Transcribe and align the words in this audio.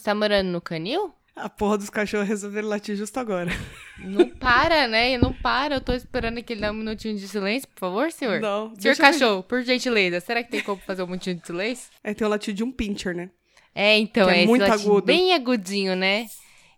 Você 0.00 0.04
tá 0.06 0.14
morando 0.14 0.46
no 0.48 0.62
canil? 0.62 1.14
A 1.36 1.50
porra 1.50 1.76
dos 1.76 1.90
cachorros 1.90 2.26
resolveram 2.26 2.68
latir 2.68 2.96
justo 2.96 3.20
agora. 3.20 3.50
Não 3.98 4.26
para, 4.40 4.88
né? 4.88 5.18
Não 5.18 5.30
para. 5.30 5.74
Eu 5.74 5.80
tô 5.82 5.92
esperando 5.92 6.42
que 6.42 6.54
ele 6.54 6.62
dê 6.62 6.70
um 6.70 6.72
minutinho 6.72 7.18
de 7.18 7.28
silêncio, 7.28 7.68
por 7.68 7.78
favor, 7.78 8.10
senhor. 8.10 8.40
Não. 8.40 8.68
Senhor 8.68 8.78
deixa 8.80 9.02
eu- 9.02 9.12
cachorro, 9.12 9.42
por 9.42 9.60
gentileza, 9.62 10.18
será 10.20 10.42
que 10.42 10.50
tem 10.50 10.62
como 10.62 10.80
fazer 10.80 11.02
um 11.02 11.06
minutinho 11.06 11.36
de 11.36 11.46
silêncio? 11.46 11.90
É, 12.02 12.14
tem 12.14 12.26
o 12.26 12.30
latido 12.30 12.56
de 12.56 12.64
um 12.64 12.72
pincher, 12.72 13.14
né? 13.14 13.28
É, 13.74 13.98
então, 13.98 14.26
Que 14.26 14.34
é 14.36 14.42
é, 14.44 14.46
muito 14.46 14.64
agudo. 14.64 15.02
bem 15.02 15.34
agudinho, 15.34 15.94
né? 15.94 16.26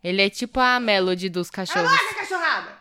Ele 0.02 0.20
é 0.20 0.28
tipo 0.28 0.58
a 0.58 0.80
melody 0.80 1.28
dos 1.28 1.48
cachorros. 1.48 1.88
cachorrada! 2.16 2.76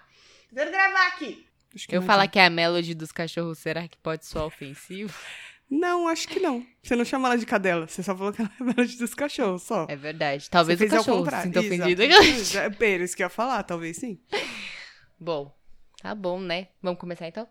Quero 0.52 0.72
gravar 0.72 1.06
aqui. 1.10 1.46
Eu 1.88 2.02
falar 2.02 2.28
que 2.28 2.40
é 2.40 2.46
a 2.46 2.50
melody 2.50 2.96
dos 2.96 3.12
cachorros, 3.12 3.60
será 3.60 3.88
que 3.88 3.98
pode 4.00 4.26
soar 4.26 4.46
ofensivo? 4.46 5.14
Não, 5.72 6.06
acho 6.10 6.28
que 6.28 6.38
não. 6.38 6.66
Você 6.84 6.98
não 6.98 7.06
chama 7.06 7.30
ela 7.30 7.38
de 7.38 7.46
cadela. 7.46 7.88
Você 7.88 8.04
só 8.04 8.14
falou 8.16 8.34
que 8.34 8.42
ela 8.42 8.52
é 8.60 8.64
melody 8.64 8.98
dos 8.98 9.14
cachorros, 9.14 9.64
só. 9.64 9.88
É 9.90 9.96
verdade. 9.96 10.50
Talvez 10.50 10.78
Você 10.78 10.86
o 10.86 10.90
cachorro 10.90 11.18
se 11.20 11.24
contrário. 11.24 11.46
sinta 11.46 11.60
ofendido. 11.62 12.02
Exato. 12.04 12.58
É, 12.68 12.70
pera, 12.70 13.04
isso 13.06 13.16
que 13.16 13.24
eu 13.24 13.28
ia 13.28 13.30
falar, 13.30 13.64
talvez 13.64 13.96
sim. 13.96 14.20
bom, 15.18 15.56
tá 16.02 16.14
bom, 16.14 16.42
né? 16.42 16.68
Vamos 16.82 17.00
começar 17.00 17.26
então? 17.28 17.48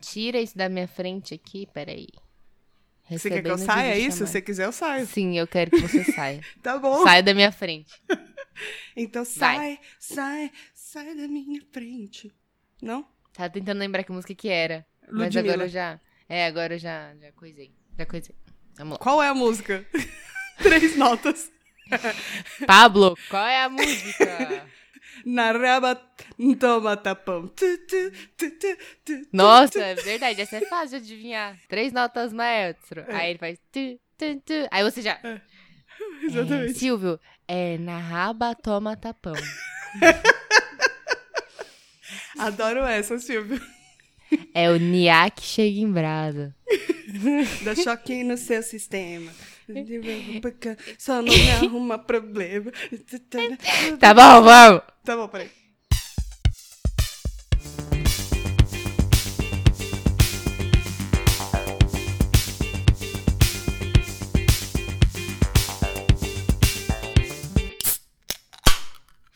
Tira 0.00 0.40
isso 0.40 0.58
da 0.58 0.68
minha 0.68 0.88
frente 0.88 1.34
aqui, 1.34 1.68
peraí. 1.72 2.08
Você 3.08 3.28
quer 3.30 3.42
que 3.42 3.50
eu 3.50 3.58
saia? 3.58 3.92
É 3.92 3.98
isso? 3.98 4.00
videochamada. 4.00 4.26
Se 4.26 4.32
você 4.32 4.42
quiser, 4.42 4.64
eu 4.64 4.72
saio. 4.72 5.06
Sim, 5.06 5.38
eu 5.38 5.46
quero 5.46 5.70
que 5.70 5.80
você 5.80 6.02
saia. 6.12 6.40
Tá 6.62 6.78
bom. 6.78 7.02
Saia 7.04 7.22
da 7.22 7.32
minha 7.34 7.52
frente. 7.52 7.92
Então 8.96 9.24
sai, 9.24 9.78
sai, 10.00 10.50
sai 10.74 11.14
da 11.14 11.28
minha 11.28 11.60
frente. 11.70 12.32
Não? 12.80 13.06
Tava 13.32 13.50
tentando 13.50 13.78
lembrar 13.78 14.02
que 14.02 14.10
música 14.12 14.34
que 14.34 14.48
era. 14.48 14.84
Mas 15.10 15.34
Ludmilla. 15.34 15.52
agora 15.54 15.66
eu 15.66 15.70
já. 15.70 16.00
É, 16.28 16.46
agora 16.46 16.74
eu 16.74 16.78
já, 16.78 17.14
já 17.20 17.32
coisei. 17.32 17.72
Já 17.98 18.06
coisei. 18.06 18.34
Vamos 18.76 18.92
lá. 18.92 18.98
Qual 18.98 19.22
é 19.22 19.28
a 19.28 19.34
música? 19.34 19.84
Três 20.62 20.96
notas. 20.96 21.50
Pablo, 22.66 23.16
qual 23.28 23.46
é 23.46 23.64
a 23.64 23.68
música? 23.68 24.66
Na 25.26 25.52
raba, 25.52 26.00
toma 26.58 26.96
tapão. 26.96 27.46
Tu, 27.48 27.78
tu, 27.86 28.10
tu, 28.36 28.50
tu, 28.58 28.76
tu, 29.04 29.22
Nossa, 29.32 29.78
é 29.80 29.94
verdade, 29.94 30.40
essa 30.40 30.56
é 30.56 30.66
fácil 30.66 31.00
de 31.00 31.12
adivinhar. 31.12 31.56
Três 31.68 31.92
notas 31.92 32.32
maestro. 32.32 33.04
É. 33.08 33.14
Aí 33.14 33.30
ele 33.30 33.38
faz. 33.38 33.58
Aí 34.70 34.82
você 34.82 35.02
já. 35.02 35.18
É, 35.22 35.40
É, 36.22 36.24
Exatamente. 36.24 36.78
Silvio, 36.78 37.20
é 37.46 37.76
na 37.78 37.98
raba 37.98 38.54
toma 38.54 38.96
tapão. 38.96 39.34
Adoro 42.38 42.80
essa, 42.80 43.18
Silvio. 43.18 43.60
É 44.54 44.70
o 44.70 44.78
Nia 44.78 45.30
que 45.30 45.42
chega 45.42 45.78
em 45.78 45.90
brasa. 45.90 46.54
Dá 47.64 47.74
choque 47.74 48.24
no 48.24 48.36
seu 48.36 48.62
sistema. 48.62 49.30
Só 50.98 51.22
não 51.22 51.32
me 51.32 51.50
arruma 51.50 51.98
problema. 51.98 52.70
Tá 53.98 54.12
bom, 54.14 54.42
vamos. 54.42 54.82
Tá 55.04 55.16
bom, 55.16 55.28
peraí. 55.28 55.61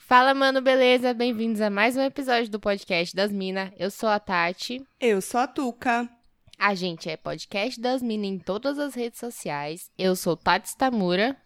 Fala, 0.07 0.33
mano, 0.35 0.63
beleza? 0.63 1.13
Bem-vindos 1.13 1.61
a 1.61 1.69
mais 1.69 1.97
um 1.97 2.01
episódio 2.01 2.49
do 2.49 2.61
podcast 2.61 3.13
das 3.13 3.33
Minas. 3.33 3.73
Eu 3.77 3.91
sou 3.91 4.09
a 4.09 4.21
Tati. 4.21 4.81
Eu 5.01 5.21
sou 5.21 5.41
a 5.41 5.49
Tuca. 5.49 6.09
A 6.57 6.77
gente 6.77 7.11
é 7.11 7.17
podcast 7.17 7.81
das 7.81 8.03
Minas 8.03 8.29
em 8.29 8.39
todas 8.39 8.79
as 8.79 8.95
redes 8.95 9.19
sociais. 9.19 9.91
Eu 9.99 10.15
sou 10.15 10.37
Tati 10.37 10.69
Stamura. 10.69 11.37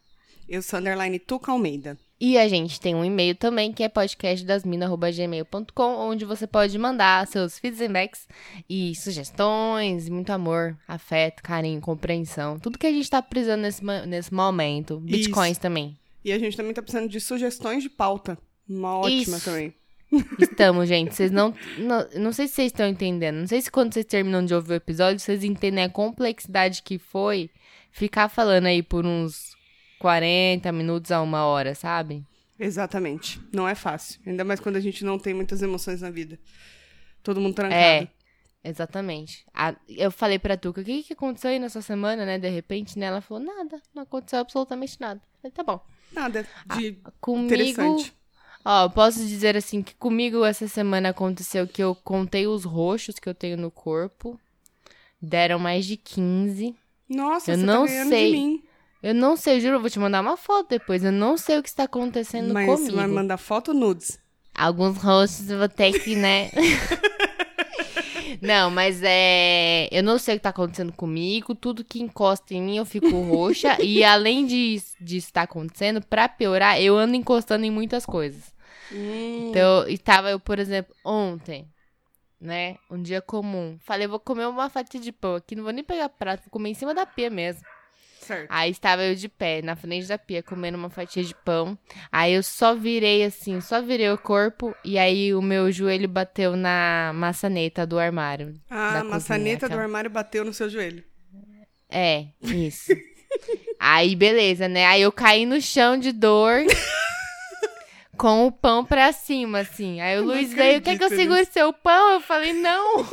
Eu 0.47 0.61
sou 0.61 0.79
underline 0.79 1.19
Tuca 1.19 1.53
Almeida. 1.53 1.97
E 2.21 2.37
a 2.37 2.47
gente 2.49 2.79
tem 2.79 2.95
um 2.95 3.03
e-mail 3.03 3.35
também, 3.35 3.73
que 3.73 3.83
é 3.83 3.89
podcastdasmina.gmail.com, 3.89 5.97
onde 5.97 6.27
você 6.27 6.47
pode 6.47 6.77
mandar 6.77 7.27
seus 7.29 7.59
feedbacks 7.59 8.29
e 8.69 8.95
sugestões, 8.95 10.07
muito 10.11 10.35
amor, 10.35 10.77
afeto, 10.87 11.43
carinho, 11.43 11.81
compreensão. 11.81 12.59
Tudo 12.59 12.79
que 12.79 12.87
a 12.87 12.93
gente 12.93 13.09
tá 13.09 13.23
precisando 13.23 13.63
nesse, 13.63 13.83
nesse 13.83 14.35
momento. 14.35 15.01
Bitcoins 15.01 15.57
também. 15.57 15.99
E 16.23 16.31
a 16.31 16.39
gente 16.39 16.59
também 16.59 16.75
tá 16.75 16.83
precisando 16.83 17.09
de 17.09 17.19
sugestões 17.19 17.83
de 17.83 17.89
pauta. 17.89 18.37
Uma 18.71 18.99
ótima 18.99 19.37
Isso. 19.37 19.45
também. 19.45 19.75
Estamos, 20.39 20.89
gente. 20.89 21.15
Vocês 21.15 21.31
não, 21.31 21.55
não. 21.79 22.09
Não 22.17 22.33
sei 22.33 22.49
se 22.49 22.55
vocês 22.55 22.67
estão 22.73 22.87
entendendo. 22.89 23.37
Não 23.37 23.47
sei 23.47 23.61
se 23.61 23.71
quando 23.71 23.93
vocês 23.93 24.05
terminam 24.07 24.45
de 24.45 24.55
ouvir 24.55 24.73
o 24.73 24.75
episódio, 24.75 25.21
vocês 25.21 25.45
entendem 25.45 25.85
a 25.85 25.89
complexidade 25.89 26.83
que 26.83 26.99
foi 26.99 27.49
ficar 27.93 28.29
falando 28.29 28.67
aí 28.67 28.83
por 28.83 29.05
uns 29.07 29.55
40 30.01 30.73
minutos 30.73 31.13
a 31.13 31.21
uma 31.23 31.45
hora, 31.45 31.75
sabe? 31.75 32.25
Exatamente. 32.59 33.41
Não 33.53 33.69
é 33.69 33.75
fácil. 33.75 34.21
Ainda 34.27 34.45
mais 34.45 34.59
quando 34.61 34.77
a 34.77 34.81
gente 34.81 35.05
não 35.05 35.19
tem 35.19 35.33
muitas 35.33 35.63
emoções 35.63 36.01
na 36.03 36.11
vida. 36.11 36.39
Todo 37.23 37.41
mundo 37.41 37.55
trancado. 37.55 37.81
É, 37.81 38.09
exatamente. 38.65 39.45
A- 39.55 39.77
eu 39.89 40.11
falei 40.11 40.39
pra 40.39 40.57
Tuca, 40.57 40.81
o 40.81 40.85
que, 40.85 41.03
que 41.05 41.13
aconteceu 41.13 41.51
aí 41.51 41.59
nessa 41.59 41.81
semana, 41.83 42.25
né? 42.27 42.39
De 42.39 42.49
repente, 42.49 42.99
né? 42.99 43.07
Ela 43.07 43.21
falou, 43.21 43.43
nada, 43.43 43.81
não 43.95 44.03
aconteceu 44.03 44.41
absolutamente 44.41 45.01
nada. 45.01 45.21
Eu 45.21 45.39
falei, 45.41 45.53
tá 45.53 45.63
bom. 45.63 45.81
Nada 46.13 46.47
de 46.77 46.99
Comigo. 47.21 47.47
interessante. 47.47 48.13
Ó, 48.65 48.85
eu 48.85 48.91
posso 48.91 49.19
dizer 49.27 49.57
assim 49.57 49.83
que 49.83 49.95
comigo 49.95 50.45
essa 50.45 50.69
semana 50.69 51.09
aconteceu 51.11 51.67
que 51.67 51.83
eu 51.83 51.95
contei 51.95 52.47
os 52.47 52.65
roxos 52.65 53.19
que 53.19 53.29
eu 53.29 53.35
tenho 53.35 53.57
no 53.57 53.71
corpo. 53.71 54.39
Deram 55.21 55.59
mais 55.59 55.85
de 55.87 55.97
15. 55.97 56.75
Nossa, 57.09 57.53
Eu 57.53 57.59
você 57.59 57.65
não 57.65 57.87
tá 57.87 57.93
sei. 58.09 58.31
de 58.31 58.37
mim. 58.37 58.63
Eu 59.03 59.15
não 59.15 59.35
sei, 59.35 59.61
juro, 59.61 59.77
eu 59.77 59.81
vou 59.81 59.89
te 59.89 59.99
mandar 59.99 60.21
uma 60.21 60.37
foto 60.37 60.69
depois. 60.71 61.03
Eu 61.03 61.13
não 61.13 61.37
sei 61.39 61.59
o 61.59 61.63
que 61.63 61.69
está 61.71 61.85
acontecendo 61.85 62.53
Mas 62.53 62.67
comigo. 62.67 62.87
você 62.87 62.93
vai 62.93 63.07
mandar 63.07 63.39
foto 63.39 63.73
nudes. 63.73 64.19
Alguns 64.55 64.99
rostos 64.99 65.49
eu 65.49 65.59
vou 65.59 65.69
ter 65.69 65.99
que, 66.01 66.15
né? 66.17 66.51
não, 68.41 68.71
mas 68.71 69.03
é. 69.03 69.89
Eu 69.93 70.03
não 70.03 70.19
sei 70.19 70.35
o 70.35 70.39
que 70.39 70.43
tá 70.43 70.51
acontecendo 70.51 70.93
comigo. 70.93 71.55
Tudo 71.55 71.85
que 71.85 72.01
encosta 72.03 72.55
em 72.55 72.63
mim 72.63 72.77
eu 72.79 72.85
fico 72.87 73.21
roxa. 73.21 73.77
e 73.83 74.03
além 74.05 74.47
de, 74.47 74.83
de 75.01 75.17
estar 75.19 75.43
acontecendo, 75.43 76.01
pra 76.03 76.29
piorar, 76.29 76.81
eu 76.81 76.97
ando 76.97 77.15
encostando 77.17 77.65
em 77.65 77.71
muitas 77.71 78.07
coisas. 78.07 78.55
Hum, 78.91 79.51
Então, 79.51 79.87
estava 79.89 80.31
eu, 80.31 80.41
por 80.41 80.59
exemplo, 80.59 80.95
ontem, 81.05 81.69
né? 82.41 82.77
Um 82.91 83.03
dia 83.03 83.23
comum. 83.23 83.77
Falei, 83.81 84.07
vou 84.07 84.21
comer 84.21 84.47
uma 84.47 84.71
fatia 84.71 85.01
de 85.01 85.13
pão 85.13 85.37
aqui. 85.37 85.55
Não 85.57 85.65
vou 85.65 85.73
nem 85.73 85.85
pegar 85.85 86.09
prato, 86.09 86.43
vou 86.45 86.51
comer 86.51 86.71
em 86.71 86.75
cima 86.75 86.95
da 86.95 87.07
pia 87.07 87.31
mesmo. 87.31 87.63
Certo. 88.21 88.51
Aí 88.51 88.71
estava 88.71 89.03
eu 89.03 89.15
de 89.15 89.29
pé, 89.29 89.63
na 89.63 89.75
frente 89.75 90.07
da 90.07 90.19
pia, 90.19 90.43
comendo 90.43 90.79
uma 90.79 90.91
fatia 90.91 91.25
de 91.25 91.35
pão. 91.35 91.79
Aí 92.11 92.35
eu 92.35 92.43
só 92.43 92.75
virei 92.75 93.25
assim, 93.25 93.61
só 93.61 93.83
virei 93.83 94.11
o 94.11 94.19
corpo. 94.19 94.75
E 94.85 94.99
aí 94.99 95.35
o 95.35 95.43
meu 95.43 95.71
joelho 95.73 96.09
bateu 96.09 96.57
na 96.57 97.13
maçaneta 97.15 97.87
do 97.87 97.99
armário. 97.99 98.55
Ah, 98.69 99.01
a 99.01 99.05
maçaneta 99.05 99.61
cozinha, 99.61 99.79
do 99.79 99.83
armário 99.83 100.11
bateu 100.11 100.45
no 100.45 100.53
seu 100.53 100.69
joelho. 100.69 101.03
É, 101.91 102.27
isso. 102.43 102.93
aí, 103.79 104.15
beleza, 104.15 104.69
né? 104.69 104.87
Aí 104.87 105.03
eu 105.03 105.13
caí 105.13 105.45
no 105.47 105.61
chão 105.61 105.97
de 105.97 106.13
dor. 106.13 106.63
Com 108.17 108.47
o 108.47 108.53
pão 108.53 108.85
pra 108.85 109.13
cima, 109.13 109.61
assim. 109.61 110.03
Aí 110.03 110.19
o 110.19 110.21
Eu 110.21 110.25
Luiz 110.27 110.53
veio, 110.53 110.83
quer 110.83 110.99
que 110.99 111.05
eu 111.05 111.09
segure 111.09 111.47
seu 111.47 111.73
pão? 111.73 112.13
Eu 112.13 112.21
falei, 112.21 112.53
não. 112.53 113.07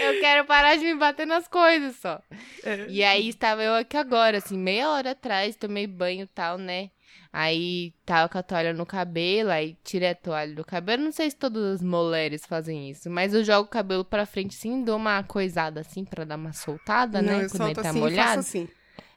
eu 0.00 0.20
quero 0.20 0.44
parar 0.46 0.76
de 0.76 0.84
me 0.84 0.94
bater 0.94 1.26
nas 1.26 1.46
coisas 1.48 1.96
só. 1.96 2.20
É. 2.64 2.86
E 2.88 3.02
aí 3.02 3.28
estava 3.28 3.62
eu 3.62 3.74
aqui 3.74 3.96
agora, 3.96 4.38
assim, 4.38 4.56
meia 4.58 4.90
hora 4.90 5.10
atrás, 5.12 5.56
tomei 5.56 5.86
banho 5.86 6.24
e 6.24 6.26
tal, 6.28 6.58
né? 6.58 6.90
Aí 7.32 7.92
tava 8.06 8.28
com 8.28 8.38
a 8.38 8.42
toalha 8.44 8.72
no 8.72 8.86
cabelo, 8.86 9.50
aí 9.50 9.76
tirei 9.82 10.10
a 10.10 10.14
toalha 10.14 10.54
do 10.54 10.64
cabelo. 10.64 11.02
Não 11.02 11.10
sei 11.10 11.28
se 11.30 11.36
todas 11.36 11.64
as 11.76 11.82
mulheres 11.82 12.46
fazem 12.46 12.88
isso, 12.90 13.10
mas 13.10 13.34
eu 13.34 13.42
jogo 13.42 13.66
o 13.66 13.70
cabelo 13.70 14.04
pra 14.04 14.24
frente 14.24 14.56
assim, 14.56 14.84
dou 14.84 14.96
uma 14.96 15.20
coisada 15.24 15.80
assim 15.80 16.04
pra 16.04 16.24
dar 16.24 16.36
uma 16.36 16.52
soltada, 16.52 17.20
Não, 17.20 17.38
né? 17.40 17.48
Quando 17.50 17.66
ele 17.66 17.74
tá 17.74 17.90
assim 17.90 17.98
molhado. 17.98 18.38
assim. 18.40 18.68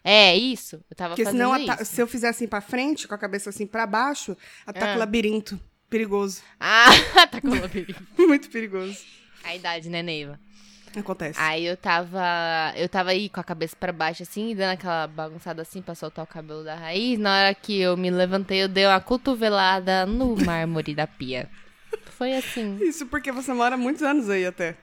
É, 0.04 0.36
isso. 0.36 0.84
Eu 0.90 0.96
tava 0.96 1.10
Porque 1.12 1.26
fazendo 1.26 1.54
senão, 1.54 1.76
isso. 1.76 1.86
se 1.86 2.02
eu 2.02 2.08
fizer 2.08 2.30
assim 2.30 2.48
pra 2.48 2.62
frente, 2.62 3.08
com 3.08 3.14
a 3.14 3.18
cabeça 3.20 3.50
assim 3.52 3.68
pra 3.68 3.86
baixo, 3.86 4.36
ataca 4.66 4.94
Ah. 4.94 4.96
o 4.96 5.00
labirinto. 5.00 5.60
Perigoso. 5.90 6.42
Ah, 6.60 6.86
com 7.42 7.50
o 7.50 7.62
labirinto. 7.62 8.02
Muito 8.18 8.50
perigoso. 8.50 8.98
A 9.48 9.56
idade, 9.56 9.90
né, 9.90 10.02
Neiva? 10.04 10.40
Acontece. 10.96 11.40
Aí 11.40 11.66
eu 11.66 11.78
tava. 11.78 12.24
Eu 12.76 12.90
tava 12.90 13.12
aí 13.12 13.30
com 13.30 13.40
a 13.40 13.44
cabeça 13.44 13.76
pra 13.80 13.92
baixo, 13.92 14.24
assim, 14.24 14.56
dando 14.56 14.72
aquela 14.74 15.06
bagunçada 15.08 15.62
assim 15.62 15.82
pra 15.82 15.94
soltar 15.94 16.24
o 16.24 16.28
cabelo 16.28 16.64
da 16.64 16.76
raiz. 16.76 17.20
Na 17.20 17.38
hora 17.40 17.54
que 17.56 17.80
eu 17.80 17.96
me 17.96 18.10
levantei, 18.10 18.64
eu 18.64 18.68
dei 18.68 18.86
uma 18.86 19.00
cotovelada 19.00 20.06
no 20.06 20.36
mármore 20.38 20.96
da 20.96 21.06
pia. 21.06 21.50
Foi 22.06 22.34
assim. 22.36 22.78
Isso 22.82 23.06
porque 23.06 23.32
você 23.32 23.54
mora 23.54 23.78
muitos 23.78 24.02
anos 24.02 24.28
aí 24.30 24.46
até. 24.46 24.76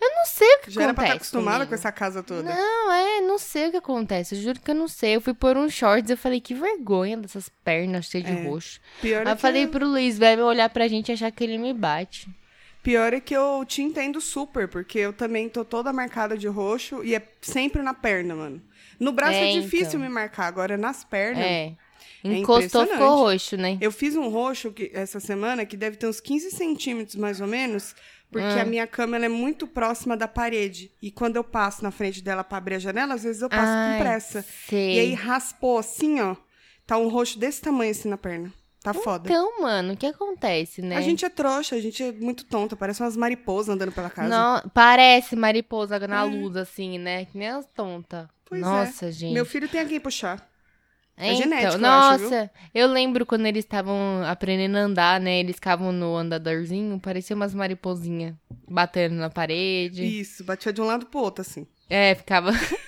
Eu 0.00 0.10
não 0.14 0.24
sei 0.26 0.46
o 0.54 0.60
que 0.60 0.70
Já 0.70 0.82
era 0.84 0.94
pra 0.94 1.04
estar 1.04 1.14
acontece. 1.16 1.16
acostumada 1.34 1.56
comigo. 1.58 1.68
com 1.70 1.74
essa 1.74 1.92
casa 1.92 2.22
toda. 2.22 2.42
Não, 2.54 2.92
é, 2.92 3.20
não 3.20 3.36
sei 3.36 3.66
o 3.66 3.70
que 3.72 3.76
acontece. 3.78 4.36
Eu 4.36 4.40
juro 4.40 4.60
que 4.60 4.70
eu 4.70 4.74
não 4.74 4.86
sei. 4.88 5.16
Eu 5.16 5.20
fui 5.20 5.34
pôr 5.34 5.56
um 5.56 5.68
shorts, 5.68 6.08
eu 6.08 6.16
falei, 6.16 6.40
que 6.40 6.54
vergonha 6.54 7.16
dessas 7.16 7.48
pernas 7.64 8.06
cheias 8.06 8.24
de 8.24 8.32
É. 8.32 8.48
roxo. 8.48 8.80
Pior 9.02 9.22
Aí 9.22 9.28
é 9.28 9.32
eu 9.32 9.36
que 9.36 9.42
falei 9.42 9.66
pro 9.66 9.86
Luiz, 9.86 10.16
vai 10.16 10.40
olhar 10.40 10.70
pra 10.70 10.86
gente 10.86 11.08
e 11.08 11.12
achar 11.12 11.32
que 11.32 11.42
ele 11.42 11.58
me 11.58 11.74
bate. 11.74 12.28
Pior 12.88 13.12
é 13.12 13.20
que 13.20 13.36
eu 13.36 13.62
te 13.66 13.82
entendo 13.82 14.18
super, 14.18 14.66
porque 14.66 14.98
eu 14.98 15.12
também 15.12 15.46
tô 15.46 15.62
toda 15.62 15.92
marcada 15.92 16.38
de 16.38 16.48
roxo 16.48 17.04
e 17.04 17.14
é 17.14 17.20
sempre 17.42 17.82
na 17.82 17.92
perna, 17.92 18.34
mano. 18.34 18.62
No 18.98 19.12
braço 19.12 19.34
é, 19.34 19.50
É, 19.54 19.60
difícil 19.60 19.88
então. 19.88 20.00
me 20.00 20.08
marcar, 20.08 20.46
agora 20.46 20.74
nas 20.78 21.04
pernas. 21.04 21.44
É. 21.44 21.74
Encostou, 22.24 22.62
ficou 22.66 22.82
impressionante. 22.84 23.18
roxo, 23.20 23.56
né? 23.58 23.76
Eu 23.78 23.92
fiz 23.92 24.16
um 24.16 24.28
roxo 24.30 24.72
que, 24.72 24.90
essa 24.94 25.20
semana 25.20 25.66
que 25.66 25.76
deve 25.76 25.98
ter 25.98 26.06
uns 26.06 26.18
15 26.18 26.50
centímetros 26.50 27.14
mais 27.16 27.42
ou 27.42 27.46
menos, 27.46 27.94
porque 28.32 28.46
Ah. 28.58 28.62
a 28.62 28.64
minha 28.64 28.86
cama 28.86 29.18
é 29.22 29.28
muito 29.28 29.66
próxima 29.66 30.16
da 30.16 30.26
parede. 30.26 30.90
E 31.02 31.10
quando 31.10 31.36
eu 31.36 31.44
passo 31.44 31.82
na 31.84 31.90
frente 31.90 32.22
dela 32.22 32.42
pra 32.42 32.56
abrir 32.56 32.76
a 32.76 32.78
janela, 32.78 33.12
às 33.12 33.22
vezes 33.22 33.42
eu 33.42 33.50
passo 33.50 33.70
Ai, 33.70 33.98
com 33.98 34.02
pressa. 34.02 34.42
sei. 34.66 34.96
E 34.96 35.00
aí 35.00 35.12
raspou 35.12 35.76
assim, 35.76 36.20
ó. 36.20 36.34
Tá 36.86 36.96
um 36.96 37.08
roxo 37.08 37.38
desse 37.38 37.60
tamanho 37.60 37.90
assim 37.90 38.08
na 38.08 38.16
perna. 38.16 38.50
Tá 38.82 38.94
foda. 38.94 39.28
Então, 39.28 39.60
mano, 39.60 39.94
o 39.94 39.96
que 39.96 40.06
acontece, 40.06 40.80
né? 40.82 40.96
A 40.96 41.00
gente 41.00 41.24
é 41.24 41.28
trouxa, 41.28 41.74
a 41.76 41.80
gente 41.80 42.02
é 42.02 42.12
muito 42.12 42.44
tonta, 42.44 42.76
parece 42.76 43.02
umas 43.02 43.16
mariposas 43.16 43.74
andando 43.74 43.92
pela 43.92 44.08
casa. 44.08 44.28
Não, 44.28 44.70
parece 44.70 45.34
mariposa 45.34 45.98
na 46.06 46.22
luz, 46.22 46.56
assim, 46.56 46.98
né? 46.98 47.24
Que 47.24 47.36
nem 47.36 47.48
as 47.48 47.66
tontas. 47.66 48.26
Pois 48.44 48.62
é. 48.62 48.64
Nossa, 48.64 49.10
gente. 49.10 49.32
Meu 49.34 49.44
filho 49.44 49.68
tem 49.68 49.86
quem 49.86 49.98
puxar. 50.00 50.48
é 51.16 51.26
Então, 51.32 51.42
genético, 51.42 51.82
eu 51.84 51.90
acho, 51.90 52.22
Nossa, 52.22 52.50
eu 52.72 52.86
lembro 52.86 53.26
quando 53.26 53.46
eles 53.46 53.64
estavam 53.64 54.22
aprendendo 54.24 54.76
a 54.76 54.80
andar, 54.80 55.20
né? 55.20 55.40
Eles 55.40 55.56
ficavam 55.56 55.90
no 55.92 56.16
andadorzinho, 56.16 56.98
parecia 57.00 57.34
umas 57.34 57.52
mariposinhas 57.52 58.34
batendo 58.68 59.16
na 59.16 59.28
parede. 59.28 60.04
Isso, 60.20 60.44
batia 60.44 60.72
de 60.72 60.80
um 60.80 60.86
lado 60.86 61.06
pro 61.06 61.20
outro, 61.20 61.42
assim. 61.42 61.66
É, 61.90 62.14
ficava. 62.14 62.52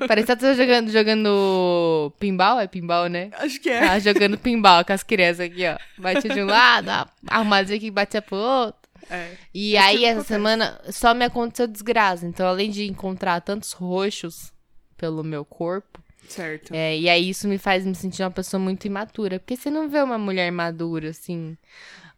parecia 0.08 0.34
que 0.36 0.42
tava 0.42 0.54
jogando, 0.54 0.90
jogando 0.90 2.12
pinball, 2.18 2.60
é 2.60 2.66
pinball, 2.66 3.08
né? 3.08 3.30
Acho 3.32 3.60
que 3.60 3.68
é. 3.70 3.80
Tava 3.80 4.00
jogando 4.00 4.38
pinball 4.38 4.84
com 4.84 4.92
as 4.92 5.02
crianças 5.02 5.40
aqui, 5.40 5.62
ó. 5.66 5.76
Batia 6.00 6.30
de 6.34 6.42
um 6.42 6.46
lado, 6.46 6.88
arrumadinha 7.28 7.76
aqui, 7.76 7.90
batia 7.90 8.22
pro 8.22 8.36
outro. 8.36 8.80
É. 9.10 9.32
E 9.52 9.76
É 9.76 9.78
aí, 9.80 9.92
tipo 9.96 10.04
essa 10.04 10.10
acontece. 10.12 10.28
semana, 10.28 10.80
só 10.90 11.14
me 11.14 11.24
aconteceu 11.24 11.66
desgraça. 11.66 12.26
Então, 12.26 12.46
além 12.46 12.70
de 12.70 12.84
encontrar 12.86 13.40
tantos 13.40 13.72
roxos 13.72 14.52
pelo 14.96 15.24
meu 15.24 15.44
corpo, 15.44 16.00
Certo. 16.28 16.72
é, 16.72 16.96
e 16.96 17.08
aí 17.08 17.28
isso 17.30 17.48
me 17.48 17.58
faz 17.58 17.84
me 17.84 17.94
sentir 17.94 18.22
uma 18.22 18.30
pessoa 18.30 18.60
muito 18.60 18.84
imatura. 18.86 19.40
Porque 19.40 19.56
você 19.56 19.68
não 19.70 19.88
vê 19.88 20.00
uma 20.00 20.16
mulher 20.18 20.52
madura, 20.52 21.10
assim, 21.10 21.56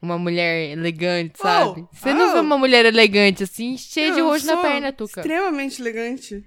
uma 0.02 0.18
mulher 0.18 0.70
elegante, 0.72 1.34
Oh, 1.38 1.42
sabe? 1.42 1.86
Você 1.92 2.12
não 2.12 2.28
oh. 2.30 2.32
vê 2.34 2.40
uma 2.40 2.58
mulher 2.58 2.84
elegante, 2.84 3.44
assim, 3.44 3.78
cheia 3.78 4.12
de 4.12 4.20
roxo 4.20 4.46
na 4.46 4.56
perna, 4.58 4.92
Tuca. 4.92 5.20
Extremamente 5.20 5.80
elegante. 5.80 6.44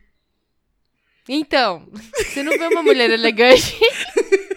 Então, 1.28 1.88
você 2.16 2.44
não 2.44 2.52
vê 2.58 2.68
uma 2.68 2.84
mulher 2.84 3.10
elegante. 3.10 3.76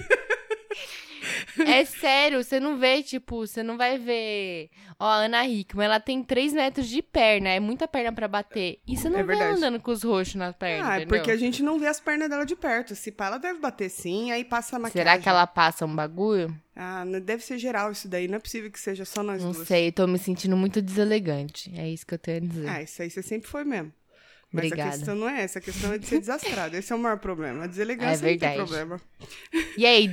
É 1.67 1.85
sério, 1.85 2.43
você 2.43 2.61
não 2.61 2.79
vê, 2.79 3.03
tipo, 3.03 3.45
você 3.45 3.65
não 3.65 3.77
vai 3.77 3.99
ver. 3.99 4.71
Ó, 4.99 5.05
a 5.05 5.17
Ana 5.25 5.45
Hickman, 5.45 5.87
ela 5.87 5.99
tem 5.99 6.23
3 6.23 6.53
metros 6.53 6.87
de 6.89 7.03
perna, 7.03 7.49
é 7.49 7.59
muita 7.59 7.89
perna 7.89 8.13
pra 8.13 8.29
bater. 8.29 8.79
E 8.87 8.97
você 8.97 9.09
não 9.09 9.19
É 9.19 9.25
vê 9.25 9.33
ela 9.33 9.43
verdade. 9.43 9.59
andando 9.67 9.83
com 9.83 9.91
os 9.91 10.05
roxos 10.05 10.37
na 10.37 10.53
perna. 10.53 10.89
ah, 10.89 11.01
é 11.01 11.07
porque 11.07 11.33
a 11.33 11.37
gente 11.37 11.61
não 11.63 11.77
vê 11.79 11.89
as 11.89 11.99
pernas 11.99 12.29
dela 12.31 12.47
de 12.47 12.55
perto. 12.55 12.95
Se 12.95 13.11
pá, 13.11 13.27
ela 13.27 13.39
deve 13.39 13.59
bater 13.59 13.89
sim, 13.91 14.31
aí 14.31 14.45
passa 14.45 14.77
a 14.77 14.79
maquiagem. 14.79 15.01
Será 15.11 15.21
que 15.21 15.29
ela 15.29 15.49
passa 15.49 15.85
um 15.85 15.95
bagulho? 15.97 16.55
Ah, 16.77 17.05
não- 17.05 17.21
deve 17.21 17.43
ser 17.45 17.59
geral 17.59 17.91
isso 17.91 18.07
daí. 18.07 18.29
Não 18.29 18.37
é 18.37 18.41
possível 18.41 18.71
que 18.71 18.79
seja 18.79 19.05
só 19.05 19.21
nós 19.25 19.43
Não 19.43 19.51
duas. 19.51 19.67
sei, 19.67 19.91
tô 19.91 20.07
me 20.07 20.19
sentindo 20.19 20.57
muito 20.57 20.81
deselegante. 20.81 21.73
É 21.77 21.89
isso 21.89 22.07
que 22.07 22.15
eu 22.15 22.19
tenho 22.19 22.37
a 22.37 22.41
dizer. 22.41 22.69
Ah, 22.69 22.83
isso 22.83 23.03
aí 23.03 23.11
você 23.11 23.21
sempre 23.23 23.49
foi 23.49 23.65
mesmo. 23.65 23.93
Mas 24.51 24.65
Obrigada. 24.67 24.91
a 24.91 24.93
questão 24.95 25.15
não 25.15 25.29
é 25.29 25.43
essa, 25.43 25.59
a 25.59 25.63
questão 25.63 25.93
é 25.93 25.99
de 25.99 26.07
ser 26.07 26.21
desastrado. 26.21 26.75
Esse 26.77 26.91
é 26.93 26.97
o 26.97 26.99
maior 26.99 27.19
problema. 27.19 27.65
A 27.65 27.67
deselegância 27.67 28.27
É 28.27 28.33
não 28.33 28.39
tem 28.39 28.39
verdade. 28.39 28.57
problema. 28.57 29.01
E 29.77 29.85
aí, 29.85 30.11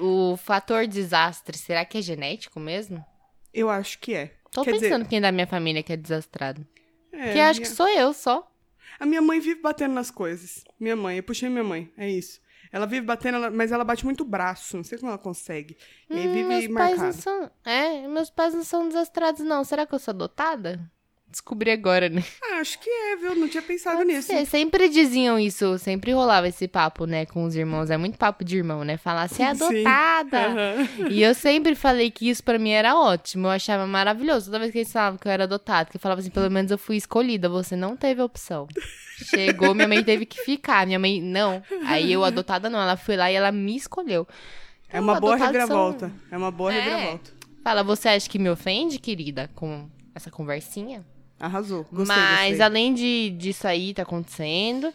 o, 0.00 0.32
o 0.32 0.36
fator 0.38 0.86
desastre, 0.86 1.58
será 1.58 1.84
que 1.84 1.98
é 1.98 2.02
genético 2.02 2.58
mesmo? 2.58 3.04
Eu 3.52 3.68
acho 3.68 3.98
que 3.98 4.14
é. 4.14 4.32
Tô 4.50 4.62
Quer 4.64 4.72
pensando 4.72 4.98
dizer, 5.02 5.08
quem 5.10 5.20
da 5.20 5.30
minha 5.30 5.46
família 5.46 5.82
que 5.82 5.92
é 5.92 5.96
desastrado. 5.96 6.66
é, 7.12 7.24
Porque 7.26 7.38
eu 7.38 7.42
acho 7.44 7.60
minha- 7.60 7.70
que 7.70 7.76
sou 7.76 7.88
eu 7.88 8.12
só. 8.14 8.50
A 8.98 9.04
minha 9.04 9.20
mãe 9.20 9.38
vive 9.40 9.60
batendo 9.60 9.92
nas 9.94 10.10
coisas. 10.10 10.64
Minha 10.80 10.96
mãe, 10.96 11.18
eu 11.18 11.22
puxei 11.22 11.48
minha 11.50 11.64
mãe, 11.64 11.92
é 11.96 12.08
isso. 12.08 12.40
Ela 12.72 12.86
vive 12.86 13.04
batendo, 13.04 13.36
ela- 13.36 13.50
mas 13.50 13.70
ela 13.70 13.84
bate 13.84 14.04
muito 14.04 14.22
o 14.22 14.26
braço. 14.26 14.76
Não 14.76 14.82
sei 14.84 14.96
como 14.98 15.10
ela 15.10 15.18
consegue. 15.18 15.76
E 16.08 16.14
aí 16.14 16.26
Hum, 16.26 16.32
vive 16.32 16.48
meus 16.48 16.66
pais 16.68 16.96
não 16.98 17.04
marcado. 17.06 17.22
são. 17.22 17.50
É, 17.64 18.08
meus 18.08 18.30
pais 18.30 18.54
não 18.54 18.64
são 18.64 18.88
desastrados, 18.88 19.40
não. 19.42 19.62
Será 19.62 19.86
que 19.86 19.94
eu 19.94 19.98
sou 19.98 20.12
adotada? 20.12 20.90
Descobri 21.34 21.72
agora, 21.72 22.08
né? 22.08 22.22
Ah, 22.44 22.60
acho 22.60 22.78
que 22.78 22.88
é, 22.88 23.16
viu? 23.16 23.34
Não 23.34 23.48
tinha 23.48 23.60
pensado 23.60 23.96
Pode 23.96 24.08
nisso. 24.12 24.28
ser. 24.28 24.46
Sempre 24.46 24.88
diziam 24.88 25.36
isso, 25.36 25.76
sempre 25.78 26.12
rolava 26.12 26.46
esse 26.46 26.68
papo, 26.68 27.06
né, 27.06 27.26
com 27.26 27.42
os 27.42 27.56
irmãos. 27.56 27.90
É 27.90 27.96
muito 27.96 28.16
papo 28.16 28.44
de 28.44 28.56
irmão, 28.56 28.84
né? 28.84 28.96
Falar, 28.96 29.28
você 29.28 29.42
é 29.42 29.46
adotada. 29.50 30.46
Aham. 30.46 31.08
E 31.10 31.20
eu 31.20 31.34
sempre 31.34 31.74
falei 31.74 32.08
que 32.12 32.30
isso 32.30 32.42
pra 32.44 32.56
mim 32.56 32.70
era 32.70 32.94
ótimo. 32.94 33.48
Eu 33.48 33.50
achava 33.50 33.84
maravilhoso. 33.84 34.46
Toda 34.46 34.60
vez 34.60 34.70
que 34.70 34.78
eles 34.78 34.92
falavam 34.92 35.18
que 35.18 35.26
eu 35.26 35.32
era 35.32 35.42
adotada, 35.42 35.90
que 35.90 35.96
eu 35.96 36.00
falava 36.00 36.20
assim, 36.20 36.30
pelo 36.30 36.48
menos 36.48 36.70
eu 36.70 36.78
fui 36.78 36.96
escolhida, 36.96 37.48
você 37.48 37.74
não 37.74 37.96
teve 37.96 38.22
opção. 38.22 38.68
Chegou, 39.24 39.74
minha 39.74 39.88
mãe 39.88 40.04
teve 40.04 40.24
que 40.26 40.40
ficar. 40.44 40.86
Minha 40.86 41.00
mãe, 41.00 41.20
não. 41.20 41.60
Aí 41.86 42.12
eu, 42.12 42.24
adotada, 42.24 42.70
não. 42.70 42.78
Ela 42.80 42.96
foi 42.96 43.16
lá 43.16 43.28
e 43.30 43.34
ela 43.34 43.50
me 43.50 43.74
escolheu. 43.74 44.24
É 44.88 45.00
uma 45.00 45.18
boa 45.20 45.34
adotados 45.34 45.56
são- 45.66 45.66
reviravolta. 45.90 46.12
É 46.30 46.36
uma 46.36 46.50
boa 46.52 46.72
É. 46.72 46.78
reviravolta. 46.80 47.32
Fala, 47.64 47.82
você 47.82 48.08
acha 48.10 48.30
que 48.30 48.38
me 48.38 48.48
ofende, 48.48 49.00
querida, 49.00 49.50
com 49.56 49.88
essa 50.14 50.30
conversinha? 50.30 51.04
Arrasou. 51.44 51.84
Gostei, 51.92 52.16
Mas 52.16 52.48
gostei. 52.50 52.60
além 52.62 52.94
de, 52.94 53.30
disso 53.30 53.66
aí 53.66 53.92
tá 53.94 54.02
acontecendo. 54.02 54.92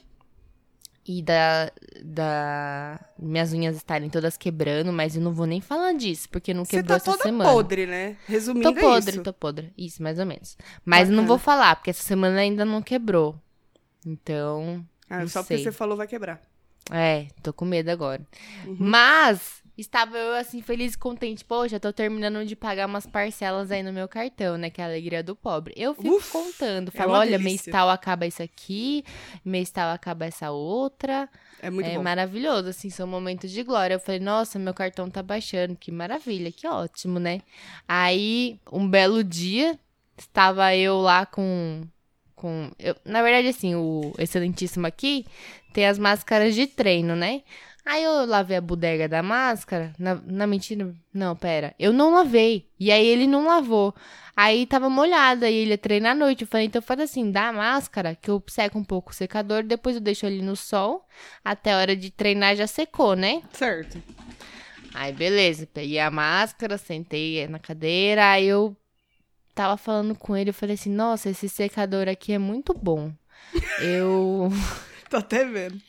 E 1.05 1.23
da, 1.23 1.71
da. 2.03 2.99
Minhas 3.17 3.51
unhas 3.51 3.75
estarem 3.75 4.09
todas 4.11 4.37
quebrando, 4.37 4.93
mas 4.93 5.15
eu 5.15 5.21
não 5.23 5.33
vou 5.33 5.47
nem 5.47 5.59
falar 5.59 5.93
disso, 5.93 6.29
porque 6.29 6.53
não 6.53 6.63
Você 6.63 6.77
quebrou 6.77 6.89
tá 6.89 6.95
essa 6.97 7.11
toda 7.11 7.23
semana. 7.23 7.49
podre, 7.49 7.87
né? 7.87 8.15
Resumindo, 8.27 8.71
Tô 8.71 8.79
podre, 8.79 9.09
é 9.11 9.13
isso. 9.15 9.23
tô 9.23 9.33
podre. 9.33 9.73
Isso, 9.75 10.03
mais 10.03 10.19
ou 10.19 10.25
menos. 10.25 10.55
Mas 10.85 11.09
eu 11.09 11.15
não 11.15 11.25
vou 11.25 11.39
falar, 11.39 11.77
porque 11.77 11.89
essa 11.89 12.03
semana 12.03 12.39
ainda 12.39 12.63
não 12.63 12.81
quebrou. 12.81 13.35
Então. 14.05 14.85
Ah, 15.09 15.25
só 15.27 15.41
sei. 15.41 15.57
porque 15.57 15.71
você 15.71 15.71
falou 15.75 15.97
vai 15.97 16.05
quebrar. 16.07 16.41
É, 16.91 17.27
tô 17.41 17.51
com 17.53 17.65
medo 17.65 17.89
agora. 17.89 18.21
Uhum. 18.65 18.75
Mas 18.79 19.58
estava 19.81 20.17
eu 20.17 20.35
assim 20.35 20.61
feliz 20.61 20.93
e 20.93 20.97
contente. 20.97 21.43
Poxa, 21.45 21.79
tô 21.79 21.91
terminando 21.93 22.45
de 22.45 22.55
pagar 22.55 22.87
umas 22.87 23.05
parcelas 23.05 23.71
aí 23.71 23.83
no 23.83 23.93
meu 23.93 24.07
cartão, 24.07 24.57
né? 24.57 24.69
Que 24.69 24.81
é 24.81 24.83
a 24.83 24.87
alegria 24.87 25.23
do 25.23 25.35
pobre. 25.35 25.73
Eu 25.77 25.93
fico 25.95 26.15
Uf, 26.17 26.31
contando, 26.31 26.91
é 26.93 26.97
falo, 26.97 27.13
uma 27.13 27.19
olha, 27.19 27.37
delícia. 27.37 27.43
mês 27.43 27.63
tal 27.63 27.89
acaba 27.89 28.25
isso 28.27 28.41
aqui, 28.43 29.03
mês 29.43 29.69
tal 29.71 29.89
acaba 29.93 30.25
essa 30.25 30.51
outra. 30.51 31.29
É 31.61 31.69
muito 31.69 31.89
é 31.89 31.91
bom. 31.91 32.03
maravilhoso, 32.03 32.69
assim, 32.69 32.89
são 32.89 33.07
momentos 33.07 33.51
de 33.51 33.63
glória. 33.63 33.95
Eu 33.95 33.99
falei, 33.99 34.19
nossa, 34.19 34.57
meu 34.57 34.73
cartão 34.73 35.09
tá 35.09 35.21
baixando, 35.21 35.75
que 35.75 35.91
maravilha, 35.91 36.51
que 36.51 36.67
ótimo, 36.67 37.19
né? 37.19 37.41
Aí, 37.87 38.59
um 38.71 38.87
belo 38.87 39.23
dia, 39.23 39.77
estava 40.17 40.75
eu 40.75 40.97
lá 40.99 41.25
com. 41.25 41.83
com 42.35 42.71
eu, 42.79 42.95
na 43.05 43.21
verdade, 43.21 43.47
assim, 43.49 43.75
o 43.75 44.13
excelentíssimo 44.17 44.87
aqui 44.87 45.25
tem 45.73 45.85
as 45.85 45.99
máscaras 45.99 46.55
de 46.55 46.67
treino, 46.67 47.15
né? 47.15 47.43
Aí 47.85 48.03
eu 48.03 48.25
lavei 48.25 48.57
a 48.57 48.61
bodega 48.61 49.07
da 49.07 49.23
máscara. 49.23 49.93
Na, 49.97 50.15
na 50.15 50.45
mentira. 50.45 50.93
Não, 51.13 51.35
pera. 51.35 51.73
Eu 51.79 51.91
não 51.91 52.13
lavei. 52.13 52.67
E 52.79 52.91
aí 52.91 53.05
ele 53.05 53.25
não 53.25 53.45
lavou. 53.47 53.95
Aí 54.35 54.65
tava 54.65 54.89
molhada 54.89 55.49
e 55.49 55.55
ele 55.55 55.71
ia 55.71 55.77
treinar 55.77 56.11
à 56.11 56.15
noite. 56.15 56.43
Eu 56.43 56.47
falei, 56.47 56.67
então 56.67 56.81
faz 56.81 56.99
assim, 56.99 57.31
dá 57.31 57.49
a 57.49 57.53
máscara, 57.53 58.15
que 58.15 58.29
eu 58.29 58.41
seco 58.47 58.77
um 58.77 58.83
pouco 58.83 59.11
o 59.11 59.13
secador, 59.13 59.63
depois 59.63 59.95
eu 59.95 60.01
deixo 60.01 60.25
ele 60.25 60.41
no 60.41 60.55
sol. 60.55 61.05
Até 61.43 61.73
a 61.73 61.77
hora 61.77 61.95
de 61.95 62.11
treinar 62.11 62.55
já 62.55 62.67
secou, 62.67 63.15
né? 63.15 63.41
Certo. 63.51 64.01
Aí, 64.93 65.11
beleza, 65.11 65.67
peguei 65.71 65.99
a 65.99 66.09
máscara, 66.09 66.77
sentei 66.77 67.47
na 67.47 67.59
cadeira, 67.59 68.31
aí 68.31 68.45
eu 68.45 68.75
tava 69.53 69.77
falando 69.77 70.15
com 70.15 70.35
ele, 70.35 70.49
eu 70.49 70.53
falei 70.53 70.75
assim, 70.75 70.89
nossa, 70.89 71.29
esse 71.29 71.47
secador 71.47 72.07
aqui 72.07 72.33
é 72.33 72.37
muito 72.37 72.73
bom. 72.73 73.11
Eu, 73.81 74.49
Tô 75.09 75.17
até 75.17 75.43
vendo. 75.43 75.81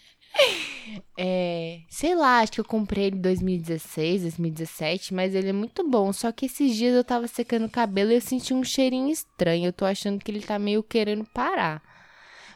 É, 1.17 1.81
sei 1.89 2.15
lá, 2.15 2.41
acho 2.41 2.53
que 2.53 2.61
eu 2.61 2.65
comprei 2.65 3.07
ele 3.07 3.17
em 3.17 3.21
2016, 3.21 4.23
2017, 4.23 5.15
mas 5.15 5.35
ele 5.35 5.49
é 5.49 5.53
muito 5.53 5.89
bom. 5.89 6.13
Só 6.13 6.33
que 6.33 6.47
esses 6.47 6.75
dias 6.77 6.95
eu 6.95 7.05
tava 7.05 7.27
secando 7.27 7.67
o 7.67 7.71
cabelo 7.71 8.11
e 8.11 8.15
eu 8.15 8.21
senti 8.21 8.55
um 8.55 8.65
cheirinho 8.65 9.11
estranho. 9.11 9.67
Eu 9.67 9.73
tô 9.73 9.85
achando 9.85 10.23
que 10.23 10.31
ele 10.31 10.41
tá 10.41 10.59
meio 10.59 10.83
querendo 10.83 11.25
parar. 11.25 11.83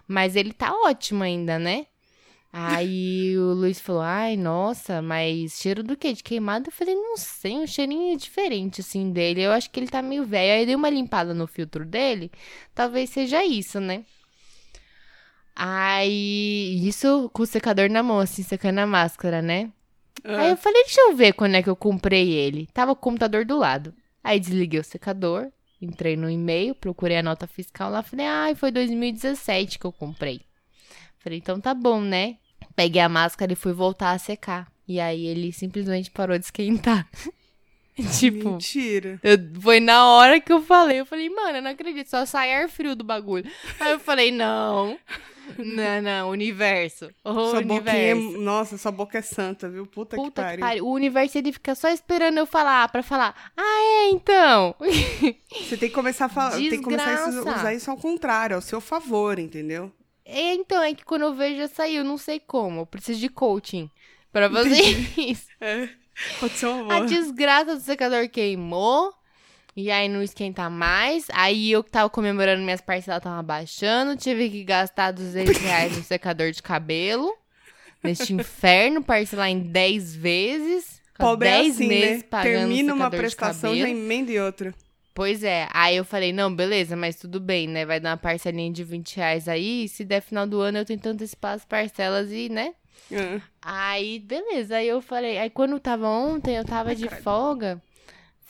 Mas 0.06 0.36
ele 0.36 0.52
tá 0.52 0.72
ótimo 0.72 1.22
ainda, 1.22 1.58
né? 1.58 1.86
Aí 2.56 3.36
o 3.36 3.52
Luiz 3.52 3.80
falou: 3.80 4.02
Ai, 4.02 4.36
nossa, 4.36 5.02
mas 5.02 5.58
cheiro 5.60 5.82
do 5.82 5.96
quê? 5.96 6.12
De 6.12 6.22
queimado? 6.22 6.68
Eu 6.68 6.72
falei: 6.72 6.94
Não 6.94 7.16
sei, 7.16 7.54
um 7.54 7.66
cheirinho 7.66 8.16
diferente 8.16 8.80
assim 8.80 9.10
dele. 9.10 9.42
Eu 9.42 9.50
acho 9.52 9.70
que 9.70 9.80
ele 9.80 9.88
tá 9.88 10.00
meio 10.00 10.24
velho. 10.24 10.52
Aí 10.52 10.60
eu 10.60 10.66
dei 10.66 10.76
uma 10.76 10.88
limpada 10.90 11.34
no 11.34 11.48
filtro 11.48 11.84
dele. 11.84 12.30
Talvez 12.74 13.10
seja 13.10 13.44
isso, 13.44 13.80
né? 13.80 14.04
Aí, 15.56 16.80
isso 16.86 17.30
com 17.32 17.42
o 17.42 17.46
secador 17.46 17.88
na 17.88 18.02
mão, 18.02 18.18
assim, 18.18 18.42
secando 18.42 18.78
a 18.80 18.86
máscara, 18.86 19.40
né? 19.40 19.70
Aí 20.24 20.34
Ah, 20.36 20.48
eu 20.50 20.56
falei, 20.56 20.82
deixa 20.84 21.00
eu 21.02 21.14
ver 21.14 21.32
quando 21.34 21.54
é 21.54 21.62
que 21.62 21.68
eu 21.70 21.76
comprei 21.76 22.30
ele. 22.32 22.66
Tava 22.72 22.92
o 22.92 22.96
computador 22.96 23.44
do 23.44 23.56
lado. 23.58 23.94
Aí 24.22 24.40
desliguei 24.40 24.80
o 24.80 24.84
secador, 24.84 25.48
entrei 25.80 26.16
no 26.16 26.30
e-mail, 26.30 26.74
procurei 26.74 27.18
a 27.18 27.22
nota 27.22 27.46
fiscal 27.46 27.90
lá, 27.90 28.02
falei, 28.02 28.26
ai, 28.26 28.54
foi 28.54 28.70
2017 28.70 29.78
que 29.78 29.84
eu 29.84 29.92
comprei. 29.92 30.40
Falei, 31.18 31.38
então 31.38 31.60
tá 31.60 31.72
bom, 31.74 32.00
né? 32.00 32.36
Peguei 32.74 33.02
a 33.02 33.08
máscara 33.08 33.52
e 33.52 33.56
fui 33.56 33.72
voltar 33.72 34.10
a 34.12 34.18
secar. 34.18 34.66
E 34.88 34.98
aí 34.98 35.26
ele 35.26 35.52
simplesmente 35.52 36.10
parou 36.10 36.38
de 36.38 36.44
esquentar. 36.46 37.06
tipo, 38.18 38.50
Mentira. 38.52 39.20
eu- 39.22 39.38
foi 39.60 39.78
na 39.78 40.06
hora 40.08 40.40
que 40.40 40.52
eu 40.52 40.62
falei. 40.62 41.00
Eu 41.00 41.06
falei, 41.06 41.28
mano, 41.30 41.58
eu 41.58 41.62
não 41.62 41.70
acredito, 41.70 42.08
só 42.08 42.24
sai 42.26 42.52
ar 42.52 42.68
frio 42.68 42.96
do 42.96 43.04
bagulho. 43.04 43.50
Aí 43.78 43.92
eu 43.92 44.00
falei, 44.00 44.30
não. 44.32 44.98
Não, 45.58 46.02
não, 46.02 46.30
universo. 46.30 47.10
O 47.24 47.32
sua 47.50 47.62
boquinha 47.62 47.92
é... 47.92 48.14
universo. 48.14 48.42
Nossa, 48.42 48.78
sua 48.78 48.92
boca 48.92 49.18
é 49.18 49.22
santa, 49.22 49.68
viu? 49.68 49.86
Puta, 49.86 50.16
que 50.16 50.22
Puta 50.22 50.42
que 50.42 50.46
pariu. 50.48 50.60
pariu. 50.60 50.86
O 50.86 50.92
universo 50.92 51.38
ele 51.38 51.52
fica 51.52 51.74
só 51.74 51.88
esperando 51.88 52.38
eu 52.38 52.46
falar 52.46 52.88
pra 52.88 53.02
falar. 53.02 53.52
Ah, 53.56 53.62
é, 54.06 54.10
então. 54.10 54.74
Você 55.50 55.76
tem 55.76 55.88
que 55.88 55.94
começar 55.94 56.26
a 56.26 56.28
falar. 56.28 56.52
Tem 56.52 56.70
que 56.70 56.78
começar 56.78 57.24
a 57.24 57.28
usar 57.28 57.74
isso 57.74 57.90
ao 57.90 57.96
contrário, 57.96 58.56
ao 58.56 58.62
seu 58.62 58.80
favor, 58.80 59.38
entendeu? 59.38 59.92
É, 60.24 60.54
então, 60.54 60.82
é 60.82 60.94
que 60.94 61.04
quando 61.04 61.22
eu 61.22 61.34
vejo 61.34 61.58
já 61.58 61.68
saiu, 61.68 62.02
não 62.04 62.16
sei 62.16 62.40
como. 62.40 62.80
Eu 62.80 62.86
preciso 62.86 63.20
de 63.20 63.28
coaching 63.28 63.90
pra 64.32 64.50
fazer 64.50 64.80
isso. 65.18 65.46
É. 65.60 65.88
Pode 66.40 66.54
ser 66.54 66.66
uma 66.66 66.94
A 66.94 66.98
boa. 66.98 67.06
desgraça 67.06 67.74
do 67.76 67.80
secador 67.82 68.28
queimou. 68.28 69.12
E 69.76 69.90
aí 69.90 70.08
não 70.08 70.22
esquenta 70.22 70.70
mais. 70.70 71.26
Aí 71.32 71.72
eu 71.72 71.82
que 71.82 71.90
tava 71.90 72.08
comemorando 72.08 72.62
minhas 72.62 72.80
parcelas 72.80 73.22
tava 73.22 73.42
baixando. 73.42 74.16
Tive 74.16 74.48
que 74.48 74.62
gastar 74.64 75.10
200 75.10 75.56
reais 75.58 75.96
no 75.96 76.02
secador 76.04 76.52
de 76.52 76.62
cabelo. 76.62 77.36
Neste 78.02 78.32
inferno, 78.32 79.02
parcelar 79.02 79.48
em 79.48 79.58
10 79.58 80.14
vezes. 80.14 81.02
Pobre 81.18 81.48
é 81.48 81.62
10 81.62 81.74
assim, 81.74 81.88
meses 81.88 82.22
né? 82.22 82.28
pagando 82.28 82.68
Termina 82.68 82.94
uma 82.94 83.10
prestação, 83.10 83.74
já 83.74 83.88
emenda 83.88 84.32
em 84.32 84.40
outra. 84.40 84.74
Pois 85.14 85.44
é. 85.44 85.68
Aí 85.72 85.96
eu 85.96 86.04
falei, 86.04 86.32
não, 86.32 86.54
beleza, 86.54 86.96
mas 86.96 87.16
tudo 87.16 87.38
bem, 87.38 87.68
né? 87.68 87.86
Vai 87.86 88.00
dar 88.00 88.10
uma 88.10 88.16
parcelinha 88.16 88.72
de 88.72 88.82
20 88.82 89.16
reais 89.16 89.48
aí. 89.48 89.88
Se 89.88 90.04
der 90.04 90.20
final 90.20 90.46
do 90.46 90.60
ano, 90.60 90.78
eu 90.78 90.84
tento 90.84 91.06
antecipar 91.06 91.54
as 91.54 91.64
parcelas 91.64 92.32
e, 92.32 92.48
né? 92.48 92.74
Ah. 93.12 93.40
Aí, 93.62 94.18
beleza. 94.18 94.76
Aí 94.76 94.88
eu 94.88 95.00
falei. 95.00 95.38
Aí 95.38 95.50
quando 95.50 95.78
tava 95.78 96.08
ontem, 96.08 96.56
eu 96.56 96.64
tava 96.64 96.94
de 96.96 97.08
folga. 97.08 97.80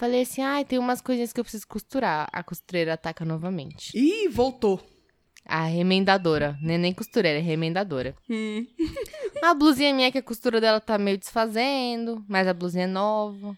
Falei 0.05 0.21
assim, 0.21 0.43
ai, 0.43 0.67
tem 0.67 0.79
umas 0.79 1.01
coisinhas 1.01 1.33
que 1.33 1.41
eu 1.41 1.45
preciso 1.45 1.67
costurar. 1.67 2.29
A 2.31 2.43
costureira 2.43 2.93
ataca 2.93 3.25
novamente. 3.25 3.91
Ih, 3.97 4.29
voltou. 4.29 4.79
A 5.47 5.65
remendadora. 5.65 6.59
Nem, 6.61 6.77
nem 6.77 6.93
costureira, 6.93 7.39
é 7.39 7.41
remendadora. 7.41 8.15
Hum. 8.29 8.67
A 9.43 9.55
blusinha 9.55 9.95
minha, 9.95 10.13
que 10.13 10.19
a 10.19 10.23
costura 10.23 10.61
dela 10.61 10.79
tá 10.81 10.99
meio 10.99 11.17
desfazendo, 11.17 12.23
mas 12.29 12.47
a 12.49 12.55
blusinha 12.55 12.85
é 12.85 12.87
nova. 12.87 13.57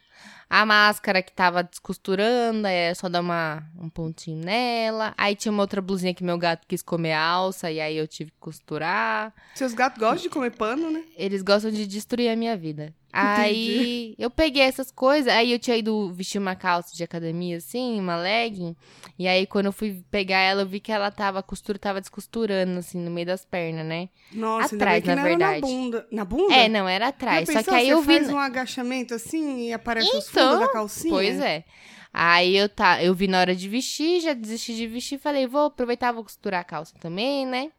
A 0.49 0.65
máscara 0.65 1.23
que 1.23 1.33
tava 1.33 1.63
descosturando, 1.63 2.67
é 2.67 2.95
só 2.95 3.09
dar 3.09 3.21
uma, 3.21 3.65
um 3.77 3.89
pontinho 3.89 4.45
nela. 4.45 5.15
Aí 5.17 5.35
tinha 5.35 5.51
uma 5.53 5.63
outra 5.63 5.81
blusinha 5.81 6.15
que 6.15 6.25
meu 6.25 6.39
gato 6.39 6.67
quis 6.67 6.83
comer 6.83 7.13
alça, 7.13 7.71
e 7.71 7.81
aí 7.81 7.97
eu 7.97 8.07
tive 8.07 8.31
que 8.31 8.39
costurar. 8.39 9.35
Seus 9.55 9.75
gatos 9.75 9.99
gostam 9.99 10.23
de 10.23 10.29
comer 10.29 10.51
pano, 10.53 10.91
né? 10.91 11.05
Eles 11.17 11.43
gostam 11.43 11.71
de 11.71 11.87
destruir 11.87 12.31
a 12.31 12.37
minha 12.37 12.57
vida. 12.57 12.95
Aí 13.19 14.15
eu 14.19 14.31
peguei 14.31 14.63
essas 14.63 14.91
coisas, 14.91 15.33
aí 15.33 15.53
eu 15.53 15.59
tinha 15.59 15.77
ido 15.77 16.13
vestir 16.13 16.39
uma 16.39 16.55
calça 16.55 16.95
de 16.95 17.03
academia, 17.03 17.57
assim, 17.57 17.99
uma 17.99 18.17
legging. 18.17 18.77
E 19.19 19.27
aí 19.27 19.47
quando 19.47 19.67
eu 19.67 19.73
fui 19.73 20.03
pegar 20.11 20.39
ela, 20.39 20.63
eu 20.63 20.67
vi 20.67 20.81
que 20.81 20.93
ela 20.93 21.11
tava, 21.11 21.39
a 21.39 21.43
costura 21.43 21.79
tava 21.79 22.01
descosturando, 22.01 22.79
assim, 22.79 22.99
no 22.99 23.11
meio 23.11 23.27
das 23.27 23.45
pernas, 23.45 23.87
né? 23.87 24.09
Nossa, 24.33 24.75
Atrás, 24.75 25.03
na 25.05 25.15
verdade. 25.23 25.61
na 25.63 25.67
bunda. 25.67 26.07
Na 26.13 26.25
bunda? 26.25 26.55
É, 26.55 26.69
não, 26.69 26.87
era 26.89 27.09
atrás. 27.09 27.47
Já 27.47 27.47
Só 27.47 27.59
pensou? 27.61 27.75
que 27.75 27.81
aí 27.81 27.87
Você 27.87 27.93
eu 27.93 28.03
vi. 28.03 28.15
faz 28.19 28.31
um 28.31 28.39
agachamento 28.39 29.15
assim 29.15 29.69
e 29.69 29.73
aparece 29.73 30.15
os 30.17 30.29
Então, 30.29 30.51
fundos 30.51 30.67
da 30.67 30.73
calcinha? 30.73 31.11
Pois 31.15 31.41
é. 31.41 31.65
Aí 32.13 32.57
eu, 32.57 32.69
tá, 32.69 33.03
eu 33.03 33.15
vi 33.15 33.27
na 33.29 33.41
hora 33.41 33.55
de 33.55 33.69
vestir, 33.69 34.21
já 34.21 34.33
desisti 34.33 34.75
de 34.75 34.87
vestir, 34.87 35.19
falei, 35.19 35.47
vou 35.47 35.67
aproveitar, 35.67 36.13
vou 36.13 36.23
costurar 36.25 36.61
a 36.61 36.65
calça 36.65 36.95
também, 36.99 37.45
né? 37.47 37.71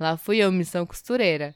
Lá 0.00 0.16
fui 0.16 0.38
eu, 0.38 0.50
missão 0.50 0.84
costureira. 0.84 1.54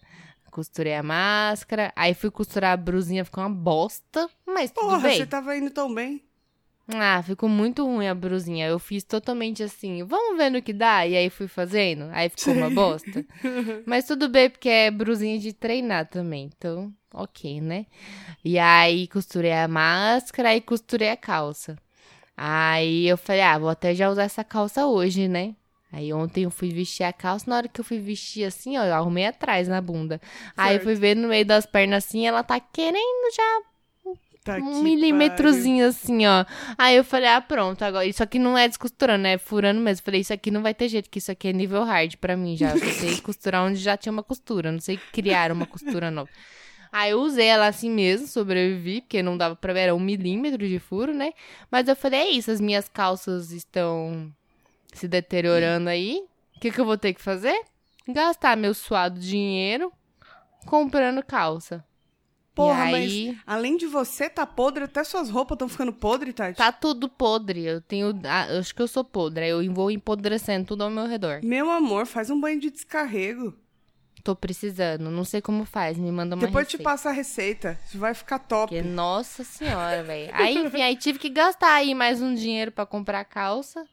Costurei 0.53 0.95
a 0.95 1.03
máscara, 1.03 1.91
aí 1.97 2.13
fui 2.13 2.31
costurar 2.31 2.75
a 2.75 2.77
brusinha, 2.77 3.25
ficou 3.25 3.43
uma 3.43 3.49
bosta, 3.49 4.29
mas 4.47 4.71
tudo 4.71 4.85
Porra, 4.85 4.99
bem. 4.99 5.17
você 5.17 5.27
tava 5.27 5.57
indo 5.57 5.71
tão 5.71 5.93
bem. 5.93 6.23
Ah, 6.89 7.23
ficou 7.23 7.49
muito 7.49 7.87
ruim 7.87 8.07
a 8.07 8.15
brusinha. 8.15 8.67
Eu 8.67 8.79
fiz 8.79 9.03
totalmente 9.03 9.63
assim, 9.63 10.05
vamos 10.05 10.37
ver 10.37 10.51
no 10.51 10.61
que 10.61 10.75
dá, 10.75 11.07
e 11.07 11.17
aí 11.17 11.31
fui 11.31 11.49
fazendo, 11.49 12.11
aí 12.13 12.29
ficou 12.29 12.53
uma 12.53 12.69
bosta. 12.69 13.25
Mas 13.87 14.05
tudo 14.07 14.29
bem, 14.29 14.51
porque 14.51 14.69
é 14.69 14.91
brusinha 14.91 15.39
de 15.39 15.55
treinar 15.55 16.07
também, 16.09 16.51
então, 16.55 16.93
ok, 17.15 17.59
né? 17.63 17.87
E 18.45 18.59
aí 18.59 19.09
costurei 19.09 19.55
a 19.55 19.67
máscara 19.67 20.55
e 20.55 20.61
costurei 20.61 21.09
a 21.09 21.17
calça. 21.17 21.79
Aí 22.37 23.09
eu 23.09 23.17
falei, 23.17 23.41
ah, 23.43 23.59
vou 23.59 23.71
até 23.71 23.95
já 23.95 24.11
usar 24.11 24.25
essa 24.25 24.45
calça 24.45 24.87
hoje, 24.87 25.29
né? 25.29 25.55
Aí 25.93 26.13
ontem 26.13 26.45
eu 26.45 26.51
fui 26.51 26.71
vestir 26.71 27.05
a 27.05 27.13
calça, 27.13 27.49
na 27.49 27.57
hora 27.57 27.69
que 27.69 27.81
eu 27.81 27.85
fui 27.85 27.99
vestir 27.99 28.45
assim, 28.45 28.79
ó, 28.79 28.85
eu 28.85 28.95
arrumei 28.95 29.27
atrás 29.27 29.69
na 29.69 29.81
bunda. 29.81 30.21
Aí 30.57 30.77
eu 30.77 30.81
Certo. 30.81 30.85
fui 30.85 30.95
ver 30.95 31.15
no 31.15 31.29
meio 31.29 31.45
das 31.45 31.67
pernas 31.67 32.05
assim, 32.07 32.27
ela 32.27 32.43
tá 32.43 32.59
querendo 32.59 33.35
já 33.35 33.63
Tá 34.45 34.57
um 34.57 34.83
milímetrozinho 34.83 35.87
assim, 35.87 36.27
ó. 36.27 36.45
Aí 36.77 36.97
eu 36.97 37.05
falei, 37.05 37.29
ah, 37.29 37.41
pronto, 37.41 37.83
agora. 37.83 38.05
Isso 38.05 38.23
aqui 38.23 38.41
não 38.41 38.59
é 38.59 38.67
descosturando, 38.67 39.27
é 39.27 39.39
furando 39.39 39.81
mesmo. 39.81 40.05
Falei, 40.05 40.21
isso 40.21 40.33
aqui 40.33 40.51
não 40.51 40.63
vai 40.63 40.75
ter 40.75 40.89
jeito, 40.89 41.09
que 41.09 41.19
isso 41.19 41.31
aqui 41.31 41.49
é 41.49 41.53
nível 41.53 41.85
hard 41.85 42.17
pra 42.17 42.37
mim 42.37 42.57
já. 42.57 42.73
Eu 42.73 42.91
sei 42.91 43.17
costurar 43.23 43.65
onde 43.65 43.79
já 43.79 43.97
tinha 43.97 44.13
uma 44.13 44.23
costura, 44.23 44.73
não 44.73 44.81
sei 44.81 44.99
criar 45.13 45.53
uma 45.53 45.65
costura 45.65 46.11
nova. 46.11 46.29
Aí 46.91 47.13
eu 47.13 47.21
usei 47.21 47.47
ela 47.47 47.69
assim 47.69 47.89
mesmo, 47.91 48.27
sobrevivi, 48.27 49.01
porque 49.01 49.23
não 49.23 49.37
dava 49.37 49.57
pra 49.57 49.73
ver, 49.73 49.81
era 49.81 49.95
um 49.95 50.01
milímetro 50.01 50.67
de 50.69 50.79
furo, 50.79 51.15
né? 51.15 51.33
Mas 51.71 51.89
eu 51.89 51.97
falei, 51.97 52.21
é 52.21 52.31
isso, 52.31 52.51
as 52.51 52.61
minhas 52.61 52.89
calças 52.89 53.51
estão 53.53 54.31
se 54.93 55.09
deteriorando 55.09 55.89
aí. 55.89 56.25
O 56.57 56.61
que, 56.61 56.71
que 56.71 56.81
eu 56.81 56.85
vou 56.85 56.99
ter 56.99 57.13
que 57.15 57.21
fazer? 57.21 57.59
Gastar 58.09 58.57
meu 58.57 58.75
suado 58.75 59.19
dinheiro 59.19 59.93
comprando 60.67 61.23
calça. 61.23 61.85
Porra, 62.55 62.89
e 62.89 62.93
mas 62.93 63.11
aí... 63.11 63.39
além 63.47 63.77
de 63.79 63.87
você 63.87 64.29
tá 64.29 64.47
podre, 64.47 64.85
até 64.85 65.03
suas 65.03 65.31
roupas 65.31 65.57
estão 65.57 65.69
ficando 65.69 65.93
podre, 65.93 66.33
Tati. 66.33 66.59
Tá 66.59 66.71
tudo 66.71 67.09
podre. 67.09 67.65
Eu 67.65 67.81
tenho. 67.81 68.21
ah, 68.25 68.47
eu 68.51 68.61
acho 68.61 68.75
que 68.75 68.83
eu 68.83 68.89
sou 68.89 69.03
podre. 69.03 69.45
aí 69.45 69.51
Eu 69.51 69.73
vou 69.73 69.91
empodrecendo 69.91 70.67
tudo 70.67 70.85
ao 70.85 70.91
meu 70.91 71.07
redor. 71.07 71.41
Meu 71.43 71.71
amor, 71.71 72.07
faz 72.07 72.29
um 72.29 72.39
banho 72.39 72.61
de 72.61 72.71
descarrego. 72.71 73.55
Tô 74.23 74.37
precisando. 74.37 75.11
Não 75.11 75.25
sei 75.25 75.41
como 75.41 75.65
faz. 75.65 75.97
Me 75.97 76.13
manda 76.13 76.37
uma 76.37 76.47
Depois 76.47 76.69
te 76.69 76.73
receita. 76.73 76.91
passa 76.91 77.09
a 77.09 77.13
receita. 77.13 77.81
Vai 77.95 78.13
ficar 78.13 78.39
top. 78.39 78.75
Porque, 78.75 78.87
nossa 78.87 79.43
senhora, 79.43 80.03
velho. 80.03 80.31
Aí, 80.35 80.59
enfim, 80.59 80.83
aí 80.83 80.97
tive 80.97 81.19
que 81.19 81.31
gastar 81.31 81.73
aí 81.73 81.95
mais 81.95 82.21
um 82.21 82.35
dinheiro 82.35 82.71
pra 82.71 82.85
comprar 82.85 83.25
calça. 83.25 83.85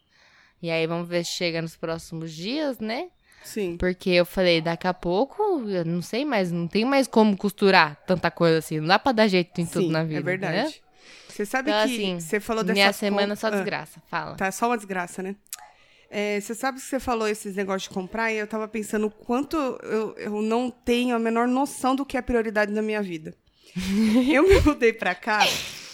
E 0.62 0.70
aí 0.70 0.86
vamos 0.88 1.08
ver 1.08 1.24
se 1.26 1.32
chega 1.32 1.62
nos 1.62 1.76
próximos 1.76 2.34
dias, 2.34 2.80
né? 2.80 3.08
Sim. 3.44 3.78
Porque 3.78 4.10
eu 4.10 4.26
falei, 4.26 4.60
daqui 4.62 4.86
a 4.88 4.94
pouco, 4.94 5.42
eu 5.70 5.86
não 5.86 6.02
sei 6.02 6.26
mais, 6.26 6.52
não 6.52 6.68
tem 6.68 6.84
mais 6.86 7.08
como 7.08 7.38
costurar 7.38 7.96
tanta 8.06 8.30
coisa 8.30 8.58
assim. 8.60 8.80
Não 8.80 8.88
dá 8.88 9.00
pra 9.00 9.12
dar 9.14 9.28
jeito 9.28 9.62
em 9.62 9.66
tudo 9.66 9.86
Sim, 9.86 9.92
na 9.92 10.04
vida. 10.04 10.20
é 10.20 10.24
verdade. 10.24 10.56
né? 10.58 10.74
Você 11.30 11.46
sabe 11.46 11.72
Então, 11.72 11.88
que 11.88 11.94
assim, 11.94 12.20
você 12.20 12.40
falou 12.42 12.64
dessa 12.64 12.74
Minha 12.74 12.92
semana 12.94 13.36
com- 13.36 13.40
só 13.40 13.48
Ah, 13.48 13.52
desgraça. 13.52 14.02
Fala. 14.10 14.36
Tá, 14.36 14.52
só 14.52 14.68
uma 14.68 14.76
desgraça, 14.76 15.24
né? 15.24 15.36
É, 16.12 16.40
você 16.42 16.54
sabe 16.56 16.80
que 16.80 16.86
você 16.86 17.00
falou 17.00 17.28
esses 17.28 17.56
negócios 17.56 17.84
de 17.84 17.90
comprar 17.94 18.32
e 18.34 18.38
eu 18.38 18.48
tava 18.48 18.68
pensando 18.68 19.08
o 19.08 19.12
quanto 19.12 19.56
eu, 19.56 20.16
eu 20.18 20.42
não 20.42 20.70
tenho 20.70 21.16
a 21.16 21.20
menor 21.20 21.48
noção 21.48 21.96
do 21.96 22.06
que 22.06 22.18
é 22.18 22.22
prioridade 22.22 22.74
na 22.74 22.82
minha 22.82 23.02
vida. 23.02 23.34
eu 24.34 24.44
me 24.48 24.60
mudei 24.62 24.92
pra 24.92 25.14
cá 25.16 25.48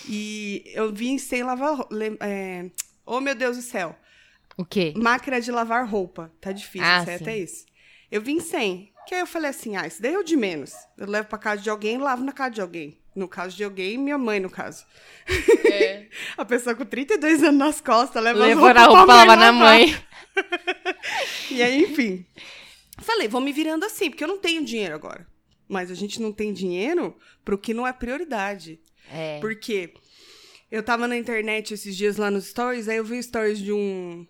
e 0.09 0.63
eu 0.73 0.91
vim 0.93 1.17
sem 1.17 1.43
lavar. 1.43 1.77
É... 2.21 2.65
Oh, 3.05 3.19
meu 3.19 3.35
Deus 3.35 3.57
do 3.57 3.61
céu. 3.61 3.95
O 4.57 4.65
quê? 4.65 4.93
Máquina 4.95 5.39
de 5.41 5.51
lavar 5.51 5.87
roupa. 5.87 6.31
Tá 6.39 6.51
difícil, 6.51 6.87
Ah, 6.87 7.03
sei 7.03 7.17
sim. 7.17 7.23
até 7.23 7.37
isso. 7.37 7.65
Eu 8.11 8.21
vim 8.21 8.39
sem. 8.39 8.91
Que 9.07 9.13
aí 9.15 9.21
eu 9.21 9.27
falei 9.27 9.49
assim, 9.49 9.75
ah, 9.75 9.85
isso 9.85 10.01
daí 10.01 10.13
é 10.13 10.17
o 10.17 10.23
de 10.23 10.35
menos. 10.35 10.71
Eu 10.97 11.07
levo 11.07 11.27
pra 11.27 11.37
casa 11.37 11.61
de 11.61 11.69
alguém 11.69 11.95
e 11.95 11.97
lavo 11.99 12.23
na 12.23 12.31
casa 12.31 12.51
de 12.55 12.61
alguém. 12.61 12.97
No 13.15 13.27
caso 13.27 13.55
de 13.55 13.63
alguém, 13.63 13.97
minha 13.97 14.17
mãe, 14.17 14.39
no 14.39 14.49
caso. 14.49 14.85
A 16.37 16.43
pessoa 16.43 16.75
com 16.75 16.85
32 16.85 17.43
anos 17.43 17.57
nas 17.59 17.81
costas 17.81 18.21
leva 18.21 18.39
Levou 18.39 18.67
a 18.67 18.83
roupa 18.85 19.05
pra 19.05 19.15
lavar 19.15 19.37
na 19.37 19.51
mãe. 19.51 19.95
E 21.51 21.61
aí, 21.61 21.83
enfim. 21.83 22.25
Falei, 22.99 23.27
vou 23.27 23.39
me 23.39 23.53
virando 23.53 23.85
assim, 23.85 24.09
porque 24.09 24.23
eu 24.23 24.27
não 24.27 24.37
tenho 24.39 24.65
dinheiro 24.65 24.95
agora. 24.95 25.25
Mas 25.67 25.89
a 25.89 25.93
gente 25.95 26.21
não 26.21 26.31
tem 26.33 26.51
dinheiro 26.51 27.15
pro 27.43 27.57
que 27.57 27.73
não 27.73 27.87
é 27.87 27.93
prioridade. 27.93 28.79
É. 29.11 29.39
Porque 29.39 29.93
eu 30.71 30.83
tava 30.83 31.07
na 31.07 31.15
internet 31.15 31.73
esses 31.73 31.95
dias 31.95 32.17
lá 32.17 32.29
nos 32.29 32.47
stories, 32.47 32.89
aí 32.89 32.97
eu 32.97 33.05
vi 33.05 33.21
stories 33.21 33.59
de 33.59 33.71
um 33.71 34.25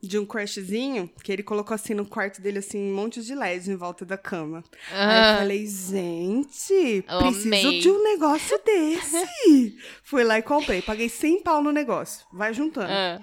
de 0.00 0.18
um 0.18 0.24
crushzinho, 0.24 1.10
que 1.24 1.32
ele 1.32 1.42
colocou 1.42 1.74
assim 1.74 1.92
no 1.94 2.06
quarto 2.06 2.40
dele, 2.40 2.58
assim, 2.58 2.78
um 2.78 2.94
monte 2.94 3.20
de 3.22 3.34
LEDs 3.34 3.66
em 3.68 3.74
volta 3.76 4.04
da 4.06 4.16
cama. 4.16 4.62
Aí 4.92 5.18
eu 5.18 5.24
Ah, 5.24 5.36
falei, 5.38 5.66
gente, 5.66 7.04
Amei. 7.08 7.32
preciso 7.32 7.72
de 7.80 7.90
um 7.90 8.02
negócio 8.04 8.58
desse. 8.64 9.76
Fui 10.04 10.22
lá 10.24 10.38
e 10.38 10.42
comprei. 10.42 10.82
Paguei 10.82 11.08
100 11.08 11.42
pau 11.42 11.62
no 11.62 11.72
negócio. 11.72 12.26
Vai 12.32 12.54
juntando. 12.54 12.92
ah. 12.92 13.20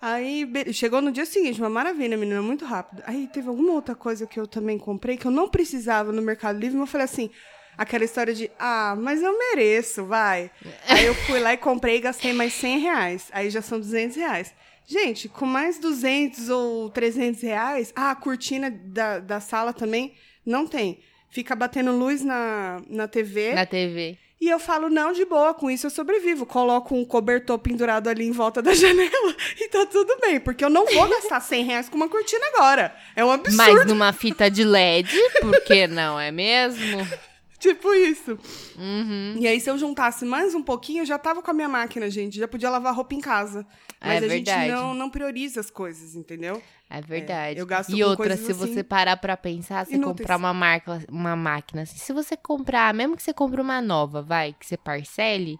Aí 0.00 0.46
chegou 0.74 1.00
no 1.00 1.10
dia 1.10 1.24
seguinte, 1.24 1.58
uma 1.62 1.70
maravilha, 1.70 2.14
menina, 2.16 2.42
muito 2.42 2.64
rápido. 2.66 3.02
Aí 3.06 3.26
teve 3.32 3.48
alguma 3.48 3.72
outra 3.72 3.94
coisa 3.94 4.26
que 4.26 4.38
eu 4.38 4.46
também 4.46 4.76
comprei 4.78 5.16
que 5.16 5.26
eu 5.26 5.30
não 5.30 5.48
precisava 5.48 6.12
no 6.12 6.20
Mercado 6.20 6.58
Livre, 6.58 6.76
mas 6.76 6.88
eu 6.88 6.92
falei 6.92 7.06
assim, 7.06 7.30
aquela 7.78 8.04
história 8.04 8.34
de, 8.34 8.50
ah, 8.58 8.94
mas 8.98 9.22
eu 9.22 9.32
mereço, 9.38 10.04
vai. 10.04 10.50
Aí 10.88 11.06
eu 11.06 11.14
fui 11.14 11.40
lá 11.40 11.54
e 11.54 11.56
comprei 11.56 11.96
e 11.96 12.00
gastei 12.00 12.34
mais 12.34 12.52
100 12.52 12.78
reais. 12.80 13.28
Aí 13.32 13.48
já 13.48 13.62
são 13.62 13.80
200 13.80 14.16
reais. 14.16 14.54
Gente, 14.86 15.28
com 15.28 15.46
mais 15.46 15.78
200 15.78 16.50
ou 16.50 16.90
300 16.90 17.42
reais, 17.42 17.92
ah, 17.96 18.10
a 18.10 18.16
cortina 18.16 18.70
da, 18.70 19.18
da 19.18 19.40
sala 19.40 19.72
também 19.72 20.14
não 20.44 20.66
tem. 20.66 21.00
Fica 21.30 21.56
batendo 21.56 21.90
luz 21.90 22.22
na, 22.22 22.80
na 22.88 23.08
TV 23.08 23.54
Na 23.54 23.66
TV. 23.66 24.18
E 24.40 24.48
eu 24.48 24.58
falo, 24.58 24.90
não, 24.90 25.12
de 25.12 25.24
boa, 25.24 25.54
com 25.54 25.70
isso 25.70 25.86
eu 25.86 25.90
sobrevivo. 25.90 26.44
Coloco 26.44 26.94
um 26.94 27.04
cobertor 27.04 27.58
pendurado 27.58 28.08
ali 28.08 28.26
em 28.26 28.30
volta 28.30 28.60
da 28.60 28.74
janela 28.74 29.34
e 29.58 29.68
tá 29.68 29.86
tudo 29.86 30.18
bem. 30.20 30.38
Porque 30.38 30.62
eu 30.62 30.68
não 30.68 30.84
vou 30.84 31.08
gastar 31.08 31.40
100 31.40 31.64
reais 31.64 31.88
com 31.88 31.96
uma 31.96 32.08
cortina 32.08 32.44
agora. 32.54 32.94
É 33.16 33.24
um 33.24 33.30
absurdo. 33.30 33.56
Mas 33.56 33.86
numa 33.86 34.12
fita 34.12 34.50
de 34.50 34.62
LED, 34.62 35.16
por 35.40 35.60
que 35.62 35.86
não, 35.86 36.20
é 36.20 36.30
mesmo? 36.30 36.98
Tipo 37.64 37.94
isso. 37.94 38.38
Uhum. 38.76 39.36
E 39.40 39.48
aí, 39.48 39.58
se 39.58 39.70
eu 39.70 39.78
juntasse 39.78 40.22
mais 40.26 40.54
um 40.54 40.62
pouquinho, 40.62 41.00
eu 41.00 41.06
já 41.06 41.18
tava 41.18 41.40
com 41.40 41.50
a 41.50 41.54
minha 41.54 41.68
máquina, 41.68 42.10
gente. 42.10 42.38
Já 42.38 42.46
podia 42.46 42.68
lavar 42.68 42.94
roupa 42.94 43.14
em 43.14 43.22
casa. 43.22 43.66
É 44.02 44.06
Mas 44.06 44.22
a 44.22 44.26
verdade. 44.26 44.66
gente 44.66 44.70
não, 44.70 44.92
não 44.92 45.08
prioriza 45.08 45.60
as 45.60 45.70
coisas, 45.70 46.14
entendeu? 46.14 46.62
É 46.90 47.00
verdade. 47.00 47.58
eu 47.58 47.64
gasto 47.64 47.88
e 47.88 48.04
outra, 48.04 48.36
se 48.36 48.52
assim 48.52 48.52
você 48.52 48.84
parar 48.84 49.16
pra 49.16 49.34
pensar, 49.34 49.86
você 49.86 49.94
inúteis. 49.94 50.18
comprar 50.18 50.36
uma 50.36 50.52
marca, 50.52 51.02
uma 51.08 51.34
máquina, 51.34 51.82
assim, 51.82 51.96
se 51.96 52.12
você 52.12 52.36
comprar, 52.36 52.92
mesmo 52.92 53.16
que 53.16 53.22
você 53.22 53.32
compre 53.32 53.62
uma 53.62 53.80
nova, 53.80 54.20
vai, 54.20 54.52
que 54.52 54.66
você 54.66 54.76
parcele, 54.76 55.58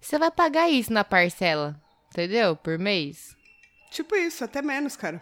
você 0.00 0.18
vai 0.18 0.30
pagar 0.30 0.70
isso 0.70 0.90
na 0.94 1.04
parcela, 1.04 1.78
entendeu? 2.10 2.56
Por 2.56 2.78
mês. 2.78 3.36
Tipo 3.90 4.16
isso, 4.16 4.42
até 4.42 4.62
menos, 4.62 4.96
cara. 4.96 5.20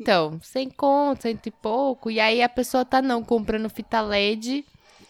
Então, 0.00 0.40
sem 0.42 0.70
conto, 0.70 1.22
cento 1.22 1.46
e 1.46 1.50
pouco, 1.50 2.10
e 2.10 2.18
aí 2.20 2.42
a 2.42 2.48
pessoa 2.48 2.86
tá 2.86 3.02
não 3.02 3.22
comprando 3.22 3.68
fita 3.68 4.00
LED 4.00 4.64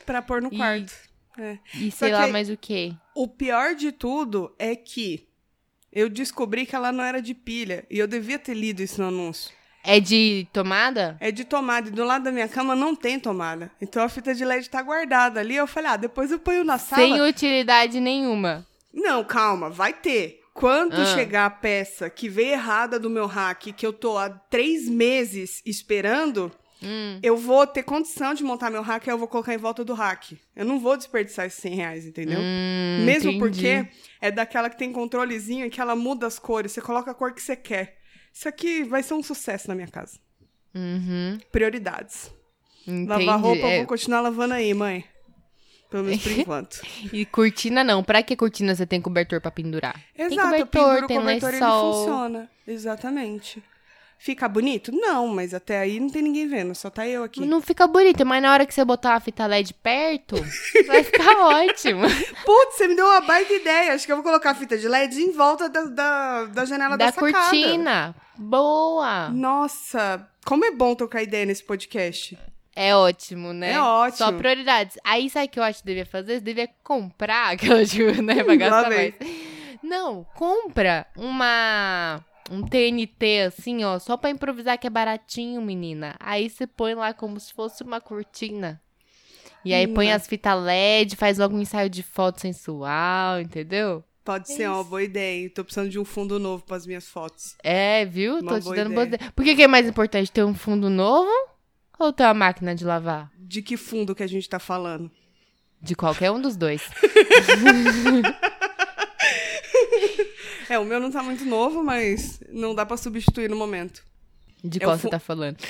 Pra 0.06 0.22
pôr 0.22 0.40
no 0.40 0.48
E- 0.52 0.56
quarto. 0.56 0.92
É. 1.38 1.58
e 1.74 1.90
sei 1.90 2.12
lá 2.12 2.24
que- 2.26 2.32
mais 2.32 2.48
o 2.48 2.56
quê. 2.56 2.94
O 3.14 3.28
pior 3.28 3.74
de 3.74 3.92
tudo 3.92 4.54
é 4.58 4.74
que 4.74 5.28
eu 5.92 6.08
descobri 6.08 6.64
que 6.64 6.74
ela 6.74 6.90
não 6.92 7.04
era 7.04 7.20
de 7.20 7.34
pilha. 7.34 7.84
E 7.90 7.98
eu 7.98 8.06
devia 8.06 8.38
ter 8.38 8.54
lido 8.54 8.80
isso 8.82 9.02
no 9.02 9.08
anúncio. 9.08 9.50
É 9.84 10.00
de 10.00 10.48
tomada? 10.52 11.16
É 11.20 11.30
de 11.30 11.44
tomada. 11.44 11.88
E 11.88 11.92
do 11.92 12.04
lado 12.04 12.24
da 12.24 12.32
minha 12.32 12.48
cama 12.48 12.74
não 12.74 12.94
tem 12.96 13.20
tomada. 13.20 13.70
Então 13.80 14.02
a 14.02 14.08
fita 14.08 14.34
de 14.34 14.44
LED 14.44 14.68
tá 14.70 14.80
guardada 14.82 15.38
ali. 15.40 15.54
Eu 15.56 15.66
falei, 15.66 15.90
ah, 15.92 15.96
depois 15.96 16.30
eu 16.30 16.38
ponho 16.38 16.64
na 16.64 16.78
sala. 16.78 17.02
Sem 17.02 17.20
utilidade 17.20 18.00
nenhuma. 18.00 18.66
Não, 18.92 19.22
calma, 19.22 19.68
vai 19.70 19.92
ter. 19.92 20.40
Quando 20.54 20.94
Ah. 21.02 21.04
chegar 21.14 21.44
a 21.46 21.50
peça 21.50 22.08
que 22.08 22.30
veio 22.30 22.52
errada 22.52 22.98
do 22.98 23.10
meu 23.10 23.26
hack, 23.26 23.72
que 23.76 23.86
eu 23.86 23.92
tô 23.92 24.16
há 24.16 24.30
três 24.30 24.88
meses 24.88 25.60
esperando, 25.66 26.50
Hum. 26.82 27.18
eu 27.22 27.36
vou 27.38 27.66
ter 27.66 27.82
condição 27.82 28.34
de 28.34 28.44
montar 28.44 28.70
meu 28.70 28.82
hack 28.82 29.06
e 29.06 29.10
eu 29.10 29.16
vou 29.18 29.26
colocar 29.26 29.54
em 29.54 29.58
volta 29.58 29.82
do 29.84 29.94
hack. 29.94 30.32
Eu 30.54 30.64
não 30.64 30.78
vou 30.78 30.96
desperdiçar 30.96 31.46
esses 31.46 31.58
100 31.60 31.74
reais, 31.74 32.06
entendeu? 32.06 32.38
Hum, 32.38 33.04
Mesmo 33.04 33.30
entendi. 33.30 33.38
porque 33.38 33.88
é 34.20 34.30
daquela 34.30 34.68
que 34.68 34.76
tem 34.76 34.92
controlezinho 34.92 35.70
que 35.70 35.80
ela 35.80 35.96
muda 35.96 36.26
as 36.26 36.38
cores. 36.38 36.72
Você 36.72 36.80
coloca 36.82 37.10
a 37.10 37.14
cor 37.14 37.32
que 37.32 37.42
você 37.42 37.56
quer. 37.56 37.96
Isso 38.32 38.46
aqui 38.48 38.84
vai 38.84 39.02
ser 39.02 39.14
um 39.14 39.22
sucesso 39.22 39.68
na 39.68 39.74
minha 39.74 39.88
casa. 39.88 40.18
Uhum, 40.74 41.38
Prioridades. 41.50 42.30
entendi. 42.86 43.08
Lavar 43.08 43.40
roupa, 43.40 43.62
eu 43.62 43.68
É, 43.68 43.76
vou 43.78 43.86
continuar 43.86 44.20
lavando 44.20 44.52
aí, 44.54 44.74
mãe. 44.74 45.02
Pelo 45.90 46.04
menos 46.04 46.22
por 46.22 46.32
enquanto. 46.38 46.82
E 47.12 47.24
cortina 47.24 47.82
não. 47.82 48.04
Pra 48.04 48.22
que 48.22 48.36
cortina 48.36 48.74
você 48.74 48.84
tem 48.84 49.00
cobertor 49.00 49.40
pra 49.40 49.50
pendurar? 49.50 49.94
tem 50.14 50.26
Exato, 50.26 50.54
eu 50.54 50.66
cobertor, 50.66 50.82
penduro 50.90 51.06
tem 51.06 51.16
cobertor 51.18 51.48
e 51.50 51.56
ele 51.56 51.64
lençol. 51.64 51.92
funciona. 51.94 52.50
Exatamente. 52.66 53.62
Fica 54.18 54.48
bonito? 54.48 54.90
Não, 54.92 55.28
mas 55.28 55.52
até 55.52 55.78
aí 55.78 56.00
não 56.00 56.08
tem 56.08 56.22
ninguém 56.22 56.48
vendo, 56.48 56.74
só 56.74 56.88
tá 56.90 57.06
eu 57.06 57.22
aqui. 57.22 57.44
Não 57.44 57.60
fica 57.60 57.86
bonito, 57.86 58.24
mas 58.24 58.42
na 58.42 58.52
hora 58.52 58.66
que 58.66 58.72
você 58.74 58.84
botar 58.84 59.10
uma 59.10 59.20
fita 59.20 59.46
LED 59.46 59.74
perto, 59.74 60.36
vai 60.86 61.04
ficar 61.04 61.36
ótimo. 61.38 62.02
Putz, 62.44 62.76
você 62.76 62.88
me 62.88 62.96
deu 62.96 63.06
uma 63.06 63.20
baita 63.20 63.52
ideia. 63.52 63.92
Acho 63.92 64.06
que 64.06 64.12
eu 64.12 64.16
vou 64.16 64.24
colocar 64.24 64.50
a 64.50 64.54
fita 64.54 64.76
de 64.78 64.88
LED 64.88 65.20
em 65.20 65.32
volta 65.32 65.68
da, 65.68 65.84
da, 65.84 66.44
da 66.46 66.64
janela 66.64 66.96
da, 66.96 67.06
da 67.06 67.12
sacada. 67.12 67.32
cortina. 67.32 68.14
Boa. 68.36 69.28
Nossa, 69.30 70.28
como 70.44 70.64
é 70.64 70.70
bom 70.70 70.94
trocar 70.94 71.22
ideia 71.22 71.44
nesse 71.46 71.64
podcast. 71.64 72.38
É 72.74 72.94
ótimo, 72.94 73.54
né? 73.54 73.72
É 73.72 73.80
ótimo. 73.80 74.18
Só 74.18 74.32
prioridades. 74.32 74.98
Aí 75.02 75.30
sabe 75.30 75.46
o 75.46 75.48
que 75.48 75.58
eu 75.58 75.62
acho 75.62 75.80
que 75.80 75.86
devia 75.86 76.04
fazer? 76.04 76.34
Você 76.34 76.40
devia 76.40 76.68
comprar, 76.84 77.52
aquela 77.56 77.84
tipo, 77.86 78.20
né? 78.22 78.44
Pra 78.44 78.54
gastar 78.54 78.90
mais. 78.90 79.14
Não, 79.82 80.26
compra 80.34 81.06
uma. 81.16 82.22
Um 82.50 82.62
TNT 82.62 83.42
assim, 83.46 83.84
ó, 83.84 83.98
só 83.98 84.16
pra 84.16 84.30
improvisar 84.30 84.78
que 84.78 84.86
é 84.86 84.90
baratinho, 84.90 85.60
menina. 85.60 86.14
Aí 86.20 86.48
você 86.48 86.66
põe 86.66 86.94
lá 86.94 87.12
como 87.12 87.40
se 87.40 87.52
fosse 87.52 87.82
uma 87.82 88.00
cortina. 88.00 88.80
E 89.64 89.74
aí 89.74 89.88
põe 89.88 90.12
as 90.12 90.28
fitas 90.28 90.62
LED, 90.62 91.16
faz 91.16 91.38
logo 91.38 91.56
um 91.56 91.60
ensaio 91.60 91.90
de 91.90 92.02
foto 92.02 92.40
sensual, 92.40 93.40
entendeu? 93.40 94.04
Pode 94.24 94.52
ser 94.52 94.68
uma 94.68 94.84
boa 94.84 95.02
ideia. 95.02 95.50
Tô 95.50 95.64
precisando 95.64 95.88
de 95.90 95.98
um 95.98 96.04
fundo 96.04 96.38
novo 96.38 96.64
para 96.64 96.76
as 96.76 96.86
minhas 96.86 97.08
fotos. 97.08 97.56
É, 97.64 98.04
viu? 98.04 98.38
Uma 98.38 98.54
Tô 98.54 98.58
te 98.60 98.64
boa 98.64 98.76
dando 98.76 98.92
ideia. 98.92 99.06
boas 99.06 99.06
ideias. 99.14 99.32
Por 99.34 99.44
que, 99.44 99.56
que 99.56 99.62
é 99.62 99.68
mais 99.68 99.88
importante 99.88 100.30
ter 100.30 100.44
um 100.44 100.54
fundo 100.54 100.88
novo 100.88 101.30
ou 101.98 102.12
ter 102.12 102.24
uma 102.24 102.34
máquina 102.34 102.74
de 102.74 102.84
lavar? 102.84 103.30
De 103.38 103.60
que 103.62 103.76
fundo 103.76 104.14
que 104.14 104.22
a 104.22 104.26
gente 104.26 104.48
tá 104.48 104.58
falando? 104.58 105.10
De 105.80 105.94
qualquer 105.94 106.30
um 106.30 106.40
dos 106.40 106.56
dois. 106.56 106.82
É, 110.68 110.78
o 110.78 110.84
meu 110.84 110.98
não 111.00 111.10
tá 111.10 111.22
muito 111.22 111.44
novo, 111.44 111.82
mas 111.84 112.40
não 112.50 112.74
dá 112.74 112.84
pra 112.84 112.96
substituir 112.96 113.48
no 113.48 113.56
momento. 113.56 114.02
De 114.64 114.80
qual 114.80 114.96
o 114.96 114.98
você 114.98 115.08
tá 115.08 115.18
falando? 115.20 115.56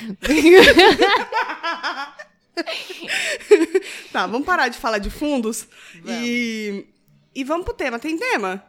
Tá, 4.12 4.26
vamos 4.26 4.46
parar 4.46 4.68
de 4.68 4.78
falar 4.78 4.98
de 4.98 5.10
fundos 5.10 5.68
e 6.06 6.86
e 7.34 7.44
vamos 7.44 7.64
pro 7.66 7.74
tema. 7.74 7.98
Tem 7.98 8.16
tema? 8.16 8.64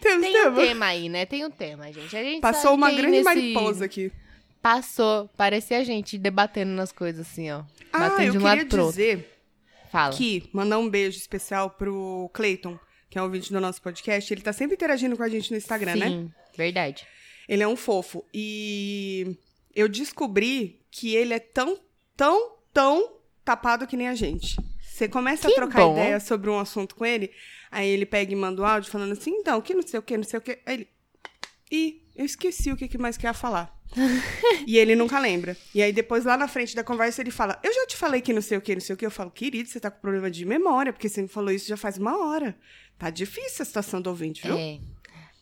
Temos 0.00 0.20
Tem 0.26 0.30
um 0.30 0.42
tema. 0.44 0.56
tema 0.56 0.86
aí, 0.86 1.08
né? 1.08 1.24
Tem 1.26 1.44
um 1.44 1.50
tema, 1.50 1.90
gente. 1.92 2.14
A 2.16 2.22
gente 2.22 2.40
Passou 2.40 2.74
uma 2.74 2.90
grande 2.90 3.08
nesse- 3.12 3.24
mariposa 3.24 3.84
aqui. 3.86 4.12
Passou. 4.60 5.28
Parecia 5.36 5.78
a 5.78 5.84
gente 5.84 6.18
debatendo 6.18 6.72
nas 6.72 6.92
coisas 6.92 7.26
assim, 7.26 7.50
ó. 7.50 7.62
Ah, 7.92 8.10
Batendo 8.10 8.22
eu 8.24 8.32
de 8.32 8.38
um 8.38 8.42
queria 8.42 8.56
lado 8.64 8.88
dizer 8.90 9.38
Fala. 9.90 10.14
que 10.14 10.48
mandar 10.52 10.78
um 10.78 10.88
beijo 10.88 11.16
especial 11.18 11.70
pro 11.70 12.30
Clayton, 12.34 12.78
que 13.10 13.18
é 13.18 13.20
o 13.20 13.24
ouvinte 13.24 13.52
do 13.52 13.60
nosso 13.60 13.82
podcast. 13.82 14.32
Ele 14.32 14.40
tá 14.40 14.52
sempre 14.52 14.76
interagindo 14.76 15.16
com 15.16 15.22
a 15.22 15.28
gente 15.28 15.50
no 15.50 15.56
Instagram, 15.56 15.96
né? 15.96 16.08
Sim, 16.08 16.32
verdade. 16.56 17.06
Ele 17.48 17.62
é 17.62 17.68
um 17.68 17.76
fofo. 17.76 18.24
E 18.32 19.36
eu 19.74 19.88
descobri 19.88 20.80
que 20.90 21.14
ele 21.14 21.34
é 21.34 21.40
tão, 21.40 21.78
tão, 22.16 22.52
tão 22.72 23.16
tapado 23.44 23.86
que 23.86 23.96
nem 23.96 24.08
a 24.08 24.14
gente. 24.14 24.56
Você 24.80 25.08
começa 25.08 25.48
a 25.48 25.50
Que 25.50 25.56
trocar 25.56 25.80
bom. 25.80 25.92
ideia 25.92 26.20
sobre 26.20 26.48
um 26.48 26.58
assunto 26.58 26.94
com 26.94 27.04
ele, 27.04 27.32
aí 27.70 27.88
ele 27.88 28.06
pega 28.06 28.32
e 28.32 28.36
manda 28.36 28.62
o 28.62 28.64
áudio 28.64 28.90
falando 28.90 29.12
assim, 29.12 29.30
então, 29.32 29.60
que 29.60 29.74
não 29.74 29.82
sei 29.82 29.98
o 29.98 30.02
que, 30.02 30.16
não 30.16 30.24
sei 30.24 30.38
o 30.38 30.42
que. 30.42 30.58
Aí 30.64 30.74
ele. 30.74 30.88
Ih, 31.72 32.02
eu 32.14 32.24
esqueci 32.24 32.70
o 32.70 32.76
que 32.76 32.86
que 32.86 32.98
mais 32.98 33.16
que 33.16 33.26
ia 33.26 33.32
falar. 33.32 33.76
e 34.66 34.78
ele 34.78 34.94
nunca 34.94 35.18
lembra. 35.18 35.56
E 35.74 35.82
aí 35.82 35.92
depois, 35.92 36.24
lá 36.24 36.36
na 36.36 36.46
frente 36.46 36.76
da 36.76 36.84
conversa, 36.84 37.20
ele 37.20 37.30
fala: 37.30 37.58
Eu 37.62 37.72
já 37.72 37.86
te 37.86 37.96
falei 37.96 38.20
que 38.20 38.32
não 38.32 38.42
sei 38.42 38.58
o 38.58 38.60
que, 38.60 38.74
não 38.74 38.80
sei 38.80 38.94
o 38.94 38.96
que. 38.96 39.06
Eu 39.06 39.10
falo, 39.10 39.30
querido, 39.30 39.68
você 39.68 39.80
tá 39.80 39.90
com 39.90 40.00
problema 40.00 40.30
de 40.30 40.44
memória, 40.44 40.92
porque 40.92 41.08
você 41.08 41.22
me 41.22 41.28
falou 41.28 41.50
isso 41.50 41.66
já 41.66 41.76
faz 41.76 41.96
uma 41.98 42.16
hora. 42.18 42.56
Tá 43.00 43.08
difícil 43.08 43.62
a 43.62 43.64
situação 43.64 43.98
do 43.98 44.10
ouvinte, 44.10 44.46
viu? 44.46 44.54
É. 44.58 44.78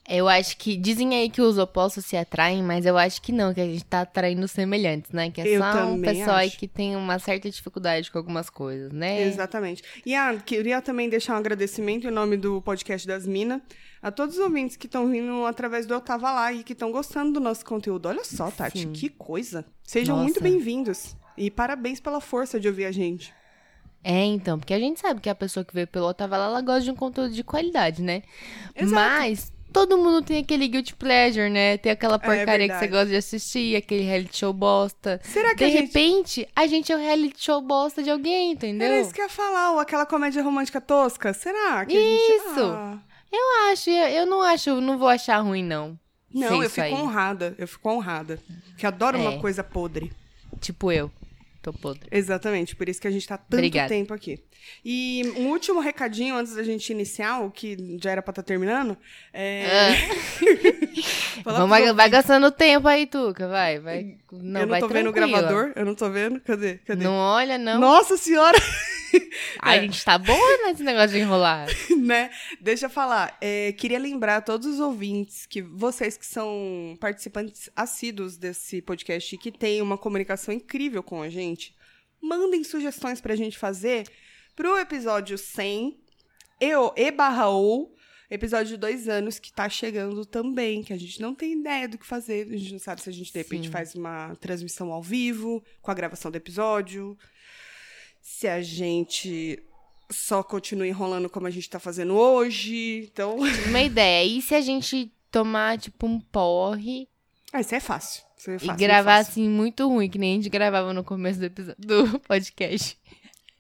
Eu 0.09 0.29
acho 0.29 0.57
que. 0.57 0.77
Dizem 0.77 1.15
aí 1.17 1.29
que 1.29 1.43
os 1.43 1.59
opostos 1.59 2.07
se 2.07 2.17
atraem, 2.17 2.63
mas 2.63 2.87
eu 2.87 2.97
acho 2.97 3.21
que 3.21 3.33
não, 3.33 3.53
que 3.53 3.61
a 3.61 3.67
gente 3.67 3.85
tá 3.85 4.03
atraindo 4.03 4.47
semelhantes, 4.47 5.11
né? 5.11 5.29
Que 5.29 5.41
é 5.41 5.49
Eu 5.49 5.61
só 5.61 5.87
um 5.87 6.01
pessoal 6.01 6.37
aí 6.37 6.47
acho. 6.47 6.57
que 6.57 6.69
tem 6.69 6.95
uma 6.95 7.19
certa 7.19 7.51
dificuldade 7.51 8.11
com 8.13 8.17
algumas 8.17 8.49
coisas, 8.49 8.93
né? 8.93 9.23
Exatamente. 9.25 9.83
E 10.07 10.15
ah, 10.15 10.35
queria 10.37 10.81
também 10.81 11.09
deixar 11.09 11.35
um 11.35 11.39
agradecimento 11.39 12.07
em 12.07 12.13
nome 12.13 12.37
do 12.37 12.63
podcast 12.63 13.07
das 13.07 13.27
Minas 13.27 13.61
a 14.01 14.13
todos 14.13 14.37
os 14.37 14.41
ouvintes 14.41 14.77
que 14.77 14.87
estão 14.87 15.11
vindo 15.11 15.45
através 15.45 15.85
do 15.85 15.93
Eu 15.95 16.01
Tava 16.01 16.33
Lá 16.33 16.53
e 16.53 16.63
que 16.63 16.75
estão 16.75 16.93
gostando 16.93 17.33
do 17.33 17.41
nosso 17.41 17.65
conteúdo. 17.67 18.07
Olha 18.09 18.25
só, 18.25 18.53
Tati, 18.53 18.79
Sim. 18.83 18.93
que 18.93 19.09
coisa. 19.09 19.65
Sejam 19.83 20.15
Nossa. 20.15 20.25
muito 20.25 20.41
bem-vindos. 20.41 21.17
E 21.37 21.51
parabéns 21.51 22.01
pela 22.01 22.21
força 22.21 22.59
de 22.59 22.69
ouvir 22.69 22.85
a 22.85 22.93
gente. 22.93 23.35
É, 24.03 24.25
então, 24.25 24.59
porque 24.59 24.73
a 24.73 24.79
gente 24.79 25.01
sabe 25.01 25.21
que 25.21 25.29
a 25.29 25.35
pessoa 25.35 25.65
que 25.65 25.75
veio 25.75 25.87
pelo 25.87 26.07
Otávio, 26.07 26.35
ela 26.37 26.61
gosta 26.61 26.83
de 26.83 26.91
um 26.91 26.95
conteúdo 26.97 27.31
de 27.35 27.43
qualidade, 27.43 28.01
né? 28.03 28.23
Exato. 28.75 28.95
Mas 28.95 29.53
todo 29.73 29.99
mundo 29.99 30.23
tem 30.23 30.39
aquele 30.39 30.67
guilty 30.69 30.95
pleasure, 30.95 31.51
né? 31.51 31.77
Tem 31.77 31.93
aquela 31.93 32.19
porcaria 32.19 32.69
que 32.69 32.79
você 32.79 32.87
gosta 32.87 33.07
de 33.07 33.17
assistir, 33.17 33.77
aquele 33.77 34.03
reality 34.03 34.39
show 34.39 34.53
bosta. 34.53 35.21
Será 35.25 35.51
que 35.51 35.57
De 35.57 35.65
a 35.65 35.69
gente. 35.69 35.87
repente, 35.89 36.49
a 36.55 36.67
gente 36.67 36.91
é 36.93 36.97
o 36.97 36.99
reality 36.99 37.43
show 37.45 37.61
bosta 37.61 38.03
de 38.03 38.09
alguém, 38.11 38.53
entendeu? 38.53 38.87
Era 38.89 39.01
isso 39.01 39.13
que 39.13 39.21
eu 39.21 39.25
ia 39.27 39.29
falar, 39.31 39.73
ou 39.73 39.79
aquela 39.81 40.07
comédia 40.07 40.43
romântica 40.43 40.81
tosca? 40.81 41.35
Será 41.35 41.85
que 41.85 41.97
a 41.97 42.01
gente... 42.01 42.33
Isso. 42.49 42.63
Ah, 42.65 42.99
Eu 43.31 43.73
acho, 43.73 43.91
eu 43.91 44.09
eu 44.21 44.27
não 44.27 44.41
acho, 44.43 44.71
eu 44.71 44.81
não 44.81 44.97
vou 44.97 45.09
achar 45.09 45.39
ruim, 45.41 45.63
não. 45.63 45.99
Não, 46.33 46.49
eu 46.57 46.63
isso 46.63 46.71
fico 46.71 46.87
aí. 46.87 46.93
honrada. 46.95 47.55
Eu 47.59 47.67
fico 47.69 47.91
honrada. 47.91 48.39
Que 48.79 48.87
adoro 48.87 49.19
uma 49.19 49.33
É. 49.35 49.39
coisa 49.39 49.63
podre. 49.65 50.13
Tipo 50.61 50.91
eu. 50.93 51.11
Tô 51.61 51.73
podre. 51.73 52.09
Exatamente, 52.11 52.77
por 52.77 52.89
isso 52.89 53.01
que 53.01 53.09
a 53.09 53.11
gente 53.11 53.27
tá 53.27 53.37
tanto 53.37 53.55
Obrigada. 53.55 53.89
tempo 53.89 54.15
aqui. 54.15 54.41
E 54.85 55.23
um 55.37 55.49
último 55.49 55.81
recadinho 55.81 56.37
antes 56.37 56.55
da 56.55 56.63
gente 56.63 56.91
iniciar, 56.91 57.41
o 57.41 57.51
que 57.51 57.99
já 58.01 58.13
era 58.13 58.23
pra 58.23 58.31
estar 58.31 58.43
terminando. 58.43 58.97
É... 59.33 59.93
Falar 61.43 61.67
Vamos, 61.67 61.95
vai, 61.95 62.09
gastando 62.09 62.51
tempo 62.51 62.87
aí, 62.87 63.07
Tuca, 63.07 63.49
vai, 63.49 63.79
vai. 63.79 64.17
Não, 64.31 64.61
eu 64.61 64.67
não 64.67 64.69
vai 64.69 64.81
tô 64.81 64.89
vendo 64.89 65.11
o 65.11 65.13
tranquila. 65.13 65.43
gravador, 65.43 65.73
eu 65.75 65.85
não 65.85 65.95
tô 65.95 66.09
vendo. 66.11 66.41
Cadê? 66.41 66.79
Cadê? 66.79 67.03
Não 67.05 67.15
olha, 67.15 67.59
não. 67.59 67.81
Nossa 67.81 68.17
senhora! 68.17 68.59
A 69.61 69.77
É. 69.77 69.81
gente 69.83 70.05
tá 70.05 70.19
boa 70.19 70.67
nesse 70.67 70.83
negócio 70.83 71.11
de 71.11 71.19
enrolar. 71.19 71.67
né? 71.99 72.31
Deixa 72.61 72.87
eu 72.87 72.91
falar. 72.91 73.37
É, 73.41 73.73
queria 73.73 73.99
lembrar 73.99 74.37
a 74.37 74.41
todos 74.43 74.67
os 74.67 74.81
ouvintes 74.81 75.47
que 75.47 75.63
vocês 75.63 76.17
que 76.17 76.27
são 76.27 76.97
participantes 77.01 77.69
assíduos 77.75 78.37
desse 78.37 78.81
podcast 78.83 79.35
e 79.35 79.39
que 79.39 79.51
têm 79.53 79.81
uma 79.83 79.99
comunicação 79.99 80.53
incrível 80.55 81.03
com 81.03 81.23
a 81.23 81.29
gente, 81.29 81.75
mandem 82.21 82.65
sugestões 82.65 83.21
pra 83.21 83.37
gente 83.37 83.57
fazer 83.59 84.07
pro 84.57 84.77
episódio 84.79 85.39
100 85.39 85.97
eu, 86.61 86.93
e 86.97 87.11
barra 87.13 87.49
ou, 87.49 87.95
episódio 88.29 88.67
de 88.73 88.77
dois 88.77 89.09
anos 89.09 89.39
que 89.39 89.53
tá 89.53 89.69
chegando 89.69 90.27
também, 90.27 90.83
que 90.83 90.93
a 90.93 90.99
gente 90.99 91.21
não 91.23 91.33
tem 91.35 91.53
ideia 91.53 91.89
do 91.89 91.97
que 91.97 92.05
fazer. 92.05 92.49
A 92.53 92.57
gente 92.57 92.73
não 92.73 92.79
sabe 92.81 93.01
se 93.01 93.09
a 93.09 93.13
gente, 93.13 93.33
de 93.33 93.39
repente, 93.39 93.67
Sim. 93.67 93.73
faz 93.73 93.95
uma 93.95 94.35
transmissão 94.37 94.93
ao 94.93 95.01
vivo, 95.03 95.63
com 95.81 95.91
a 95.91 95.95
gravação 95.95 96.31
do 96.31 96.37
episódio. 96.37 97.17
Se 98.21 98.47
a 98.47 98.61
gente 98.63 99.63
só 100.11 100.43
continua 100.43 100.87
enrolando 100.87 101.29
como 101.29 101.47
a 101.47 101.51
gente 101.51 101.69
tá 101.69 101.79
fazendo 101.79 102.15
hoje. 102.15 103.09
Então. 103.13 103.37
Uma 103.67 103.83
ideia. 103.83 104.25
E 104.27 104.41
se 104.41 104.55
a 104.55 104.61
gente 104.61 105.13
tomar, 105.31 105.79
tipo, 105.79 106.07
um 106.07 106.21
porre 106.21 107.09
Ah, 107.53 107.61
isso 107.61 107.75
é 107.75 107.81
fácil. 107.81 108.23
Isso 108.37 108.51
é 108.51 108.57
e 108.57 108.59
fácil, 108.59 108.77
gravar, 108.77 109.13
é 109.13 109.17
fácil. 109.19 109.33
assim, 109.33 109.49
muito 109.49 109.89
ruim, 109.89 110.09
que 110.09 110.19
nem 110.19 110.33
a 110.33 110.37
gente 110.37 110.49
gravava 110.49 110.93
no 110.93 111.03
começo 111.05 111.41
do 111.41 111.47
episódio 111.47 111.81
do 111.81 112.21
podcast? 112.27 112.97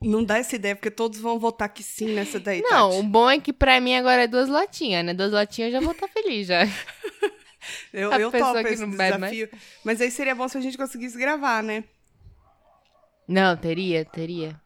Não 0.01 0.23
dá 0.23 0.39
essa 0.39 0.55
ideia, 0.55 0.77
porque 0.77 0.93
todos 0.93 1.19
vão 1.19 1.41
votar 1.41 1.69
que 1.69 1.83
sim 1.83 2.15
nessa 2.15 2.39
daí. 2.39 2.63
Não, 2.63 2.91
o 2.91 2.97
Tati. 2.99 3.07
bom 3.09 3.29
é 3.29 3.41
que 3.41 3.53
pra 3.53 3.81
mim 3.81 3.97
agora 3.97 4.23
é 4.23 4.27
duas 4.29 4.49
latinhas, 4.49 5.05
né? 5.05 5.13
Duas 5.13 5.33
latinhas 5.33 5.73
eu 5.73 5.81
já 5.81 5.85
vou 5.85 5.93
estar 5.93 6.07
feliz 6.07 6.47
já. 6.47 6.63
eu, 7.93 8.13
a 8.13 8.21
eu 8.21 8.31
topo 8.31 8.59
esse 8.61 8.87
desafio. 8.87 9.51
Mas 9.83 10.01
aí 10.01 10.11
seria 10.13 10.37
bom 10.37 10.47
se 10.47 10.57
a 10.57 10.61
gente 10.61 10.79
conseguisse 10.79 11.19
gravar, 11.19 11.65
né? 11.65 11.83
Não, 13.29 13.57
teria, 13.57 14.05
teria. 14.05 14.59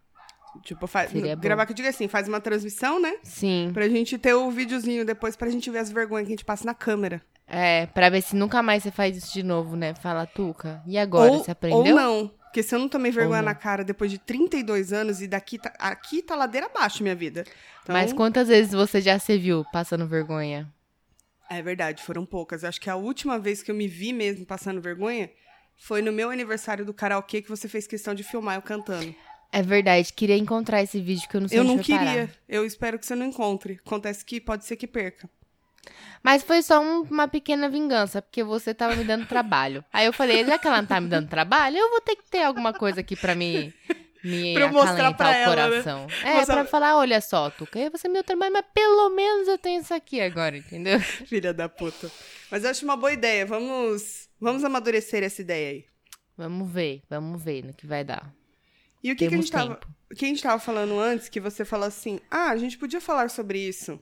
Tipo, 0.63 0.87
faz, 0.87 1.11
Seria 1.11 1.35
bom. 1.35 1.43
gravar 1.43 1.67
que 1.67 1.73
eu 1.73 1.77
digo 1.77 1.89
assim, 1.89 2.07
faz 2.07 2.29
uma 2.29 2.41
transmissão, 2.41 3.01
né? 3.01 3.15
Sim. 3.23 3.71
Pra 3.73 3.89
gente 3.89 4.19
ter 4.19 4.35
o 4.35 4.51
videozinho 4.51 5.05
depois, 5.05 5.35
pra 5.35 5.49
gente 5.49 5.71
ver 5.71 5.79
as 5.79 5.91
vergonhas 5.91 6.27
que 6.27 6.33
a 6.33 6.37
gente 6.37 6.45
passa 6.45 6.65
na 6.65 6.75
câmera. 6.75 7.23
É, 7.47 7.87
pra 7.87 8.09
ver 8.09 8.23
se 8.23 8.37
nunca 8.37 8.63
mais 8.63 8.83
você 8.83 8.91
faz 8.91 9.17
isso 9.17 9.33
de 9.33 9.43
novo, 9.43 9.77
né? 9.77 9.95
Fala, 9.95 10.27
Tuca. 10.27 10.83
E 10.87 10.97
agora? 10.97 11.33
ou, 11.33 11.43
você 11.43 11.51
aprendeu? 11.51 11.79
ou 11.79 12.01
não. 12.01 12.29
Porque 12.45 12.63
se 12.63 12.75
eu 12.75 12.79
não 12.79 12.89
tomei 12.89 13.11
vergonha 13.11 13.41
não. 13.41 13.47
na 13.47 13.55
cara 13.55 13.83
depois 13.83 14.11
de 14.11 14.19
32 14.19 14.93
anos 14.93 15.23
e 15.23 15.27
daqui 15.27 15.59
tá, 15.59 15.73
aqui 15.79 16.23
tá 16.23 16.37
ladeira 16.37 16.67
abaixo 16.67 17.03
minha 17.03 17.15
vida. 17.15 17.45
Então, 17.83 17.95
Mas 17.95 18.13
quantas 18.13 18.49
vezes 18.49 18.73
você 18.73 19.01
já 19.01 19.19
se 19.19 19.39
viu 19.39 19.65
passando 19.73 20.07
vergonha? 20.07 20.71
É 21.49 21.63
verdade, 21.63 22.03
foram 22.03 22.27
poucas. 22.27 22.63
Eu 22.63 22.69
acho 22.69 22.81
que 22.81 22.91
a 22.91 22.97
última 22.97 23.39
vez 23.39 23.63
que 23.63 23.71
eu 23.71 23.75
me 23.75 23.89
vi 23.89 24.13
mesmo 24.13 24.45
passando 24.45 24.81
vergonha 24.83 25.31
foi 25.85 26.01
no 26.03 26.13
meu 26.13 26.31
aniversário 26.31 26.85
do 26.85 26.95
karaokê 26.95 27.43
que 27.43 27.49
você 27.49 27.69
fez 27.69 27.87
questão 27.87 28.15
de 28.15 28.23
filmar 28.23 28.57
eu 28.57 28.63
cantando. 28.63 29.15
É 29.51 29.61
verdade, 29.63 30.13
queria 30.13 30.37
encontrar 30.37 30.83
esse 30.83 31.01
vídeo 31.01 31.29
que 31.29 31.37
eu 31.37 31.41
não 31.41 31.49
sei 31.49 31.59
eu 31.59 31.63
onde 31.65 31.77
não 31.77 31.85
foi 31.85 31.95
parar. 31.95 32.11
queria. 32.11 32.31
Eu 32.49 32.65
espero 32.65 32.99
que 32.99 33.05
você 33.05 33.15
não 33.15 33.27
encontre. 33.27 33.79
Acontece 33.85 34.25
que 34.25 34.41
pode 34.41 34.65
ser 34.65 34.77
que 34.77 34.87
perca. 34.87 35.29
Mas 36.23 36.43
foi 36.43 36.63
só 36.63 36.81
um- 36.81 37.03
uma 37.03 37.27
pequena 37.27 37.69
vingança, 37.69 38.23
porque 38.23 38.43
você 38.45 38.73
tava 38.73 38.95
me 38.95 39.03
dando 39.05 39.27
trabalho. 39.27 39.85
Aí 39.93 40.07
eu 40.07 40.13
falei, 40.13 40.45
já 40.47 40.57
que 40.59 40.67
ela 40.67 40.81
não 40.81 40.87
tá 40.87 41.01
me 41.01 41.09
dando 41.09 41.29
trabalho, 41.29 41.77
eu 41.77 41.91
vou 41.91 42.01
ter 42.01 42.15
que 42.17 42.23
ter 42.31 42.45
alguma 42.45 42.73
coisa 42.73 43.01
aqui 43.01 43.17
pra 43.17 43.35
me, 43.35 43.75
me 44.23 44.55
Pra 44.55 44.63
eu 44.63 44.73
mostrar 44.73 45.13
pra 45.15 45.29
o 45.31 45.33
ela, 45.33 45.57
né? 45.57 45.69
coração. 45.71 46.07
É, 46.25 46.35
Mostrar- 46.35 46.55
pra 46.55 46.65
falar, 46.67 46.97
olha 46.97 47.21
só, 47.21 47.51
Tuca, 47.51 47.79
aí 47.81 47.91
você 47.91 48.07
me 48.09 48.15
deu 48.15 48.23
trabalho, 48.25 48.53
mas 48.53 48.65
pelo 48.73 49.11
menos 49.11 49.49
eu 49.49 49.59
tenho 49.59 49.81
isso 49.83 49.93
aqui 49.93 50.21
agora, 50.21 50.57
entendeu? 50.57 50.99
Filha 51.27 51.53
da 51.53 51.69
puta. 51.69 52.09
Mas 52.51 52.63
eu 52.63 52.71
acho 52.71 52.85
uma 52.85 52.97
boa 52.97 53.13
ideia. 53.13 53.45
Vamos, 53.45 54.22
vamos 54.43 54.65
amadurecer 54.65 55.23
essa 55.23 55.41
ideia 55.41 55.71
aí. 55.71 55.85
Vamos 56.37 56.71
ver, 56.71 57.03
vamos 57.09 57.43
ver 57.43 57.65
no 57.65 57.73
que 57.73 57.87
vai 57.87 58.05
dar. 58.05 58.35
E 59.03 59.13
o 59.13 59.17
que, 59.17 59.29
que 59.29 59.35
a 59.35 59.37
gente 59.37 59.51
tava, 59.51 59.75
tempo. 59.75 59.89
o 60.11 60.15
que 60.15 60.25
a 60.25 60.29
gente 60.29 60.43
tava 60.43 60.59
falando 60.59 60.99
antes, 60.99 61.29
que 61.29 61.41
você 61.41 61.65
falou 61.65 61.87
assim, 61.87 62.19
ah, 62.31 62.51
a 62.51 62.57
gente 62.57 62.77
podia 62.79 63.01
falar 63.01 63.31
sobre 63.31 63.59
isso. 63.59 63.99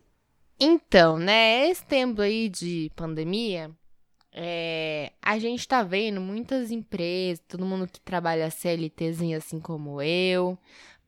Então, 0.59 1.19
né, 1.19 1.69
esse 1.69 1.85
tempo 1.85 2.21
aí 2.21 2.49
de 2.49 2.91
pandemia, 2.95 3.71
é, 4.33 5.13
a 5.23 5.39
gente 5.39 5.67
tá 5.67 5.83
vendo 5.83 6.21
muitas 6.21 6.71
empresas, 6.71 7.43
todo 7.49 7.65
mundo 7.65 7.87
que 7.87 8.01
trabalha 8.01 8.51
CLTzinho 8.51 9.39
assim 9.39 9.59
como 9.59 10.01
eu, 10.03 10.59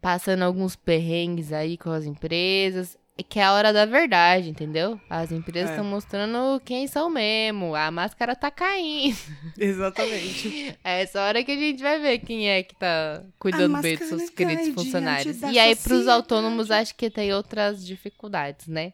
passando 0.01 0.43
alguns 0.43 0.75
perrengues 0.75 1.53
aí 1.53 1.77
com 1.77 1.91
as 1.91 2.05
empresas, 2.05 2.99
que 3.29 3.39
é 3.39 3.45
a 3.45 3.53
hora 3.53 3.73
da 3.73 3.85
verdade, 3.85 4.49
entendeu? 4.49 4.99
As 5.09 5.31
empresas 5.31 5.71
É. 5.71 5.73
estão 5.75 5.85
mostrando 5.85 6.61
quem 6.65 6.87
são 6.87 7.11
mesmo, 7.11 7.75
a 7.75 7.91
máscara 7.91 8.35
tá 8.35 8.51
caindo. 8.51 9.17
Exatamente. 9.59 10.77
É 10.85 11.03
essa 11.03 11.21
hora 11.23 11.45
que 11.45 11.53
a 11.53 11.57
gente 11.57 11.83
vai 11.83 12.01
ver 12.01 12.19
quem 12.21 12.49
é 12.49 12.63
que 12.63 12.75
tá 12.75 13.23
cuidando 13.39 13.81
bem 13.81 13.97
dos 13.97 14.09
seus 14.09 14.31
queridos 14.31 14.69
funcionários. 14.75 15.41
E 15.43 15.59
aí, 15.59 15.77
pros 15.77 16.09
autônomos, 16.09 16.71
acho 16.71 16.95
que 16.95 17.11
tem 17.11 17.33
outras 17.33 17.85
dificuldades, 17.87 18.67
né? 18.67 18.93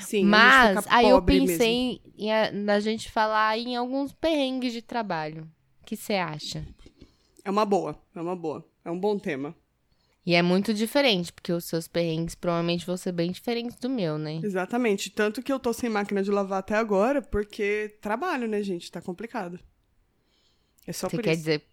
Sim, 0.00 0.24
Mas 0.24 0.84
aí 0.88 1.08
eu 1.08 1.22
pensei 1.22 2.00
mesmo. 2.04 2.14
em 2.18 2.32
a, 2.32 2.50
na 2.52 2.80
gente 2.80 3.10
falar 3.10 3.56
em 3.56 3.76
alguns 3.76 4.12
perrengues 4.12 4.72
de 4.72 4.82
trabalho. 4.82 5.48
O 5.82 5.86
que 5.86 5.96
você 5.96 6.14
acha? 6.14 6.64
É 7.44 7.50
uma 7.50 7.64
boa, 7.64 7.98
é 8.14 8.20
uma 8.20 8.36
boa. 8.36 8.64
É 8.84 8.90
um 8.90 8.98
bom 8.98 9.18
tema. 9.18 9.54
E 10.30 10.34
é 10.36 10.42
muito 10.42 10.72
diferente, 10.72 11.32
porque 11.32 11.52
os 11.52 11.64
seus 11.64 11.88
perrengues 11.88 12.36
provavelmente 12.36 12.86
vão 12.86 12.96
ser 12.96 13.10
bem 13.10 13.32
diferentes 13.32 13.76
do 13.78 13.90
meu, 13.90 14.16
né? 14.16 14.38
Exatamente. 14.44 15.10
Tanto 15.10 15.42
que 15.42 15.52
eu 15.52 15.58
tô 15.58 15.72
sem 15.72 15.90
máquina 15.90 16.22
de 16.22 16.30
lavar 16.30 16.60
até 16.60 16.76
agora, 16.76 17.20
porque 17.20 17.96
trabalho, 18.00 18.46
né, 18.46 18.62
gente? 18.62 18.92
Tá 18.92 19.00
complicado. 19.00 19.58
É 20.86 20.92
só 20.92 21.08
Você 21.08 21.16
por 21.16 21.24
quer 21.24 21.32
isso. 21.32 21.40
dizer. 21.40 21.64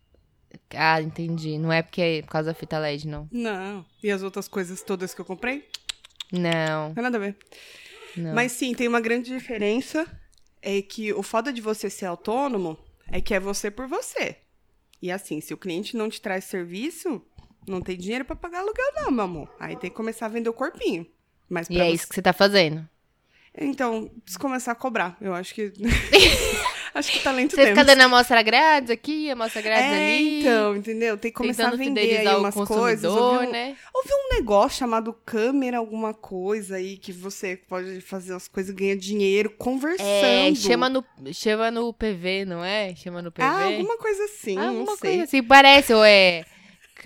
Ah, 0.72 1.00
entendi. 1.00 1.60
Não 1.60 1.72
é 1.72 1.84
porque 1.84 2.02
é 2.02 2.22
por 2.24 2.30
causa 2.32 2.50
da 2.52 2.56
fita 2.56 2.80
LED, 2.80 3.08
não. 3.08 3.30
Não. 3.32 3.86
E 4.02 4.10
as 4.10 4.24
outras 4.24 4.48
coisas 4.48 4.82
todas 4.82 5.13
que 5.13 5.22
eu 5.22 5.26
comprei? 5.26 5.70
Não, 6.32 6.88
Não 6.88 6.96
tem 6.96 7.04
nada 7.04 7.17
a 7.17 7.22
ver. 7.22 7.38
não. 8.17 8.34
Mas 8.34 8.54
sim, 8.54 8.74
tem 8.74 8.88
uma 8.88 9.00
grande 9.00 9.32
diferença. 9.32 10.08
É 10.63 10.82
que 10.82 11.13
o 11.13 11.22
foda 11.22 11.54
de 11.54 11.62
você 11.62 11.91
ser 11.91 12.08
autônomo 12.08 12.76
é 13.12 13.22
que 13.22 13.36
é 13.36 13.39
você 13.39 13.70
por 13.70 13.88
você. 13.88 14.36
E 15.00 15.12
assim, 15.12 15.41
se 15.41 15.54
o 15.54 15.58
cliente 15.58 15.96
não 15.96 16.10
te 16.10 16.20
traz 16.20 16.46
serviço, 16.46 17.22
não 17.67 17.82
tem 17.82 17.97
dinheiro 17.97 18.25
pra 18.25 18.36
pagar 18.36 18.60
aluguel, 18.60 18.86
não, 18.95 19.12
meu 19.12 19.25
amor. 19.25 19.49
Aí 19.60 19.75
tem 19.75 19.89
que 19.89 19.95
começar 19.95 20.25
a 20.27 20.30
vender 20.30 20.49
o 20.49 20.53
corpinho. 20.53 21.06
Mas 21.49 21.69
E 21.69 21.80
é 21.80 21.86
você- 21.86 21.91
isso 21.93 22.08
que 22.08 22.15
você 22.15 22.21
tá 22.21 22.34
fazendo. 22.34 22.88
Então, 23.60 24.10
preciso 24.23 24.39
começar 24.39 24.71
a 24.71 24.75
cobrar. 24.75 25.17
Eu 25.19 25.34
acho 25.34 25.53
que. 25.56 25.71
acho 26.93 27.12
que 27.12 27.19
talento 27.19 27.56
Você 27.56 27.67
fica 27.67 27.84
dando 27.84 28.01
amostra 28.01 28.41
grátis 28.43 28.89
aqui, 28.91 29.30
amostra 29.32 29.62
grátis 29.62 29.86
É, 29.86 29.95
ali. 30.15 30.39
então, 30.41 30.75
entendeu? 30.75 31.17
Tem 31.17 31.32
que 31.32 31.38
começar 31.38 31.67
a 31.69 31.75
vender 31.75 32.17
aí 32.19 32.36
umas 32.36 32.53
coisas. 32.53 33.12
consumidor, 33.12 33.34
Ouvi 33.34 33.47
um, 33.47 33.51
né? 33.51 33.75
ouvi 33.93 34.10
um 34.13 34.36
negócio 34.36 34.77
chamado 34.77 35.12
câmera, 35.25 35.77
alguma 35.80 36.13
coisa 36.13 36.75
aí, 36.75 36.97
que 36.97 37.12
você 37.12 37.56
pode 37.58 37.99
fazer 38.01 38.34
as 38.36 38.47
coisas 38.47 38.71
e 38.71 38.75
ganha 38.75 38.95
dinheiro 38.95 39.49
conversando. 39.58 40.08
É, 40.08 40.53
chama 40.56 40.88
no, 40.89 41.03
chama 41.34 41.71
no 41.71 41.91
PV, 41.93 42.45
não 42.45 42.63
é? 42.63 42.93
Chama 42.95 43.21
no 43.23 43.32
PV. 43.32 43.43
Ah, 43.47 43.63
alguma 43.65 43.97
coisa 43.97 44.23
assim, 44.25 44.58
Ah, 44.58 44.62
não 44.71 44.80
alguma 44.80 44.97
sei. 44.97 45.10
coisa 45.12 45.23
assim, 45.23 45.41
parece, 45.43 45.93
ou 45.93 46.03
é 46.03 46.43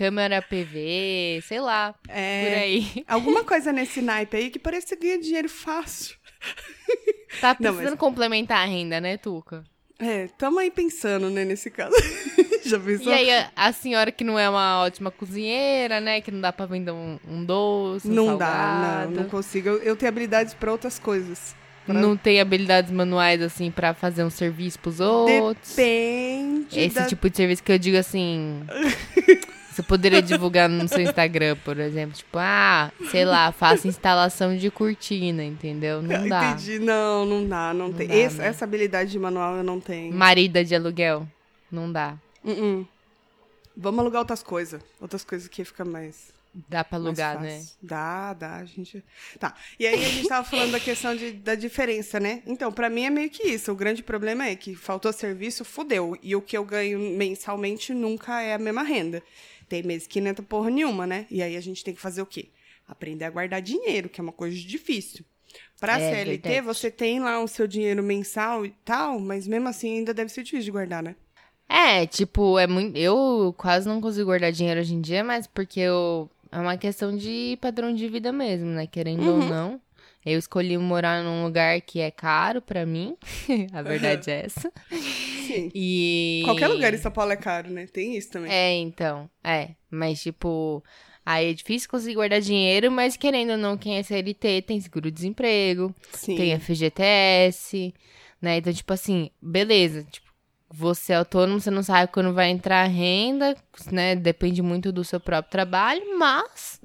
câmera 0.02 0.42
PV, 0.42 1.42
sei 1.46 1.60
lá, 1.60 1.92
por 1.92 2.10
É, 2.12 2.58
aí. 2.62 3.04
alguma 3.06 3.44
coisa 3.44 3.72
nesse 3.72 4.02
naipe 4.02 4.36
aí 4.36 4.50
que 4.50 4.58
parece 4.58 4.86
que 4.86 4.88
você 4.94 4.96
ganha 4.96 5.20
dinheiro 5.20 5.48
fácil. 5.48 6.16
Tá 7.40 7.56
Não, 7.58 7.70
precisando 7.72 7.92
mas- 7.92 7.98
complementar 7.98 8.58
a 8.58 8.64
renda, 8.66 9.00
né, 9.00 9.16
Tuca? 9.16 9.64
É, 9.98 10.28
tamo 10.36 10.58
aí 10.58 10.70
pensando, 10.70 11.30
né, 11.30 11.46
nesse 11.46 11.70
caso. 11.70 11.94
Já 12.62 12.78
pensou? 12.78 13.10
E 13.10 13.14
aí, 13.14 13.30
a, 13.30 13.50
a 13.56 13.72
senhora 13.72 14.12
que 14.12 14.22
não 14.22 14.38
é 14.38 14.50
uma 14.50 14.82
ótima 14.82 15.10
cozinheira, 15.10 15.98
né, 15.98 16.20
que 16.20 16.30
não 16.30 16.42
dá 16.42 16.52
pra 16.52 16.66
vender 16.66 16.90
um, 16.90 17.18
um 17.26 17.42
doce, 17.42 18.06
um 18.06 18.12
não 18.12 18.36
dá, 18.36 19.06
não, 19.08 19.22
não 19.22 19.28
consigo. 19.30 19.66
Eu, 19.70 19.78
eu 19.82 19.96
tenho 19.96 20.10
habilidades 20.10 20.52
pra 20.52 20.70
outras 20.70 20.98
coisas. 20.98 21.54
Pra- 21.86 21.94
não 21.94 22.16
tem 22.18 22.38
habilidades 22.38 22.90
manuais, 22.92 23.40
assim, 23.40 23.70
pra 23.70 23.94
fazer 23.94 24.22
um 24.24 24.30
serviço 24.30 24.78
pros 24.78 25.00
outros. 25.00 25.74
Depende 25.74 26.78
Esse 26.80 26.94
da... 26.96 27.06
tipo 27.06 27.30
de 27.30 27.36
serviço 27.36 27.62
que 27.62 27.72
eu 27.72 27.78
digo 27.78 27.96
assim. 27.96 28.62
Você 29.72 29.82
poderia 29.82 30.20
divulgar 30.20 30.68
no 30.68 30.86
seu 30.86 31.00
Instagram, 31.00 31.56
por 31.64 31.78
exemplo. 31.78 32.14
Tipo, 32.16 32.38
ah, 32.38 32.92
sei 33.10 33.24
lá, 33.24 33.50
faça 33.52 33.88
instalação 33.88 34.54
de 34.56 34.70
cortina, 34.70 35.42
entendeu? 35.42 36.02
Não 36.02 36.28
dá. 36.28 36.50
Entendi. 36.50 36.78
Não, 36.78 37.24
não 37.24 37.48
dá, 37.48 37.72
não, 37.72 37.90
tem. 37.92 38.06
dá, 38.06 38.14
Esse- 38.14 38.36
né? 38.38 38.48
Essa 38.48 38.64
habilidade 38.64 39.10
de 39.10 39.18
manual 39.18 39.56
eu 39.56 39.64
não 39.64 39.80
tenho. 39.80 40.12
Marida 40.12 40.62
de 40.62 40.74
aluguel. 40.74 41.26
Não 41.70 41.90
dá. 41.90 42.16
Uh-uh. 42.44 42.86
Vamos 43.74 44.00
alugar 44.00 44.20
outras 44.20 44.42
coisas. 44.42 44.82
Outras 45.00 45.24
coisas 45.24 45.48
que 45.48 45.64
fica 45.64 45.84
mais. 45.84 46.30
Dá 46.68 46.84
pra 46.84 46.98
alugar, 46.98 47.40
né? 47.40 47.64
Dá, 47.82 48.34
dá, 48.34 48.56
a 48.56 48.64
gente. 48.66 49.02
Tá. 49.40 49.54
E 49.80 49.86
aí 49.86 49.94
a 49.94 50.08
gente 50.08 50.28
tava 50.28 50.46
falando 50.46 50.72
da 50.72 50.80
questão 50.80 51.16
de, 51.16 51.32
da 51.32 51.54
diferença, 51.54 52.20
né? 52.20 52.42
Então, 52.46 52.70
pra 52.70 52.90
mim 52.90 53.04
é 53.06 53.10
meio 53.10 53.30
que 53.30 53.48
isso. 53.48 53.72
O 53.72 53.74
grande 53.74 54.02
problema 54.02 54.44
é 54.44 54.54
que 54.54 54.74
faltou 54.74 55.10
serviço, 55.14 55.64
fudeu. 55.64 56.14
E 56.22 56.36
o 56.36 56.42
que 56.42 56.54
eu 56.54 56.62
ganho 56.62 56.98
mensalmente 57.16 57.94
nunca 57.94 58.42
é 58.42 58.52
a 58.52 58.58
mesma 58.58 58.82
renda. 58.82 59.22
Tem 59.72 59.82
meses 59.82 60.06
que 60.06 60.20
não 60.20 60.30
entra 60.30 60.44
porra 60.44 60.68
nenhuma, 60.68 61.06
né? 61.06 61.24
E 61.30 61.42
aí 61.42 61.56
a 61.56 61.60
gente 61.62 61.82
tem 61.82 61.94
que 61.94 62.00
fazer 62.00 62.20
o 62.20 62.26
quê? 62.26 62.50
Aprender 62.86 63.24
a 63.24 63.30
guardar 63.30 63.62
dinheiro, 63.62 64.10
que 64.10 64.20
é 64.20 64.22
uma 64.22 64.30
coisa 64.30 64.54
difícil. 64.54 65.24
Pra 65.80 65.98
É, 65.98 66.10
CLT, 66.10 66.42
verdade. 66.48 66.60
você 66.66 66.90
tem 66.90 67.20
lá 67.20 67.42
o 67.42 67.48
seu 67.48 67.66
dinheiro 67.66 68.02
mensal 68.02 68.66
e 68.66 68.74
tal, 68.84 69.18
mas 69.18 69.46
mesmo 69.48 69.66
assim 69.70 69.96
ainda 69.96 70.12
deve 70.12 70.30
ser 70.30 70.42
difícil 70.42 70.66
de 70.66 70.70
guardar, 70.72 71.02
né? 71.02 71.16
É, 71.66 72.06
tipo, 72.06 72.58
é 72.58 72.66
muito. 72.66 72.98
Eu 72.98 73.54
quase 73.56 73.88
não 73.88 73.98
consigo 73.98 74.26
guardar 74.26 74.52
dinheiro 74.52 74.78
hoje 74.80 74.92
em 74.94 75.00
dia, 75.00 75.24
mas 75.24 75.46
porque 75.46 75.80
eu. 75.80 76.28
É 76.50 76.58
uma 76.58 76.76
questão 76.76 77.16
de 77.16 77.56
padrão 77.62 77.94
de 77.94 78.06
vida 78.10 78.30
mesmo, 78.30 78.66
né? 78.66 78.86
Querendo 78.86 79.22
Uhum. 79.22 79.40
ou 79.40 79.48
não. 79.48 79.80
Eu 80.24 80.38
escolhi 80.38 80.76
morar 80.76 81.24
num 81.24 81.44
lugar 81.44 81.80
que 81.80 81.98
é 81.98 82.10
caro 82.10 82.60
pra 82.60 82.84
mim. 82.84 83.16
a 83.72 83.80
verdade 83.80 84.30
é 84.30 84.44
essa. 84.44 84.70
E. 85.74 86.42
Qualquer 86.44 86.68
lugar 86.68 86.94
em 86.94 86.98
São 86.98 87.12
Paulo 87.12 87.32
é 87.32 87.36
caro, 87.36 87.70
né? 87.70 87.86
Tem 87.86 88.16
isso 88.16 88.30
também. 88.30 88.50
É, 88.50 88.74
então. 88.74 89.28
É. 89.42 89.70
Mas, 89.90 90.22
tipo, 90.22 90.82
Aí 91.24 91.50
é 91.50 91.54
difícil 91.54 91.88
conseguir 91.88 92.14
guardar 92.14 92.40
dinheiro, 92.40 92.90
mas 92.90 93.16
querendo 93.16 93.50
ou 93.50 93.56
não, 93.58 93.76
quem 93.76 93.96
é 93.96 94.02
CLT 94.02 94.62
tem 94.62 94.80
seguro-desemprego, 94.80 95.94
tem 96.26 96.58
FGTS, 96.58 97.94
né? 98.40 98.56
Então, 98.56 98.72
tipo 98.72 98.92
assim, 98.92 99.30
beleza. 99.40 100.04
Tipo, 100.10 100.26
você 100.68 101.12
é 101.12 101.16
autônomo, 101.16 101.60
você 101.60 101.70
não 101.70 101.82
sabe 101.82 102.10
quando 102.10 102.32
vai 102.32 102.50
entrar 102.50 102.82
a 102.82 102.88
renda, 102.88 103.56
né? 103.92 104.16
Depende 104.16 104.62
muito 104.62 104.90
do 104.90 105.04
seu 105.04 105.20
próprio 105.20 105.50
trabalho, 105.50 106.18
mas 106.18 106.80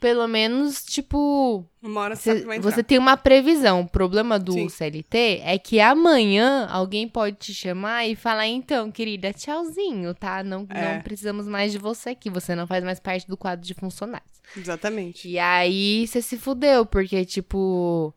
pelo 0.00 0.26
menos, 0.28 0.84
tipo, 0.84 1.64
Uma 1.82 2.00
hora 2.02 2.16
você 2.16 2.22
Cê- 2.22 2.28
sabe 2.30 2.40
que 2.42 2.46
vai 2.46 2.56
entrar. 2.58 2.70
você 2.70 2.82
tem 2.82 2.98
uma 2.98 3.16
previsão. 3.16 3.80
O 3.82 3.88
problema 3.88 4.38
do 4.38 4.52
Sim. 4.52 4.68
CLT 4.68 5.40
é 5.44 5.58
que 5.58 5.80
amanhã 5.80 6.66
alguém 6.70 7.08
pode 7.08 7.36
te 7.36 7.54
chamar 7.54 8.06
e 8.06 8.14
falar: 8.16 8.46
então, 8.46 8.90
querida, 8.90 9.32
tchauzinho, 9.32 10.14
tá? 10.14 10.42
Não, 10.44 10.66
É. 10.70 10.94
não 10.96 11.02
precisamos 11.02 11.46
mais 11.46 11.72
de 11.72 11.78
você 11.78 12.10
aqui. 12.10 12.28
Você 12.30 12.54
não 12.54 12.66
faz 12.66 12.82
mais 12.84 13.00
parte 13.00 13.26
do 13.26 13.36
quadro 13.36 13.64
de 13.66 13.74
funcionários. 13.74 14.30
Exatamente. 14.56 15.28
E 15.28 15.38
aí 15.38 16.06
você 16.06 16.20
se 16.22 16.36
fudeu, 16.38 16.84
porque, 16.86 17.24
tipo. 17.24 18.14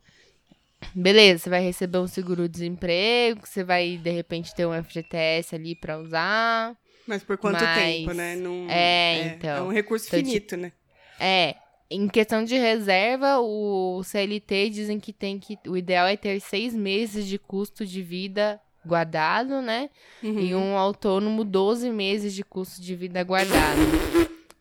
Beleza, 0.94 1.44
você 1.44 1.50
vai 1.50 1.62
receber 1.62 1.98
um 1.98 2.06
seguro-desemprego, 2.06 3.46
você 3.46 3.62
vai, 3.62 3.98
de 3.98 4.10
repente, 4.10 4.54
ter 4.54 4.66
um 4.66 4.72
FGTS 4.82 5.54
ali 5.54 5.74
pra 5.74 5.98
usar. 5.98 6.74
Mas 7.06 7.22
por 7.22 7.36
quanto 7.36 7.62
Mas- 7.62 7.78
tempo, 7.84 8.12
né? 8.14 8.36
Não, 8.36 8.66
É, 8.70 9.34
então. 9.36 9.56
É 9.56 9.62
um 9.62 9.72
recurso 9.72 10.06
Então, 10.06 10.18
finito, 10.20 10.56
né? 10.56 10.72
É, 11.18 11.54
em 11.90 12.06
questão 12.06 12.44
de 12.44 12.56
reserva, 12.56 13.40
o 13.40 14.00
CLT 14.04 14.70
dizem 14.70 15.00
que 15.00 15.12
tem 15.12 15.38
que. 15.38 15.58
O 15.66 15.76
ideal 15.76 16.06
é 16.06 16.16
ter 16.16 16.40
seis 16.40 16.72
meses 16.74 17.26
de 17.26 17.38
custo 17.38 17.84
de 17.84 18.00
vida 18.00 18.60
guardado, 18.86 19.60
né? 19.60 19.90
Uhum. 20.22 20.38
E 20.38 20.54
um 20.54 20.76
autônomo, 20.76 21.44
12 21.44 21.90
meses 21.90 22.32
de 22.32 22.44
custo 22.44 22.80
de 22.80 22.94
vida 22.94 23.22
guardado. 23.24 23.80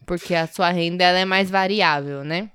Porque 0.06 0.34
a 0.34 0.48
sua 0.48 0.72
renda 0.72 1.04
ela 1.04 1.20
é 1.20 1.26
mais 1.26 1.52
variável, 1.52 2.24
né? 2.24 2.52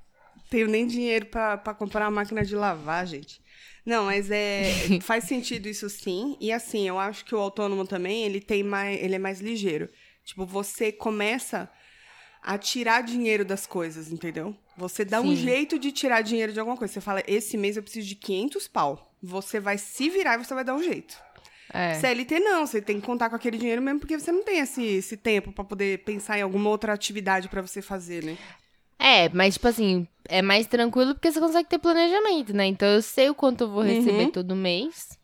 Tenho 0.50 0.66
nem 0.66 0.86
dinheiro 0.86 1.26
pra 1.26 1.56
comprar 1.78 2.04
uma 2.04 2.22
máquina 2.22 2.44
de 2.44 2.56
lavar, 2.56 3.06
gente. 3.06 3.40
Não, 3.86 4.06
mas 4.06 4.30
é 4.30 4.64
faz 5.02 5.24
sentido 5.24 5.68
isso 5.68 5.88
sim. 5.88 6.36
E 6.40 6.50
assim, 6.50 6.88
eu 6.88 6.98
acho 6.98 7.24
que 7.24 7.34
o 7.34 7.38
autônomo 7.38 7.86
também, 7.86 8.24
ele 8.24 8.40
tem 8.40 8.64
mais, 8.64 9.00
ele 9.00 9.14
é 9.14 9.18
mais 9.18 9.40
ligeiro. 9.40 9.88
Tipo, 10.24 10.44
você 10.44 10.90
começa 10.90 11.70
a 12.44 12.58
tirar 12.58 13.02
dinheiro 13.02 13.44
das 13.44 13.66
coisas, 13.66 14.12
entendeu? 14.12 14.54
Você 14.76 15.04
dá 15.04 15.20
um 15.20 15.30
Sim. 15.30 15.36
jeito 15.36 15.78
de 15.78 15.90
tirar 15.90 16.20
dinheiro 16.20 16.52
de 16.52 16.60
alguma 16.60 16.76
coisa. 16.76 16.92
Você 16.92 17.00
fala, 17.00 17.22
esse 17.26 17.56
mês 17.56 17.76
eu 17.76 17.82
preciso 17.82 18.06
de 18.06 18.14
500 18.14 18.68
pau. 18.68 19.14
Você 19.22 19.58
vai 19.58 19.78
se 19.78 20.10
virar 20.10 20.34
e 20.38 20.44
você 20.44 20.52
vai 20.52 20.62
dar 20.64 20.74
um 20.74 20.82
jeito. 20.82 21.16
É. 21.72 21.94
CLT 21.94 22.40
não, 22.40 22.66
você 22.66 22.82
tem 22.82 23.00
que 23.00 23.06
contar 23.06 23.30
com 23.30 23.36
aquele 23.36 23.56
dinheiro 23.56 23.80
mesmo 23.80 23.98
porque 24.00 24.18
você 24.18 24.30
não 24.30 24.44
tem 24.44 24.58
esse, 24.58 24.82
esse 24.84 25.16
tempo 25.16 25.50
pra 25.52 25.64
poder 25.64 26.04
pensar 26.04 26.38
em 26.38 26.42
alguma 26.42 26.68
outra 26.68 26.92
atividade 26.92 27.48
pra 27.48 27.62
você 27.62 27.80
fazer, 27.80 28.22
né? 28.22 28.36
É, 28.98 29.28
mas 29.30 29.54
tipo 29.54 29.66
assim, 29.66 30.06
é 30.28 30.42
mais 30.42 30.66
tranquilo 30.66 31.14
porque 31.14 31.32
você 31.32 31.40
consegue 31.40 31.68
ter 31.68 31.78
planejamento, 31.78 32.54
né? 32.54 32.66
Então 32.66 32.86
eu 32.88 33.00
sei 33.02 33.30
o 33.30 33.34
quanto 33.34 33.64
eu 33.64 33.70
vou 33.70 33.82
receber 33.82 34.24
Uhum. 34.24 34.30
todo 34.30 34.54
mês. 34.54 35.18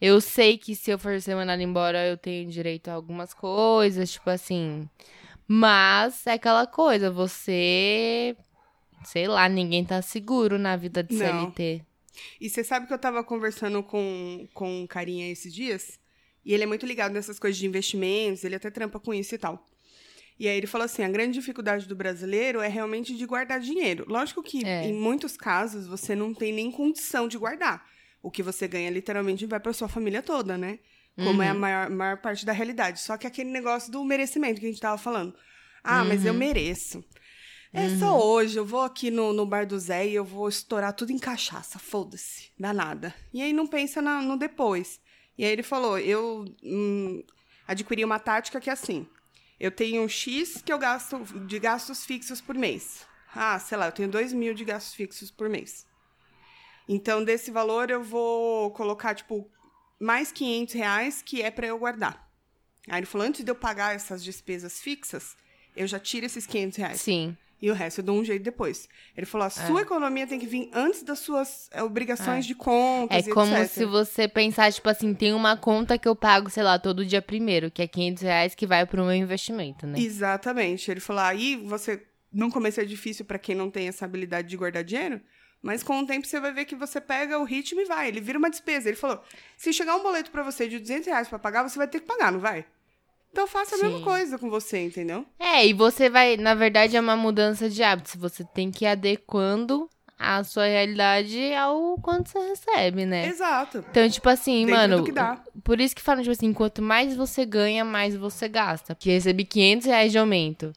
Eu 0.00 0.20
sei 0.20 0.58
que 0.58 0.76
se 0.76 0.90
eu 0.90 0.98
for 0.98 1.20
ser 1.20 1.34
mandada 1.34 1.62
embora, 1.62 2.06
eu 2.06 2.16
tenho 2.16 2.48
direito 2.50 2.88
a 2.88 2.92
algumas 2.94 3.32
coisas, 3.34 4.12
tipo 4.12 4.28
assim. 4.30 4.88
Mas 5.48 6.26
é 6.26 6.32
aquela 6.32 6.66
coisa, 6.66 7.10
você. 7.10 8.36
Sei 9.04 9.28
lá, 9.28 9.48
ninguém 9.48 9.84
tá 9.84 10.02
seguro 10.02 10.58
na 10.58 10.76
vida 10.76 11.02
de 11.02 11.14
Não. 11.14 11.52
CLT. 11.52 11.82
E 12.40 12.48
você 12.50 12.64
sabe 12.64 12.86
que 12.86 12.92
eu 12.92 12.98
tava 12.98 13.22
conversando 13.22 13.82
com, 13.82 14.48
com 14.54 14.82
um 14.82 14.86
carinha 14.86 15.30
esses 15.30 15.52
dias, 15.54 15.98
e 16.44 16.52
ele 16.54 16.62
é 16.62 16.66
muito 16.66 16.86
ligado 16.86 17.12
nessas 17.12 17.38
coisas 17.38 17.58
de 17.58 17.66
investimentos, 17.66 18.42
ele 18.42 18.54
até 18.56 18.70
trampa 18.70 18.98
com 18.98 19.12
isso 19.12 19.34
e 19.34 19.38
tal. 19.38 19.68
E 20.38 20.48
aí 20.48 20.56
ele 20.56 20.66
falou 20.66 20.84
assim, 20.86 21.02
a 21.04 21.08
grande 21.08 21.34
dificuldade 21.38 21.86
do 21.86 21.94
brasileiro 21.94 22.60
é 22.60 22.68
realmente 22.68 23.14
de 23.16 23.24
guardar 23.26 23.60
dinheiro. 23.60 24.04
Lógico 24.08 24.42
que 24.42 24.64
É. 24.66 24.86
em 24.86 24.92
muitos 24.94 25.36
casos 25.36 25.86
você 25.86 26.14
não 26.14 26.34
tem 26.34 26.52
nem 26.52 26.70
condição 26.70 27.28
de 27.28 27.38
guardar. 27.38 27.86
O 28.22 28.30
que 28.30 28.42
você 28.42 28.66
ganha 28.66 28.90
literalmente 28.90 29.46
vai 29.46 29.60
pra 29.60 29.72
sua 29.72 29.88
família 29.88 30.22
toda, 30.22 30.58
né? 30.58 30.78
Como 31.16 31.42
é 31.42 31.48
a 31.48 31.54
maior, 31.54 31.90
maior 31.90 32.16
parte 32.18 32.44
da 32.44 32.52
realidade. 32.52 33.00
Só 33.00 33.16
que 33.16 33.26
aquele 33.26 33.50
negócio 33.50 33.90
do 33.90 34.04
merecimento 34.04 34.60
que 34.60 34.66
a 34.66 34.68
gente 34.68 34.80
tava 34.80 34.98
falando. 34.98 35.34
Ah, 35.82 36.04
mas 36.04 36.24
eu 36.24 36.34
mereço. 36.34 37.02
É 37.72 37.88
só 37.98 38.18
hoje, 38.18 38.58
eu 38.58 38.64
vou 38.64 38.80
aqui 38.82 39.10
no, 39.10 39.32
no 39.32 39.44
bar 39.44 39.66
do 39.66 39.78
Zé 39.78 40.06
e 40.06 40.14
eu 40.14 40.24
vou 40.24 40.48
estourar 40.48 40.92
tudo 40.94 41.12
em 41.12 41.18
cachaça, 41.18 41.78
foda-se, 41.78 42.50
dá 42.58 42.72
nada. 42.72 43.14
E 43.34 43.42
aí 43.42 43.52
não 43.52 43.66
pensa 43.66 44.00
na- 44.00 44.22
no 44.22 44.38
depois. 44.38 44.98
E 45.36 45.44
aí 45.44 45.52
ele 45.52 45.62
falou, 45.62 45.98
eu 45.98 46.44
hum, 46.62 47.22
adquiri 47.68 48.02
uma 48.04 48.18
tática 48.18 48.60
que 48.60 48.70
é 48.70 48.72
assim, 48.72 49.06
eu 49.60 49.70
tenho 49.70 50.02
um 50.02 50.08
X 50.08 50.62
que 50.64 50.72
eu 50.72 50.78
gasto 50.78 51.18
de 51.46 51.58
gastos 51.58 52.04
fixos 52.04 52.40
por 52.40 52.54
mês. 52.54 53.06
Ah, 53.34 53.58
sei 53.58 53.76
lá, 53.76 53.86
eu 53.86 53.92
tenho 53.92 54.08
2 54.08 54.32
mil 54.32 54.54
de 54.54 54.64
gastos 54.64 54.94
fixos 54.94 55.30
por 55.30 55.48
mês. 55.48 55.86
Então, 56.88 57.22
desse 57.24 57.50
valor, 57.50 57.90
eu 57.90 58.02
vou 58.02 58.70
colocar, 58.70 59.14
tipo, 59.14 59.50
mais 59.98 60.32
500 60.32 60.74
reais, 60.74 61.22
que 61.22 61.42
é 61.42 61.50
para 61.50 61.66
eu 61.66 61.78
guardar. 61.78 62.26
Aí 62.88 62.98
ele 63.00 63.06
falou, 63.06 63.26
antes 63.26 63.44
de 63.44 63.50
eu 63.50 63.54
pagar 63.54 63.94
essas 63.94 64.22
despesas 64.22 64.80
fixas, 64.80 65.36
eu 65.74 65.86
já 65.86 65.98
tiro 65.98 66.26
esses 66.26 66.46
500 66.46 66.78
reais. 66.78 67.00
Sim. 67.00 67.36
E 67.60 67.70
o 67.70 67.74
resto 67.74 68.00
eu 68.00 68.04
dou 68.04 68.18
um 68.18 68.24
jeito 68.24 68.42
depois. 68.42 68.86
Ele 69.16 69.24
falou: 69.24 69.46
a 69.46 69.50
sua 69.50 69.80
economia 69.80 70.26
tem 70.26 70.38
que 70.38 70.46
vir 70.46 70.68
antes 70.74 71.02
das 71.02 71.20
suas 71.20 71.70
eh, 71.72 71.82
obrigações 71.82 72.44
de 72.44 72.54
contas 72.54 73.26
É 73.26 73.30
como 73.30 73.56
etc. 73.56 73.68
se 73.70 73.84
você 73.86 74.28
pensar, 74.28 74.70
tipo 74.70 74.88
assim, 74.90 75.14
tem 75.14 75.32
uma 75.32 75.56
conta 75.56 75.98
que 75.98 76.06
eu 76.06 76.14
pago, 76.14 76.50
sei 76.50 76.62
lá, 76.62 76.78
todo 76.78 77.04
dia 77.04 77.22
primeiro, 77.22 77.70
que 77.70 77.80
é 77.80 77.86
500 77.86 78.22
reais 78.22 78.54
que 78.54 78.66
vai 78.66 78.84
pro 78.84 79.02
meu 79.02 79.14
investimento, 79.14 79.86
né? 79.86 79.98
Exatamente. 79.98 80.90
Ele 80.90 81.00
falou: 81.00 81.22
aí 81.22 81.56
você. 81.56 82.02
No 82.30 82.50
começo 82.50 82.78
é 82.80 82.84
difícil 82.84 83.24
para 83.24 83.38
quem 83.38 83.54
não 83.54 83.70
tem 83.70 83.88
essa 83.88 84.04
habilidade 84.04 84.48
de 84.48 84.56
guardar 84.58 84.84
dinheiro, 84.84 85.22
mas 85.66 85.82
com 85.82 85.98
o 85.98 86.06
tempo 86.06 86.24
você 86.24 86.38
vai 86.38 86.52
ver 86.52 86.64
que 86.64 86.76
você 86.76 87.00
pega 87.00 87.40
o 87.40 87.44
ritmo 87.44 87.80
e 87.80 87.84
vai. 87.84 88.06
Ele 88.06 88.20
vira 88.20 88.38
uma 88.38 88.48
despesa. 88.48 88.88
Ele 88.88 88.96
falou: 88.96 89.20
se 89.56 89.72
chegar 89.72 89.96
um 89.96 90.02
boleto 90.02 90.30
para 90.30 90.44
você 90.44 90.68
de 90.68 90.78
200 90.78 91.08
reais 91.08 91.26
pra 91.26 91.40
pagar, 91.40 91.64
você 91.64 91.76
vai 91.76 91.88
ter 91.88 91.98
que 91.98 92.06
pagar, 92.06 92.30
não 92.30 92.38
vai? 92.38 92.64
Então 93.32 93.48
faça 93.48 93.74
a 93.74 93.78
mesma 93.78 93.98
Sim. 93.98 94.04
coisa 94.04 94.38
com 94.38 94.48
você, 94.48 94.84
entendeu? 94.84 95.26
É, 95.40 95.66
e 95.66 95.72
você 95.72 96.08
vai, 96.08 96.36
na 96.36 96.54
verdade, 96.54 96.96
é 96.96 97.00
uma 97.00 97.16
mudança 97.16 97.68
de 97.68 97.82
hábitos. 97.82 98.14
Você 98.14 98.44
tem 98.44 98.70
que 98.70 98.84
ir 98.84 98.88
adequando 98.88 99.90
a 100.16 100.44
sua 100.44 100.66
realidade 100.66 101.52
ao 101.54 101.98
quanto 101.98 102.30
você 102.30 102.38
recebe, 102.38 103.04
né? 103.04 103.26
Exato. 103.26 103.84
Então, 103.90 104.08
tipo 104.08 104.28
assim, 104.28 104.64
Dentro 104.66 104.80
mano, 104.80 105.04
que 105.04 105.12
dá. 105.12 105.42
por 105.64 105.80
isso 105.80 105.96
que 105.96 106.00
falam, 106.00 106.22
tipo 106.22 106.32
assim, 106.32 106.52
quanto 106.52 106.80
mais 106.80 107.16
você 107.16 107.44
ganha, 107.44 107.84
mais 107.84 108.14
você 108.14 108.48
gasta. 108.48 108.94
Porque 108.94 109.10
recebi 109.10 109.44
500 109.44 109.86
reais 109.88 110.12
de 110.12 110.18
aumento. 110.18 110.72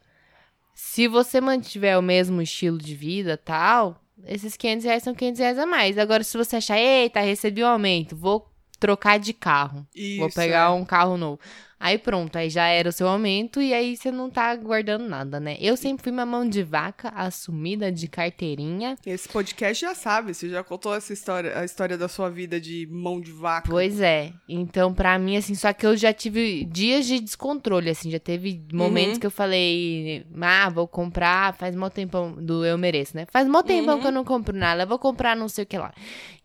Se 0.74 1.08
você 1.08 1.40
mantiver 1.40 1.98
o 2.00 2.02
mesmo 2.02 2.42
estilo 2.42 2.80
de 2.80 2.96
vida 2.96 3.38
tal, 3.38 4.02
esses 4.26 4.56
500 4.56 4.86
reais 4.86 5.04
são 5.04 5.14
500 5.14 5.40
reais 5.40 5.60
a 5.60 5.66
mais. 5.66 5.98
Agora, 5.98 6.24
se 6.24 6.38
você 6.38 6.58
achar, 6.58 6.78
eita, 6.78 7.20
recebi 7.20 7.64
um 7.64 7.68
aumento, 7.68 8.16
vou 8.16 8.48
trocar 8.80 9.20
de 9.20 9.34
carro. 9.34 9.86
vou 10.18 10.28
Isso, 10.28 10.36
pegar 10.36 10.68
é. 10.68 10.70
um 10.70 10.86
carro 10.86 11.18
novo. 11.18 11.40
Aí 11.80 11.98
pronto, 11.98 12.36
aí 12.38 12.50
já 12.50 12.68
era 12.68 12.90
o 12.90 12.92
seu 12.92 13.08
aumento 13.08 13.62
e 13.62 13.74
aí 13.74 13.96
você 13.96 14.12
não 14.12 14.30
tá 14.30 14.54
guardando 14.56 15.08
nada, 15.08 15.40
né? 15.40 15.56
Eu 15.62 15.78
sempre 15.78 16.04
fui 16.04 16.12
uma 16.12 16.26
mão 16.26 16.48
de 16.48 16.62
vaca 16.62 17.08
assumida 17.16 17.90
de 17.90 18.08
carteirinha. 18.08 18.98
Esse 19.06 19.30
podcast 19.30 19.80
já 19.86 19.96
sabe, 19.96 20.34
você 20.34 20.50
já 20.50 20.62
contou 20.62 20.94
essa 20.94 21.14
história, 21.14 21.58
a 21.58 21.64
história 21.64 21.98
da 21.98 22.10
sua 22.10 22.30
vida 22.30 22.60
de 22.60 22.86
mão 22.92 23.22
de 23.22 23.32
vaca. 23.32 23.70
Pois 23.70 24.02
é. 24.02 24.34
Então, 24.48 24.94
pra 24.94 25.18
mim, 25.18 25.38
assim, 25.38 25.56
só 25.56 25.72
que 25.72 25.86
eu 25.86 25.96
já 25.96 26.12
tive 26.12 26.66
dias 26.66 27.06
de 27.06 27.20
descontrole, 27.22 27.90
assim, 27.90 28.12
já 28.12 28.20
teve 28.20 28.62
momentos 28.74 29.14
Uhum. 29.14 29.20
que 29.22 29.28
eu 29.28 29.32
falei, 29.32 30.26
ah, 30.42 30.70
vou 30.70 30.86
comprar, 30.88 31.54
faz 31.56 31.76
mó 31.78 31.90
tempão 31.90 32.34
do 32.34 32.66
eu 32.66 32.78
mereço, 32.78 33.16
né? 33.16 33.26
Faz 33.32 33.48
mó 33.48 33.64
tempão 33.64 33.96
Uhum. 33.96 34.02
que 34.02 34.08
eu 34.08 34.12
não 34.12 34.26
compro 34.26 34.54
nada, 34.56 34.84
eu 34.84 34.88
vou 34.88 35.00
comprar 35.00 35.34
não 35.36 35.48
sei 35.48 35.64
o 35.64 35.68
que 35.68 35.78
lá. 35.78 35.94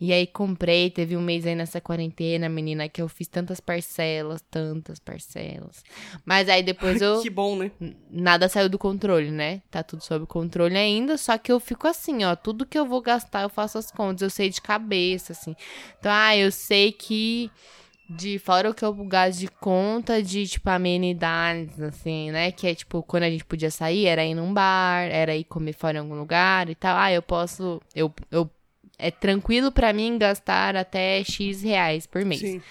E 0.00 0.12
aí 0.12 0.26
comprei, 0.28 0.90
teve 0.90 1.16
um 1.16 1.22
mês 1.22 1.44
aí 1.44 1.56
nessa 1.56 1.80
quarentena, 1.80 2.48
menina, 2.48 2.88
que 2.88 3.02
eu 3.02 3.08
fiz 3.08 3.26
tantas 3.26 3.58
parcelas, 3.58 4.40
tantas 4.48 5.00
parcelas. 5.00 5.23
Mas 6.24 6.48
aí 6.48 6.62
depois 6.62 7.00
eu. 7.00 7.20
Que 7.22 7.30
bom, 7.30 7.56
né? 7.56 7.70
nada 8.10 8.48
saiu 8.48 8.68
do 8.68 8.78
controle, 8.78 9.30
né? 9.30 9.62
Tá 9.70 9.82
tudo 9.82 10.02
sob 10.02 10.26
controle 10.26 10.76
ainda, 10.76 11.16
só 11.16 11.36
que 11.36 11.50
eu 11.50 11.58
fico 11.58 11.86
assim, 11.86 12.24
ó, 12.24 12.36
tudo 12.36 12.66
que 12.66 12.78
eu 12.78 12.86
vou 12.86 13.00
gastar 13.00 13.42
eu 13.42 13.48
faço 13.48 13.78
as 13.78 13.90
contas, 13.90 14.22
eu 14.22 14.30
sei 14.30 14.48
de 14.48 14.60
cabeça, 14.60 15.32
assim. 15.32 15.56
Então, 15.98 16.10
ah, 16.12 16.36
eu 16.36 16.50
sei 16.50 16.92
que 16.92 17.50
de 18.08 18.38
fora 18.38 18.70
o 18.70 18.74
que 18.74 18.84
eu 18.84 18.92
gasto 19.06 19.38
de 19.38 19.48
conta 19.48 20.22
de, 20.22 20.46
tipo, 20.46 20.68
amenidades, 20.68 21.80
assim, 21.80 22.30
né? 22.30 22.52
Que 22.52 22.66
é, 22.68 22.74
tipo, 22.74 23.02
quando 23.02 23.24
a 23.24 23.30
gente 23.30 23.44
podia 23.44 23.70
sair, 23.70 24.06
era 24.06 24.24
ir 24.24 24.34
num 24.34 24.52
bar, 24.52 25.08
era 25.10 25.34
ir 25.34 25.44
comer 25.44 25.72
fora 25.72 25.96
em 25.96 26.00
algum 26.00 26.14
lugar 26.14 26.68
e 26.68 26.74
tal. 26.74 26.96
Ah, 26.96 27.12
eu 27.12 27.22
posso, 27.22 27.80
eu, 27.94 28.12
eu 28.30 28.48
é 28.98 29.10
tranquilo 29.10 29.72
pra 29.72 29.92
mim 29.92 30.18
gastar 30.18 30.76
até 30.76 31.24
X 31.24 31.62
reais 31.62 32.06
por 32.06 32.24
mês. 32.24 32.40
Sim. 32.40 32.62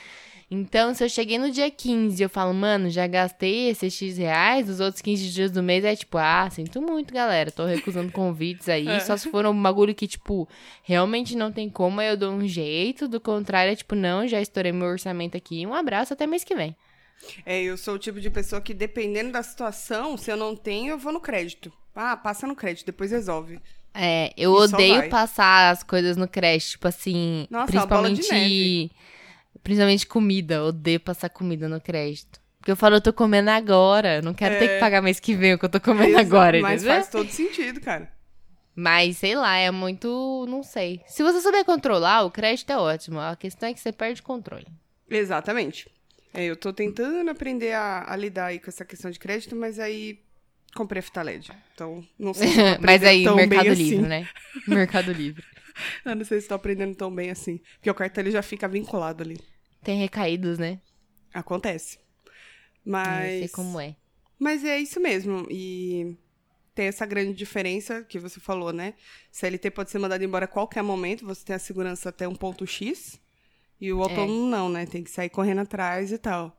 Então, 0.55 0.93
se 0.93 1.03
eu 1.03 1.09
cheguei 1.09 1.39
no 1.39 1.49
dia 1.49 1.71
15 1.71 2.21
e 2.21 2.23
eu 2.23 2.29
falo, 2.29 2.53
mano, 2.53 2.87
já 2.87 3.07
gastei 3.07 3.69
esses 3.69 3.91
X 3.91 4.17
reais, 4.19 4.69
os 4.69 4.79
outros 4.79 5.01
15 5.01 5.29
dias 5.29 5.49
do 5.51 5.63
mês 5.63 5.83
é 5.83 5.95
tipo, 5.95 6.15
ah, 6.19 6.47
sinto 6.51 6.79
muito, 6.79 7.11
galera, 7.11 7.49
tô 7.49 7.65
recusando 7.65 8.11
convites 8.13 8.69
aí, 8.69 8.87
É. 8.87 8.99
só 8.99 9.17
se 9.17 9.31
for 9.31 9.43
um 9.47 9.59
bagulho 9.63 9.95
que, 9.95 10.07
tipo, 10.07 10.47
realmente 10.83 11.35
não 11.35 11.51
tem 11.51 11.67
como, 11.69 11.99
aí 11.99 12.07
eu 12.09 12.15
dou 12.17 12.31
um 12.31 12.47
jeito, 12.47 13.07
do 13.07 13.19
contrário 13.19 13.71
é 13.71 13.75
tipo, 13.75 13.95
não, 13.95 14.27
já 14.27 14.39
estourei 14.39 14.71
meu 14.71 14.87
orçamento 14.87 15.35
aqui, 15.35 15.65
um 15.65 15.73
abraço, 15.73 16.13
até 16.13 16.27
mês 16.27 16.43
que 16.43 16.53
vem. 16.55 16.75
É, 17.45 17.63
eu 17.63 17.75
sou 17.75 17.95
o 17.95 17.99
tipo 17.99 18.21
de 18.21 18.29
pessoa 18.29 18.61
que, 18.61 18.75
dependendo 18.75 19.31
da 19.31 19.41
situação, 19.41 20.15
se 20.17 20.29
eu 20.31 20.37
não 20.37 20.55
tenho, 20.55 20.91
eu 20.91 20.97
vou 20.99 21.11
no 21.11 21.19
crédito. 21.19 21.73
Ah, 21.95 22.15
passa 22.15 22.45
no 22.45 22.55
crédito, 22.55 22.85
depois 22.85 23.09
resolve. 23.11 23.59
É, 23.93 24.31
eu 24.37 24.51
E 24.51 24.55
odeio 24.55 25.09
passar 25.09 25.71
as 25.71 25.83
coisas 25.83 26.17
no 26.17 26.27
crédito, 26.27 26.71
tipo 26.71 26.87
assim, 26.87 27.47
Nossa, 27.49 27.65
de 27.67 27.71
principalmente 27.71 28.91
principalmente 29.63 30.05
comida, 30.05 30.63
odeio 30.63 30.99
passar 30.99 31.29
comida 31.29 31.67
no 31.69 31.79
crédito. 31.81 32.41
Porque 32.59 32.71
eu 32.71 32.75
falo, 32.77 32.95
eu 32.95 33.01
tô 33.01 33.11
comendo 33.11 33.49
agora, 33.49 34.21
não 34.21 34.33
quero 34.33 34.57
ter 34.57 34.65
É. 34.65 34.73
que 34.75 34.79
pagar 34.79 35.01
mês 35.01 35.19
que 35.19 35.35
vem 35.35 35.53
o 35.53 35.59
que 35.59 35.65
eu 35.65 35.69
tô 35.69 35.81
comendo 35.81 36.11
Exa- 36.11 36.19
agora, 36.21 36.61
Mas 36.61 36.81
entendeu? 36.83 36.95
faz 37.01 37.09
todo 37.09 37.29
sentido, 37.29 37.81
cara. 37.81 38.09
Mas 38.75 39.17
sei 39.17 39.35
lá, 39.35 39.55
é 39.57 39.69
muito, 39.69 40.45
não 40.49 40.63
sei. 40.63 41.01
Se 41.07 41.21
você 41.23 41.41
souber 41.41 41.63
controlar, 41.65 42.23
o 42.23 42.31
crédito 42.31 42.71
é 42.71 42.77
ótimo. 42.77 43.19
A 43.19 43.35
questão 43.35 43.69
é 43.69 43.73
que 43.73 43.79
você 43.79 43.91
perde 43.91 44.21
o 44.21 44.23
controle. 44.23 44.65
Exatamente. 45.09 45.89
É, 46.33 46.45
eu 46.45 46.55
tô 46.55 46.73
tentando 46.73 47.29
aprender 47.29 47.73
a, 47.73 48.05
a 48.11 48.15
lidar 48.15 48.47
aí 48.47 48.59
com 48.59 48.69
essa 48.69 48.83
questão 48.83 49.11
de 49.11 49.19
crédito, 49.19 49.55
mas 49.55 49.77
aí 49.77 50.19
comprei 50.73 50.99
a 51.01 51.03
Fitaled. 51.03 51.51
Então, 51.75 52.03
não 52.17 52.33
sei 52.33 52.47
se 52.47 52.59
eu 52.59 52.65
Mas 52.81 53.03
aí, 53.03 53.23
tão 53.23 53.35
Mercado 53.35 53.63
bem 53.65 53.73
Livre, 53.73 53.97
assim. 53.99 54.07
né? 54.07 54.27
Mercado 54.67 55.11
Livre. 55.13 55.43
Eu 56.03 56.15
não 56.15 56.25
sei 56.25 56.41
se 56.41 56.47
tô 56.47 56.55
aprendendo 56.55 56.95
tão 56.95 57.13
bem 57.13 57.29
assim. 57.29 57.59
Porque 57.75 57.89
o 57.91 57.93
cartão 57.93 58.23
ele 58.23 58.31
já 58.31 58.41
fica 58.41 58.67
vinculado 58.67 59.21
ali. 59.21 59.39
Tem 59.83 59.97
recaídos, 59.97 60.57
né? 60.57 60.79
Acontece. 61.33 61.99
Eu 62.25 62.31
Mas. 62.85 63.39
sei 63.39 63.47
como 63.49 63.79
é. 63.79 63.95
Mas 64.39 64.63
é 64.63 64.79
isso 64.79 64.99
mesmo. 64.99 65.47
E 65.49 66.17
tem 66.75 66.87
essa 66.87 67.05
grande 67.05 67.33
diferença 67.33 68.03
que 68.03 68.19
você 68.19 68.39
falou, 68.39 68.73
né? 68.73 68.93
CLT 69.31 69.71
pode 69.71 69.91
ser 69.91 69.99
mandado 69.99 70.23
embora 70.23 70.45
a 70.45 70.47
qualquer 70.47 70.81
momento, 70.81 71.25
você 71.25 71.45
tem 71.45 71.55
a 71.55 71.59
segurança 71.59 72.09
até 72.09 72.27
um 72.27 72.35
ponto 72.35 72.65
X. 72.65 73.19
E 73.79 73.91
o 73.91 74.01
autônomo 74.01 74.47
não, 74.49 74.69
né? 74.69 74.85
Tem 74.85 75.03
que 75.03 75.11
sair 75.11 75.29
correndo 75.29 75.61
atrás 75.61 76.11
e 76.11 76.17
tal. 76.17 76.57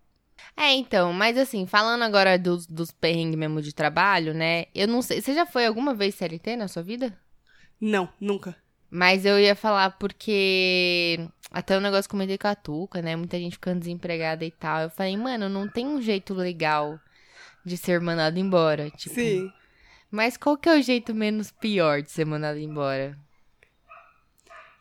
É, 0.57 0.73
então, 0.75 1.13
mas 1.13 1.39
assim, 1.39 1.67
falando 1.67 2.03
agora 2.03 2.39
dos, 2.39 2.67
dos 2.67 2.91
perrengues 2.91 3.39
mesmo 3.39 3.63
de 3.63 3.75
trabalho, 3.75 4.35
né? 4.35 4.67
Eu 4.75 4.87
não 4.89 5.01
sei. 5.01 5.21
Você 5.21 5.35
já 5.35 5.47
foi 5.47 5.67
alguma 5.67 5.95
vez 5.95 6.15
CLT 6.15 6.57
na 6.57 6.69
sua 6.69 6.83
vida? 6.83 7.17
Não, 7.81 8.09
nunca. 8.21 8.57
Mas 8.95 9.25
eu 9.25 9.41
ia 9.41 9.57
falar 9.57 9.91
porque 9.99 11.19
até 11.51 11.77
o 11.77 11.81
negócio 11.81 12.07
eu 12.07 12.11
comentei 12.13 12.39
com 12.39 12.47
a 12.47 12.55
Tuca, 12.55 13.03
né? 13.03 13.17
Muita 13.17 13.37
gente 13.37 13.55
ficando 13.55 13.81
desempregada 13.81 14.45
e 14.45 14.53
tal. 14.53 14.83
Eu 14.83 14.91
falei, 14.91 15.17
mano, 15.17 15.49
não 15.49 15.69
tem 15.69 15.85
um 15.85 16.01
jeito 16.01 16.33
legal 16.33 17.01
de 17.67 17.77
ser 17.77 18.01
mandado 18.01 18.39
embora. 18.39 18.89
Tipo, 18.91 19.17
Sim. 19.17 19.53
Mas 20.13 20.37
qual 20.37 20.57
que 20.57 20.69
é 20.69 20.79
o 20.79 20.81
jeito 20.81 21.13
menos 21.13 21.51
pior 21.51 22.03
de 22.03 22.13
ser 22.13 22.25
mandado 22.25 22.61
embora? 22.61 23.19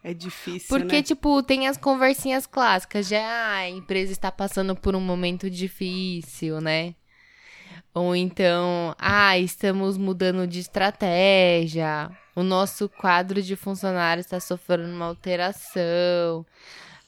É 0.04 0.14
difícil, 0.14 0.68
Porque, 0.70 0.98
né? 0.98 1.02
tipo, 1.02 1.42
tem 1.42 1.68
as 1.68 1.76
conversinhas 1.78 2.46
clássicas 2.46 3.08
de 3.08 3.16
ah, 3.16 3.56
a 3.56 3.70
empresa 3.72 4.12
está 4.12 4.32
passando 4.32 4.76
por 4.76 4.96
um 4.96 5.02
momento 5.02 5.50
difícil, 5.50 6.62
né? 6.62 6.94
Ou 7.96 8.16
então, 8.16 8.94
ah, 9.00 9.40
estamos 9.40 9.98
mudando 9.98 10.46
de 10.46 10.60
estratégia. 10.60 12.16
O 12.36 12.44
nosso 12.44 12.90
quadro 12.90 13.42
de 13.42 13.56
funcionários 13.56 14.26
está 14.26 14.40
sofrendo 14.40 14.94
uma 14.94 15.06
alteração. 15.06 16.46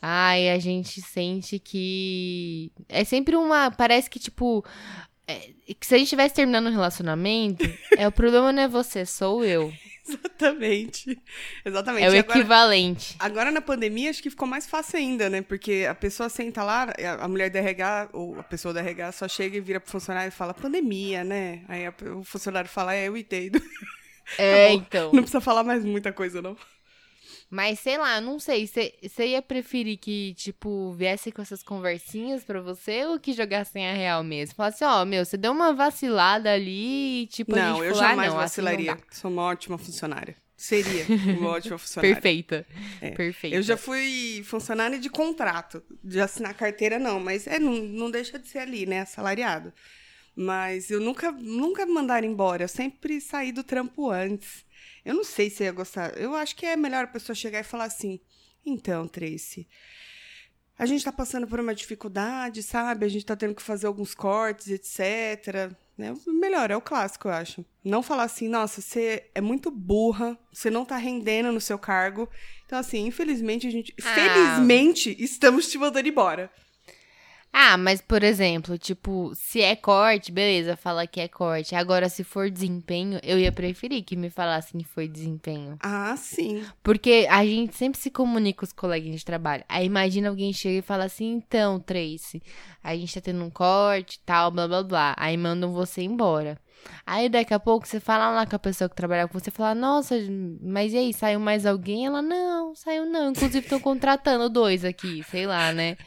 Ai, 0.01 0.49
a 0.49 0.59
gente 0.59 1.01
sente 1.01 1.57
que. 1.57 2.71
É 2.87 3.03
sempre 3.03 3.35
uma. 3.35 3.71
Parece 3.71 4.09
que, 4.09 4.19
tipo. 4.19 4.63
é, 5.27 5.49
que 5.79 5.85
se 5.85 5.95
a 5.95 5.97
gente 5.97 6.05
estivesse 6.05 6.35
terminando 6.35 6.67
um 6.67 6.71
relacionamento, 6.71 7.65
é 7.97 8.07
o 8.07 8.11
problema 8.11 8.51
não 8.51 8.63
é 8.63 8.67
você, 8.67 9.05
sou 9.05 9.43
eu. 9.43 9.73
Exatamente. 10.07 11.19
Exatamente. 11.65 12.03
É 12.03 12.09
o 12.09 12.19
agora, 12.19 12.39
equivalente. 12.39 13.15
agora 13.17 13.51
na 13.51 13.61
pandemia 13.61 14.11
acho 14.11 14.21
que 14.21 14.29
ficou 14.29 14.47
mais 14.47 14.67
fácil 14.67 14.99
ainda, 14.99 15.29
né? 15.29 15.41
Porque 15.41 15.87
a 15.89 15.95
pessoa 15.95 16.29
senta 16.29 16.61
lá, 16.61 16.93
a 17.19 17.27
mulher 17.27 17.49
da 17.49 17.59
RH, 17.59 18.09
ou 18.13 18.39
a 18.39 18.43
pessoa 18.43 18.73
da 18.73 18.81
RH 18.81 19.13
só 19.13 19.27
chega 19.27 19.57
e 19.57 19.61
vira 19.61 19.79
pro 19.79 19.89
funcionário 19.89 20.27
e 20.27 20.31
fala, 20.31 20.53
pandemia, 20.53 21.23
né? 21.23 21.63
Aí 21.67 21.87
o 22.15 22.23
funcionário 22.23 22.69
fala, 22.69 22.93
é, 22.93 23.07
eu 23.07 23.17
entendo. 23.17 23.59
É, 24.37 24.67
Acabou. 24.67 24.81
então. 24.81 25.11
Não 25.13 25.21
precisa 25.21 25.41
falar 25.41 25.63
mais 25.63 25.83
muita 25.83 26.11
coisa, 26.11 26.41
não. 26.41 26.57
Mas 27.49 27.79
sei 27.79 27.97
lá, 27.97 28.19
não 28.19 28.39
sei. 28.39 28.67
Você 28.67 29.27
ia 29.27 29.41
preferir 29.41 29.97
que, 29.97 30.33
tipo, 30.33 30.91
viesse 30.93 31.31
com 31.31 31.41
essas 31.41 31.61
conversinhas 31.61 32.43
pra 32.43 32.59
você 32.59 33.05
ou 33.05 33.19
que 33.19 33.33
jogassem 33.33 33.87
a 33.87 33.93
real 33.93 34.23
mesmo? 34.23 34.55
Falasse, 34.55 34.83
ó, 34.83 35.05
meu, 35.05 35.23
você 35.23 35.37
deu 35.37 35.51
uma 35.51 35.73
vacilada 35.73 36.51
ali 36.51 37.23
e, 37.23 37.27
tipo, 37.27 37.55
a 37.55 37.59
não, 37.59 37.75
gente 37.75 37.85
eu 37.85 37.91
falou, 37.91 38.03
ah, 38.03 38.09
jamais 38.09 38.33
não, 38.33 38.39
assim 38.39 38.61
não 38.61 38.71
vacilaria. 38.71 38.97
Sou 39.11 39.31
uma 39.31 39.43
ótima 39.43 39.77
funcionária. 39.77 40.35
Seria 40.57 41.05
uma 41.37 41.49
ótima 41.55 41.77
funcionária. 41.77 42.15
Perfeita. 42.15 42.65
É. 42.99 43.11
Perfeita. 43.11 43.55
Eu 43.55 43.61
já 43.61 43.77
fui 43.77 44.41
funcionária 44.45 44.97
de 44.97 45.09
contrato, 45.09 45.83
de 46.03 46.19
assinar 46.19 46.53
carteira 46.55 46.97
não, 46.97 47.19
mas 47.19 47.45
é, 47.45 47.59
não, 47.59 47.73
não 47.73 48.09
deixa 48.09 48.39
de 48.39 48.47
ser 48.47 48.59
ali, 48.59 48.85
né, 48.85 49.01
assalariado. 49.01 49.71
Mas 50.35 50.91
eu 50.91 50.99
nunca, 50.99 51.31
nunca 51.31 51.85
me 51.85 51.93
mandaram 51.93 52.27
embora, 52.27 52.63
eu 52.63 52.67
sempre 52.67 53.21
saí 53.21 53.51
do 53.51 53.63
trampo 53.63 54.09
antes. 54.09 54.65
Eu 55.03 55.13
não 55.13 55.23
sei 55.23 55.49
se 55.49 55.63
ia 55.63 55.71
gostar, 55.71 56.17
eu 56.17 56.35
acho 56.35 56.55
que 56.55 56.65
é 56.65 56.75
melhor 56.75 57.05
a 57.05 57.07
pessoa 57.07 57.35
chegar 57.35 57.59
e 57.59 57.63
falar 57.63 57.85
assim, 57.85 58.19
então, 58.65 59.07
Tracy, 59.07 59.67
a 60.77 60.85
gente 60.85 61.05
tá 61.05 61.11
passando 61.11 61.47
por 61.47 61.59
uma 61.59 61.73
dificuldade, 61.73 62.61
sabe? 62.61 63.05
A 63.05 63.09
gente 63.09 63.25
tá 63.25 63.35
tendo 63.35 63.55
que 63.55 63.61
fazer 63.61 63.87
alguns 63.87 64.13
cortes, 64.13 64.67
etc. 64.67 65.71
Né? 65.97 66.13
Melhor, 66.27 66.69
é 66.69 66.75
o 66.75 66.81
clássico, 66.81 67.29
eu 67.29 67.33
acho. 67.33 67.65
Não 67.83 68.03
falar 68.03 68.23
assim, 68.23 68.49
nossa, 68.49 68.81
você 68.81 69.29
é 69.33 69.39
muito 69.39 69.71
burra, 69.71 70.37
você 70.51 70.69
não 70.69 70.83
tá 70.83 70.97
rendendo 70.97 71.51
no 71.51 71.61
seu 71.61 71.79
cargo. 71.79 72.29
Então, 72.65 72.77
assim, 72.77 73.05
infelizmente, 73.05 73.67
a 73.67 73.71
gente. 73.71 73.95
Ah. 74.03 74.13
Felizmente, 74.13 75.15
estamos 75.17 75.69
te 75.69 75.77
mandando 75.77 76.09
embora. 76.09 76.51
Ah, 77.57 77.77
mas, 77.77 78.01
por 78.01 78.21
exemplo, 78.21 78.77
tipo, 78.77 79.31
se 79.33 79.61
é 79.61 79.77
corte, 79.77 80.29
beleza, 80.29 80.75
fala 80.75 81.07
que 81.07 81.21
é 81.21 81.27
corte. 81.29 81.73
Agora, 81.73 82.09
se 82.09 82.21
for 82.21 82.51
desempenho, 82.51 83.17
eu 83.23 83.39
ia 83.39 83.49
preferir 83.49 84.03
que 84.03 84.17
me 84.17 84.29
falassem 84.29 84.81
que 84.81 84.85
foi 84.85 85.07
desempenho. 85.07 85.77
Ah, 85.79 86.17
sim. 86.17 86.65
Porque 86.83 87.25
a 87.29 87.45
gente 87.45 87.73
sempre 87.73 87.97
se 87.97 88.11
comunica 88.11 88.59
com 88.59 88.65
os 88.65 88.73
coleguinhas 88.73 89.21
de 89.21 89.25
trabalho. 89.25 89.63
Aí 89.69 89.85
imagina 89.85 90.27
alguém 90.27 90.51
chega 90.51 90.79
e 90.79 90.81
fala 90.81 91.05
assim, 91.05 91.31
então, 91.31 91.79
Tracy, 91.79 92.43
a 92.83 92.93
gente 92.93 93.13
tá 93.13 93.21
tendo 93.21 93.41
um 93.41 93.49
corte 93.49 94.19
tal, 94.25 94.51
blá 94.51 94.67
blá 94.67 94.83
blá. 94.83 95.15
Aí 95.17 95.37
mandam 95.37 95.71
você 95.71 96.01
embora. 96.01 96.59
Aí 97.05 97.29
daqui 97.29 97.53
a 97.53 97.59
pouco 97.59 97.87
você 97.87 97.99
fala 97.99 98.29
lá 98.31 98.45
com 98.45 98.55
a 98.55 98.59
pessoa 98.59 98.89
que 98.89 98.95
trabalha 98.95 99.27
com 99.27 99.39
você, 99.39 99.51
fala, 99.51 99.75
nossa, 99.75 100.15
mas 100.61 100.93
e 100.93 100.97
aí, 100.97 101.13
saiu 101.13 101.39
mais 101.39 101.65
alguém? 101.65 102.05
Ela, 102.05 102.21
não, 102.21 102.75
saiu 102.75 103.05
não. 103.05 103.31
Inclusive, 103.31 103.59
estão 103.59 103.79
contratando 103.79 104.49
dois 104.49 104.83
aqui, 104.83 105.23
sei 105.29 105.45
lá, 105.45 105.71
né? 105.71 105.97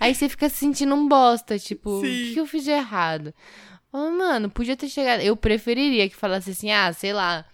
Aí 0.00 0.14
você 0.14 0.28
fica 0.28 0.48
se 0.48 0.56
sentindo 0.56 0.94
um 0.94 1.08
bosta, 1.08 1.58
tipo, 1.58 1.98
o 1.98 2.02
que 2.02 2.34
que 2.34 2.40
eu 2.40 2.46
fiz 2.46 2.64
de 2.64 2.70
errado? 2.70 3.32
Oh, 3.92 4.10
mano, 4.10 4.50
podia 4.50 4.76
ter 4.76 4.88
chegado. 4.88 5.20
Eu 5.20 5.36
preferiria 5.36 6.08
que 6.08 6.16
falasse 6.16 6.50
assim, 6.50 6.70
ah, 6.70 6.92
sei 6.92 7.12
lá, 7.12 7.44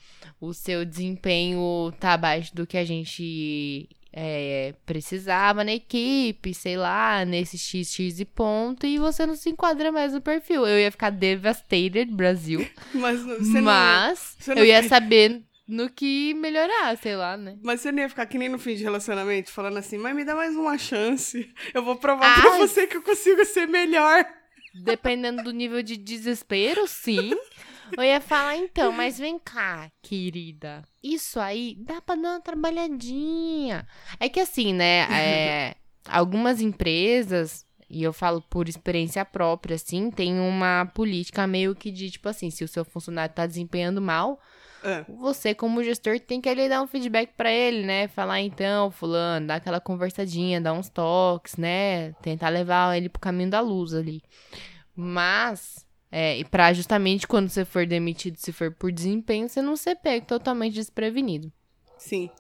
o 0.40 0.52
seu 0.52 0.84
desempenho 0.84 1.92
tá 2.00 2.14
abaixo 2.14 2.54
do 2.54 2.66
que 2.66 2.76
a 2.76 2.84
gente 2.84 3.88
é, 4.16 4.74
precisava 4.87 5.64
na 5.64 5.72
equipe, 5.72 6.55
sei 6.55 6.77
lá, 6.77 7.24
nesse 7.24 7.59
XX 7.59 8.20
e 8.20 8.24
ponto, 8.24 8.87
e 8.87 8.96
você 8.96 9.27
não 9.27 9.35
se 9.35 9.50
enquadra 9.50 9.90
mais 9.90 10.12
no 10.12 10.20
perfil. 10.20 10.64
Eu 10.64 10.79
ia 10.79 10.90
ficar 10.92 11.11
devastated, 11.11 12.07
Brasil, 12.12 12.64
Mas 12.94 13.20
você 13.22 13.55
não. 13.55 13.62
mas 13.62 14.37
você 14.38 14.55
não 14.55 14.62
eu 14.62 14.66
ia 14.66 14.83
saber 14.88 15.42
no 15.66 15.90
que 15.90 16.33
melhorar, 16.35 16.96
sei 16.98 17.16
lá, 17.16 17.37
né? 17.37 17.57
Mas 17.61 17.81
você 17.81 17.90
não 17.90 18.03
ia 18.03 18.09
ficar 18.09 18.27
que 18.27 18.38
nem 18.38 18.48
no 18.48 18.59
fim 18.59 18.77
de 18.77 18.85
relacionamento, 18.85 19.50
falando 19.50 19.79
assim, 19.79 19.98
mas 19.98 20.14
me 20.14 20.24
dá 20.24 20.37
mais 20.37 20.55
uma 20.55 20.79
chance. 20.79 21.53
Eu 21.72 21.83
vou 21.83 21.96
provar 21.96 22.40
pra 22.40 22.53
Ai. 22.53 22.59
você 22.61 22.87
que 22.87 22.96
eu 22.96 23.03
consigo 23.03 23.44
ser 23.44 23.66
melhor. 23.66 24.24
Dependendo 24.85 25.42
do 25.42 25.53
nível 25.53 25.83
de 25.83 25.96
desespero, 25.96 26.87
sim. 26.87 27.37
Eu 27.96 28.02
ia 28.04 28.20
falar, 28.20 28.56
então, 28.56 28.92
mas 28.92 29.18
vem 29.18 29.38
cá, 29.38 29.90
querida. 30.02 30.82
Isso 31.02 31.38
aí 31.38 31.76
dá 31.78 32.00
pra 32.00 32.14
dar 32.14 32.30
uma 32.30 32.40
trabalhadinha. 32.40 33.86
É 34.18 34.28
que 34.28 34.40
assim, 34.40 34.72
né? 34.72 35.06
é, 35.10 35.76
algumas 36.08 36.60
empresas, 36.60 37.64
e 37.88 38.02
eu 38.02 38.12
falo 38.12 38.40
por 38.42 38.68
experiência 38.68 39.24
própria, 39.24 39.76
assim, 39.76 40.10
tem 40.10 40.38
uma 40.38 40.86
política 40.94 41.46
meio 41.46 41.74
que 41.74 41.90
de, 41.90 42.10
tipo 42.10 42.28
assim, 42.28 42.50
se 42.50 42.64
o 42.64 42.68
seu 42.68 42.84
funcionário 42.84 43.34
tá 43.34 43.46
desempenhando 43.46 44.00
mal, 44.00 44.40
Ah, 44.82 45.04
você, 45.08 45.54
como 45.54 45.82
gestor, 45.82 46.18
tem 46.20 46.40
que 46.40 46.48
ali 46.48 46.68
dar 46.68 46.82
um 46.82 46.86
feedback 46.86 47.32
pra 47.36 47.50
ele, 47.50 47.86
né? 47.86 48.08
Falar, 48.08 48.40
então, 48.40 48.90
fulano, 48.90 49.46
dar 49.46 49.56
aquela 49.56 49.80
conversadinha, 49.80 50.60
dar 50.60 50.72
uns 50.72 50.88
toques, 50.88 51.56
né? 51.56 52.12
Tentar 52.22 52.48
levar 52.48 52.96
ele 52.96 53.08
pro 53.08 53.20
caminho 53.20 53.50
da 53.50 53.60
luz 53.60 53.94
ali. 53.94 54.22
Mas, 54.94 55.83
é, 56.16 56.38
e 56.38 56.44
pra 56.44 56.72
justamente 56.72 57.27
quando 57.27 57.48
você 57.48 57.65
for 57.65 57.85
demitido, 57.85 58.37
se 58.37 58.52
for 58.52 58.71
por 58.71 58.92
desempenho, 58.92 59.48
você 59.48 59.60
não 59.60 59.77
ser 59.77 59.96
pego 59.96 60.25
totalmente 60.25 60.75
desprevenido. 60.75 61.52
sim. 61.98 62.31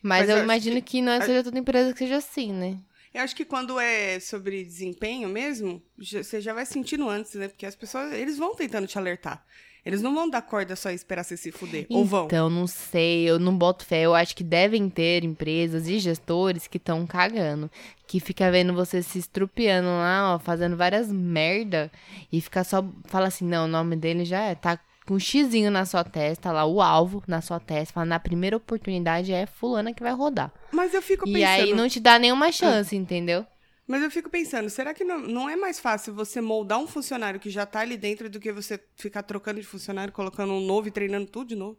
Mas, 0.00 0.20
Mas 0.20 0.30
eu 0.30 0.38
imagino 0.38 0.80
que, 0.80 1.02
não 1.02 1.20
seja 1.20 1.42
toda 1.42 1.58
empresa 1.58 1.92
que 1.92 1.98
seja 1.98 2.16
assim, 2.18 2.52
né? 2.52 2.78
Eu 3.12 3.22
acho 3.22 3.34
que 3.34 3.44
quando 3.44 3.78
é 3.78 4.20
sobre 4.20 4.64
desempenho 4.64 5.28
mesmo, 5.28 5.82
você 5.98 6.40
já 6.40 6.54
vai 6.54 6.64
sentindo 6.64 7.08
antes, 7.08 7.34
né? 7.34 7.48
Porque 7.48 7.66
as 7.66 7.74
pessoas, 7.74 8.12
eles 8.12 8.38
vão 8.38 8.54
tentando 8.54 8.86
te 8.86 8.96
alertar. 8.96 9.44
Eles 9.84 10.00
não 10.00 10.14
vão 10.14 10.30
dar 10.30 10.42
corda 10.42 10.76
só 10.76 10.90
e 10.90 10.94
esperar 10.94 11.24
você 11.24 11.36
se 11.36 11.50
fuder. 11.50 11.86
Ou 11.90 12.04
vão? 12.04 12.26
Então, 12.26 12.48
não 12.48 12.68
sei, 12.68 13.28
eu 13.28 13.38
não 13.38 13.56
boto 13.56 13.84
fé. 13.84 14.02
Eu 14.02 14.14
acho 14.14 14.34
que 14.36 14.44
devem 14.44 14.88
ter 14.88 15.24
empresas 15.24 15.88
e 15.88 15.98
gestores 15.98 16.68
que 16.68 16.76
estão 16.76 17.04
cagando. 17.04 17.70
Que 18.06 18.20
fica 18.20 18.50
vendo 18.50 18.72
você 18.72 19.02
se 19.02 19.18
estrupiando 19.18 19.88
lá, 19.88 20.34
ó, 20.34 20.38
fazendo 20.38 20.76
várias 20.76 21.10
merda. 21.10 21.90
E 22.32 22.40
fica 22.40 22.62
só. 22.62 22.84
Fala 23.06 23.26
assim, 23.26 23.44
não, 23.44 23.64
o 23.64 23.68
nome 23.68 23.96
dele 23.96 24.24
já 24.24 24.40
é. 24.42 24.54
Tá 24.54 24.78
com 25.04 25.14
um 25.14 25.18
xizinho 25.18 25.70
na 25.70 25.84
sua 25.84 26.04
testa, 26.04 26.52
lá, 26.52 26.64
o 26.64 26.80
alvo 26.80 27.20
na 27.26 27.40
sua 27.40 27.58
testa. 27.58 27.94
Fala, 27.94 28.06
na 28.06 28.20
primeira 28.20 28.56
oportunidade 28.56 29.32
é 29.32 29.46
fulana 29.46 29.92
que 29.92 30.02
vai 30.02 30.12
rodar. 30.12 30.52
Mas 30.70 30.94
eu 30.94 31.02
fico 31.02 31.24
pensando. 31.24 31.38
E 31.38 31.44
aí 31.44 31.74
não 31.74 31.88
te 31.88 31.98
dá 31.98 32.20
nenhuma 32.20 32.52
chance, 32.52 32.94
entendeu? 32.94 33.44
Mas 33.92 34.02
eu 34.02 34.10
fico 34.10 34.30
pensando, 34.30 34.70
será 34.70 34.94
que 34.94 35.04
não, 35.04 35.20
não 35.20 35.50
é 35.50 35.54
mais 35.54 35.78
fácil 35.78 36.14
você 36.14 36.40
moldar 36.40 36.78
um 36.78 36.86
funcionário 36.86 37.38
que 37.38 37.50
já 37.50 37.66
tá 37.66 37.80
ali 37.80 37.98
dentro 37.98 38.30
do 38.30 38.40
que 38.40 38.50
você 38.50 38.80
ficar 38.96 39.22
trocando 39.22 39.60
de 39.60 39.66
funcionário, 39.66 40.10
colocando 40.10 40.54
um 40.54 40.64
novo 40.64 40.88
e 40.88 40.90
treinando 40.90 41.26
tudo 41.26 41.48
de 41.48 41.56
novo? 41.56 41.78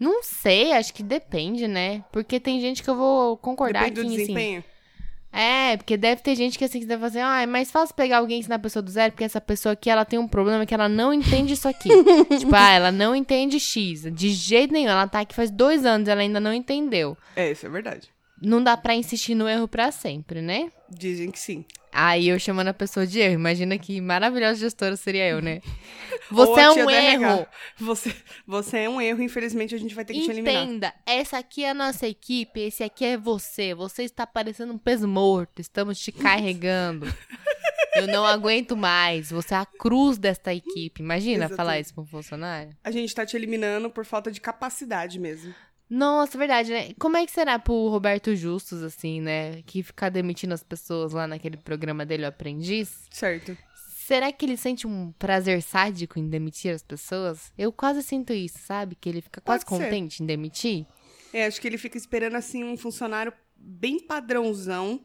Não 0.00 0.22
sei, 0.22 0.72
acho 0.72 0.94
que 0.94 1.02
depende, 1.02 1.68
né? 1.68 2.02
Porque 2.10 2.40
tem 2.40 2.58
gente 2.58 2.82
que 2.82 2.88
eu 2.88 2.96
vou 2.96 3.36
concordar 3.36 3.80
Depende 3.80 4.00
do 4.00 4.00
que, 4.00 4.06
assim, 4.06 4.16
desempenho. 4.16 4.64
É, 5.30 5.76
porque 5.76 5.98
deve 5.98 6.22
ter 6.22 6.34
gente 6.36 6.56
que 6.56 6.64
assim, 6.64 6.80
que 6.80 6.86
deve 6.86 7.02
fazer, 7.02 7.20
ah, 7.20 7.42
é 7.42 7.46
mais 7.46 7.70
fácil 7.70 7.94
pegar 7.94 8.16
alguém 8.16 8.38
e 8.38 8.40
ensinar 8.40 8.56
a 8.56 8.60
pessoa 8.60 8.82
do 8.82 8.90
zero, 8.90 9.12
porque 9.12 9.24
essa 9.24 9.42
pessoa 9.42 9.74
aqui, 9.74 9.90
ela 9.90 10.06
tem 10.06 10.18
um 10.18 10.26
problema 10.26 10.64
que 10.64 10.72
ela 10.72 10.88
não 10.88 11.12
entende 11.12 11.52
isso 11.52 11.68
aqui. 11.68 11.90
tipo, 12.40 12.54
ah, 12.54 12.70
ela 12.70 12.90
não 12.90 13.14
entende 13.14 13.60
X. 13.60 14.10
De 14.10 14.30
jeito 14.30 14.72
nenhum. 14.72 14.88
Ela 14.88 15.06
tá 15.06 15.20
aqui 15.20 15.34
faz 15.34 15.50
dois 15.50 15.84
anos, 15.84 16.08
ela 16.08 16.22
ainda 16.22 16.40
não 16.40 16.54
entendeu. 16.54 17.14
É, 17.36 17.50
isso 17.50 17.66
é 17.66 17.68
verdade. 17.68 18.13
Não 18.44 18.62
dá 18.62 18.76
pra 18.76 18.94
insistir 18.94 19.34
no 19.34 19.48
erro 19.48 19.66
pra 19.66 19.90
sempre, 19.90 20.42
né? 20.42 20.70
Dizem 20.88 21.30
que 21.30 21.38
sim. 21.38 21.64
Aí 21.92 22.28
eu 22.28 22.38
chamando 22.40 22.68
a 22.68 22.74
pessoa 22.74 23.06
de 23.06 23.20
erro. 23.20 23.34
Imagina 23.34 23.78
que 23.78 24.00
maravilhosa 24.00 24.58
gestora 24.58 24.96
seria 24.96 25.28
eu, 25.28 25.40
né? 25.40 25.60
Você 26.30 26.60
é 26.60 26.70
um 26.70 26.90
erro. 26.90 27.46
Você, 27.78 28.16
você 28.46 28.78
é 28.78 28.88
um 28.88 29.00
erro, 29.00 29.22
infelizmente 29.22 29.74
a 29.74 29.78
gente 29.78 29.94
vai 29.94 30.04
ter 30.04 30.14
que 30.14 30.22
te 30.22 30.30
eliminar. 30.30 30.64
Entenda, 30.64 30.94
essa 31.04 31.38
aqui 31.38 31.64
é 31.64 31.70
a 31.70 31.74
nossa 31.74 32.08
equipe, 32.08 32.60
esse 32.60 32.82
aqui 32.82 33.04
é 33.04 33.18
você. 33.18 33.74
Você 33.74 34.04
está 34.04 34.26
parecendo 34.26 34.72
um 34.72 34.78
peso 34.78 35.06
morto, 35.06 35.60
estamos 35.60 35.98
te 35.98 36.10
carregando. 36.10 37.06
Eu 37.94 38.08
não 38.08 38.26
aguento 38.26 38.76
mais. 38.76 39.30
Você 39.30 39.54
é 39.54 39.58
a 39.58 39.66
cruz 39.66 40.18
desta 40.18 40.52
equipe. 40.52 41.00
Imagina 41.00 41.48
falar 41.48 41.78
Exatamente. 41.78 41.84
isso 41.84 41.94
pra 41.94 42.02
um 42.02 42.06
funcionário. 42.06 42.76
A 42.82 42.90
gente 42.90 43.14
tá 43.14 43.24
te 43.24 43.36
eliminando 43.36 43.88
por 43.88 44.04
falta 44.04 44.32
de 44.32 44.40
capacidade 44.40 45.20
mesmo. 45.20 45.54
Nossa, 45.88 46.38
verdade, 46.38 46.72
né? 46.72 46.94
Como 46.98 47.16
é 47.16 47.26
que 47.26 47.32
será 47.32 47.58
pro 47.58 47.88
Roberto 47.88 48.34
Justus, 48.34 48.82
assim, 48.82 49.20
né? 49.20 49.62
Que 49.62 49.82
ficar 49.82 50.08
demitindo 50.08 50.54
as 50.54 50.62
pessoas 50.62 51.12
lá 51.12 51.26
naquele 51.26 51.56
programa 51.56 52.06
dele, 52.06 52.24
o 52.24 52.28
Aprendiz? 52.28 53.06
Certo. 53.10 53.56
Será 54.06 54.30
que 54.32 54.44
ele 54.44 54.56
sente 54.56 54.86
um 54.86 55.12
prazer 55.12 55.62
sádico 55.62 56.18
em 56.18 56.28
demitir 56.28 56.74
as 56.74 56.82
pessoas? 56.82 57.52
Eu 57.56 57.72
quase 57.72 58.02
sinto 58.02 58.32
isso, 58.32 58.58
sabe? 58.58 58.94
Que 58.94 59.08
ele 59.08 59.22
fica 59.22 59.40
quase 59.40 59.64
Pode 59.64 59.78
ser. 59.78 59.84
contente 59.84 60.22
em 60.22 60.26
demitir. 60.26 60.86
É, 61.32 61.46
acho 61.46 61.60
que 61.60 61.66
ele 61.66 61.78
fica 61.78 61.96
esperando, 61.96 62.36
assim, 62.36 62.64
um 62.64 62.76
funcionário 62.76 63.32
bem 63.56 63.98
padrãozão 63.98 65.00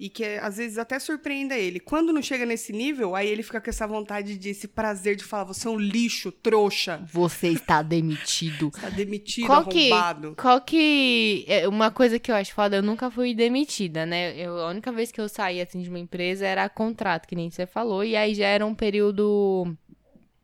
e 0.00 0.08
que 0.08 0.24
às 0.24 0.56
vezes 0.56 0.78
até 0.78 0.98
surpreenda 0.98 1.54
ele. 1.54 1.78
Quando 1.78 2.10
não 2.10 2.22
chega 2.22 2.46
nesse 2.46 2.72
nível, 2.72 3.14
aí 3.14 3.28
ele 3.28 3.42
fica 3.42 3.60
com 3.60 3.68
essa 3.68 3.86
vontade 3.86 4.38
de 4.38 4.48
esse 4.48 4.66
prazer 4.66 5.14
de 5.14 5.22
falar: 5.24 5.44
você 5.44 5.68
é 5.68 5.70
um 5.70 5.78
lixo, 5.78 6.32
trouxa, 6.32 7.06
Você 7.12 7.48
está 7.48 7.82
demitido. 7.82 8.70
tá 8.70 8.88
demitido, 8.88 9.46
Qual 9.46 9.66
que, 9.66 9.92
arrombado. 9.92 10.34
qual 10.40 10.60
que. 10.62 11.44
é 11.46 11.68
Uma 11.68 11.90
coisa 11.90 12.18
que 12.18 12.32
eu 12.32 12.34
acho 12.34 12.54
foda, 12.54 12.76
eu 12.76 12.82
nunca 12.82 13.10
fui 13.10 13.34
demitida, 13.34 14.06
né? 14.06 14.34
Eu, 14.38 14.58
a 14.60 14.68
única 14.70 14.90
vez 14.90 15.12
que 15.12 15.20
eu 15.20 15.28
saí 15.28 15.60
assim 15.60 15.82
de 15.82 15.90
uma 15.90 15.98
empresa 15.98 16.46
era 16.46 16.66
contrato, 16.70 17.28
que 17.28 17.36
nem 17.36 17.50
você 17.50 17.66
falou, 17.66 18.02
e 18.02 18.16
aí 18.16 18.34
já 18.34 18.46
era 18.46 18.64
um 18.64 18.74
período 18.74 19.76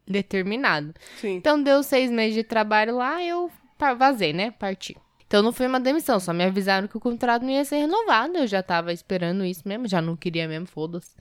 determinado. 0.06 0.92
Sim. 1.18 1.36
Então 1.36 1.62
deu 1.62 1.82
seis 1.82 2.10
meses 2.10 2.34
de 2.34 2.44
trabalho 2.44 2.96
lá, 2.96 3.24
eu 3.24 3.50
vazei, 3.98 4.34
né? 4.34 4.50
Parti. 4.50 4.94
Então 5.26 5.42
não 5.42 5.52
foi 5.52 5.66
uma 5.66 5.80
demissão, 5.80 6.20
só 6.20 6.32
me 6.32 6.44
avisaram 6.44 6.86
que 6.86 6.96
o 6.96 7.00
contrato 7.00 7.42
não 7.42 7.50
ia 7.50 7.64
ser 7.64 7.76
renovado. 7.78 8.38
Eu 8.38 8.46
já 8.46 8.62
tava 8.62 8.92
esperando 8.92 9.44
isso 9.44 9.62
mesmo, 9.66 9.88
já 9.88 10.00
não 10.00 10.16
queria 10.16 10.46
mesmo, 10.46 10.66
foda-se. 10.66 11.14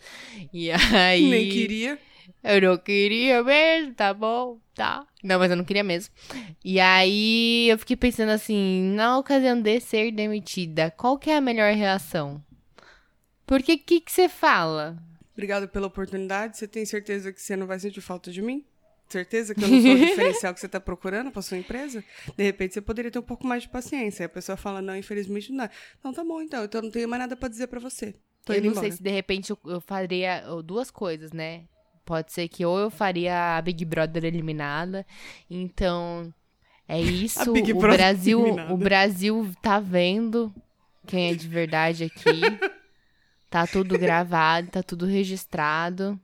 E 0.54 0.70
aí. 0.94 1.28
Nem 1.28 1.50
queria. 1.50 2.00
Eu 2.44 2.62
não 2.62 2.78
queria 2.78 3.44
mesmo, 3.44 3.94
tá 3.94 4.14
bom, 4.14 4.60
tá. 4.74 5.06
Não, 5.24 5.40
mas 5.40 5.50
eu 5.50 5.58
não 5.58 5.64
queria 5.64 5.84
mesmo. 5.84 6.14
E 6.64 6.80
aí 6.80 7.68
eu 7.70 7.78
fiquei 7.78 7.96
pensando 7.96 8.30
assim, 8.30 8.94
na 8.96 9.18
ocasião 9.18 9.60
de 9.60 9.80
ser 9.80 10.12
demitida, 10.12 10.92
qual 10.92 11.18
que 11.18 11.30
é 11.30 11.38
a 11.38 11.42
melhor 11.42 11.74
reação? 11.74 12.44
Porque 13.46 13.74
o 13.74 13.80
que 13.80 14.02
que 14.02 14.12
você 14.12 14.28
fala? 14.28 14.98
Obrigado 15.34 15.68
pela 15.68 15.88
oportunidade. 15.88 16.58
Você 16.58 16.68
tem 16.68 16.86
certeza 16.86 17.32
que 17.32 17.42
você 17.42 17.56
não 17.56 17.68
vai 17.68 17.80
sentir 17.80 18.02
falta 18.02 18.32
de 18.32 18.42
mim? 18.42 18.64
Certeza 19.08 19.54
que 19.54 19.64
eu 19.64 19.68
não 19.68 19.82
sou 19.82 19.92
o 19.92 19.98
diferencial 19.98 20.54
que 20.54 20.60
você 20.60 20.66
está 20.66 20.80
procurando 20.80 21.32
para 21.32 21.42
sua 21.42 21.58
empresa? 21.58 22.04
De 22.36 22.44
repente 22.44 22.74
você 22.74 22.82
poderia 22.82 23.12
ter 23.12 23.20
um 23.20 23.24
pouco 23.24 23.46
mais 23.46 23.64
de 23.64 23.70
paciência. 23.70 24.24
Aí 24.24 24.26
a 24.26 24.30
pessoa 24.30 24.58
fala: 24.58 24.82
Não, 24.82 24.96
infelizmente 24.96 25.52
não 25.52 25.58
dá. 25.60 25.70
Então 26.00 26.14
tá 26.14 26.24
bom, 26.24 26.42
então. 26.42 26.64
Então 26.64 26.80
eu 26.80 26.84
não 26.86 26.92
tenho 26.92 27.08
mais 27.08 27.20
nada 27.22 27.36
para 27.36 27.48
dizer 27.48 27.68
para 27.68 27.80
você. 27.80 28.16
Tô 28.44 28.54
eu 28.54 28.62
não 28.62 28.72
embora. 28.72 28.82
sei 28.82 28.92
se 28.92 29.04
de 29.04 29.10
repente 29.10 29.52
eu, 29.52 29.60
eu 29.66 29.80
faria 29.80 30.44
duas 30.64 30.90
coisas, 30.90 31.32
né? 31.32 31.64
Pode 32.04 32.32
ser 32.32 32.48
que 32.48 32.66
ou 32.66 32.80
eu 32.80 32.90
faria 32.92 33.58
a 33.58 33.62
Big 33.62 33.84
Brother 33.86 34.26
eliminada, 34.26 35.06
então 35.50 36.34
é 36.88 37.00
isso. 37.02 37.52
Big 37.52 37.74
o 37.74 37.80
Brasil, 37.80 38.42
eliminada. 38.42 38.74
o 38.74 38.78
Brasil 38.78 39.52
tá 39.62 39.80
vendo 39.80 40.54
quem 41.08 41.32
é 41.32 41.36
de 41.36 41.48
verdade 41.48 42.06
aqui. 42.06 42.42
tá 43.50 43.66
tudo 43.66 43.98
gravado, 43.98 44.70
tá 44.70 44.84
tudo 44.84 45.06
registrado. 45.06 46.20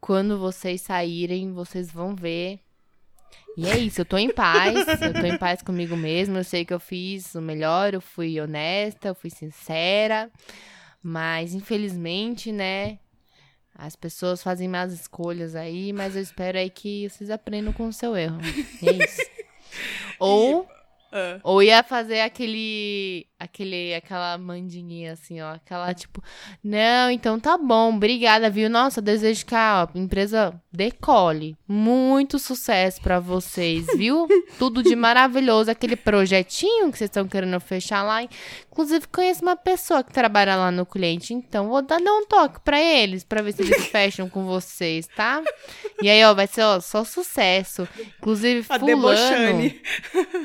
Quando 0.00 0.38
vocês 0.38 0.80
saírem, 0.80 1.52
vocês 1.52 1.90
vão 1.90 2.14
ver. 2.14 2.60
E 3.56 3.66
é 3.66 3.76
isso, 3.76 4.00
eu 4.00 4.04
tô 4.04 4.16
em 4.16 4.32
paz, 4.32 4.86
eu 5.02 5.12
tô 5.12 5.26
em 5.26 5.36
paz 5.36 5.62
comigo 5.62 5.96
mesma, 5.96 6.38
eu 6.38 6.44
sei 6.44 6.64
que 6.64 6.72
eu 6.72 6.78
fiz 6.78 7.34
o 7.34 7.42
melhor, 7.42 7.92
eu 7.92 8.00
fui 8.00 8.40
honesta, 8.40 9.08
eu 9.08 9.14
fui 9.16 9.30
sincera, 9.30 10.30
mas 11.02 11.54
infelizmente, 11.54 12.52
né, 12.52 13.00
as 13.74 13.96
pessoas 13.96 14.42
fazem 14.42 14.68
más 14.68 14.92
escolhas 14.92 15.56
aí, 15.56 15.92
mas 15.92 16.14
eu 16.14 16.22
espero 16.22 16.56
aí 16.58 16.70
que 16.70 17.08
vocês 17.08 17.30
aprendam 17.30 17.72
com 17.72 17.88
o 17.88 17.92
seu 17.92 18.16
erro. 18.16 18.38
É 18.82 19.04
isso. 19.04 19.22
Ou 20.20 20.68
Ah, 21.10 21.40
ou 21.42 21.62
ia 21.62 21.82
fazer 21.82 22.20
aquele, 22.20 23.26
aquele, 23.38 23.94
aquela 23.94 24.36
mandinguinha 24.36 25.12
assim, 25.12 25.40
ó, 25.40 25.52
aquela 25.52 25.94
tipo, 25.94 26.22
não, 26.62 27.10
então 27.10 27.38
tá 27.38 27.56
bom, 27.56 27.94
obrigada, 27.94 28.50
viu? 28.50 28.68
Nossa, 28.68 29.00
desejo 29.00 29.46
que 29.46 29.54
a 29.54 29.88
empresa 29.94 30.60
decole. 30.72 31.56
Muito 31.66 32.38
sucesso 32.38 33.00
pra 33.00 33.20
vocês, 33.20 33.86
viu? 33.96 34.26
Tudo 34.58 34.82
de 34.82 34.96
maravilhoso, 34.96 35.70
aquele 35.70 35.96
projetinho 35.96 36.90
que 36.90 36.98
vocês 36.98 37.08
estão 37.08 37.28
querendo 37.28 37.60
fechar 37.60 38.02
lá. 38.02 38.22
Inclusive, 38.22 39.06
conheço 39.08 39.42
uma 39.42 39.56
pessoa 39.56 40.02
que 40.02 40.12
trabalha 40.12 40.56
lá 40.56 40.70
no 40.70 40.86
cliente, 40.86 41.34
então 41.34 41.68
vou 41.68 41.82
dar 41.82 41.98
dar 42.00 42.12
um 42.12 42.26
toque 42.26 42.60
pra 42.60 42.80
eles, 42.80 43.24
pra 43.24 43.42
ver 43.42 43.52
se 43.52 43.62
eles 43.62 43.86
fecham 43.88 44.28
com 44.28 44.44
vocês, 44.44 45.06
tá? 45.08 45.42
E 46.02 46.08
aí, 46.08 46.24
ó, 46.24 46.34
vai 46.34 46.46
ser 46.46 46.62
ó, 46.62 46.80
só 46.80 47.04
sucesso. 47.04 47.86
Inclusive, 48.18 48.66
a 48.68 48.78
fulano... 48.78 48.86
debochane. 48.86 49.80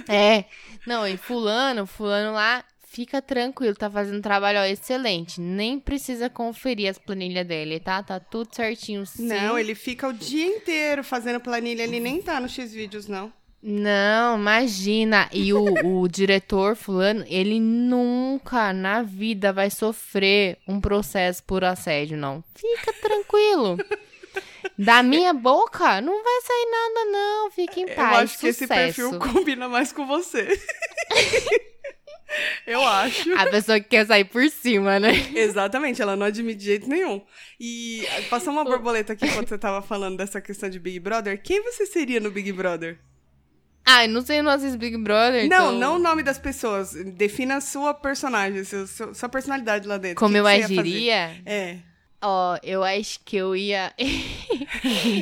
É. 0.10 0.46
Não, 0.86 1.08
e 1.08 1.16
fulano, 1.16 1.86
fulano 1.86 2.34
lá, 2.34 2.64
fica 2.94 3.22
tranquilo, 3.22 3.74
tá 3.76 3.90
fazendo 3.90 4.20
um 4.20 4.22
trabalho 4.22 4.60
ó, 4.60 4.64
excelente. 4.66 5.42
Nem 5.42 5.80
precisa 5.80 6.30
conferir 6.30 6.90
as 6.90 6.98
planilhas 7.00 7.46
dele, 7.46 7.80
tá? 7.80 8.04
Tá 8.04 8.20
tudo 8.20 8.56
certinho 8.56 9.04
sim. 9.06 9.26
Não, 9.28 9.58
ele 9.58 9.74
fica 9.74 10.08
o 10.08 10.14
dia 10.14 10.46
inteiro 10.46 11.04
fazendo 11.04 11.40
planilha. 11.40 11.84
Ele 11.84 12.00
nem 12.00 12.22
tá 12.22 12.40
no 12.40 12.48
X-Vídeos, 12.48 13.08
não. 13.08 13.34
Não, 13.62 14.38
imagina. 14.38 15.28
E 15.34 15.52
o, 15.54 15.64
o 16.02 16.08
diretor 16.12 16.76
fulano, 16.76 17.26
ele 17.28 17.60
nunca 17.60 18.72
na 18.72 19.02
vida 19.02 19.52
vai 19.52 19.72
sofrer 19.72 20.60
um 20.68 20.80
processo 20.80 21.44
por 21.44 21.64
assédio, 21.64 22.16
não. 22.16 22.44
Fica 22.56 22.94
tranquilo. 22.94 23.78
Da 24.78 25.04
minha 25.04 25.34
boca 25.34 26.02
não 26.02 26.24
vai 26.24 26.42
sair 26.42 26.72
nada, 26.72 27.06
não. 27.12 27.52
Fique 27.52 27.82
em 27.82 27.90
Eu 27.90 27.96
paz. 27.96 28.18
acho 28.24 28.40
que 28.40 28.48
esse 28.48 28.66
sucesso. 28.66 29.10
perfil 29.12 29.20
combina 29.20 29.70
mais 29.70 29.92
com 29.92 30.08
você. 30.08 30.60
Eu 32.66 32.82
acho. 32.86 33.34
A 33.36 33.46
pessoa 33.48 33.80
que 33.80 33.90
quer 33.90 34.06
sair 34.06 34.26
por 34.26 34.48
cima, 34.50 35.00
né? 35.00 35.12
Exatamente, 35.36 36.02
ela 36.02 36.16
não 36.16 36.26
admite 36.26 36.60
de 36.60 36.66
jeito 36.66 36.88
nenhum. 36.90 37.22
E 37.60 38.06
ah, 38.08 38.22
passou 38.30 38.54
uma 38.54 38.64
borboleta 38.64 39.14
aqui 39.14 39.30
quando 39.32 39.48
você 39.50 39.58
tava 39.58 39.82
falando 39.82 40.18
dessa 40.18 40.40
questão 40.40 40.70
de 40.70 40.80
Big 40.80 41.00
Brother. 41.00 41.42
Quem 41.42 41.62
você 41.62 41.86
seria 41.86 42.20
no 42.20 42.32
Big 42.32 42.52
Brother? 42.52 43.00
Ai, 43.86 44.08
não 44.08 44.22
sei, 44.22 44.40
eu 44.40 44.44
não 44.44 44.52
assisto 44.52 44.78
Big 44.78 44.98
Brother. 44.98 45.48
Não, 45.50 45.68
então... 45.68 45.80
não 45.80 45.96
o 45.98 46.00
nome 46.00 46.24
das 46.24 46.40
pessoas. 46.40 46.94
Defina 46.94 47.58
a 47.58 47.62
sua 47.62 47.94
personagem, 47.94 48.64
seu- 48.64 48.88
sua 48.88 49.28
personalidade 49.28 49.88
lá 49.88 49.98
dentro. 49.98 50.20
Como 50.20 50.32
O 50.32 50.34
que 50.34 50.40
eu 50.40 50.46
que 50.46 50.64
agiria? 50.64 51.42
É. 51.46 51.80
Ó, 52.26 52.58
eu 52.64 52.82
acho 52.86 53.20
que 53.26 53.36
eu 53.36 53.54
ia. 53.54 53.92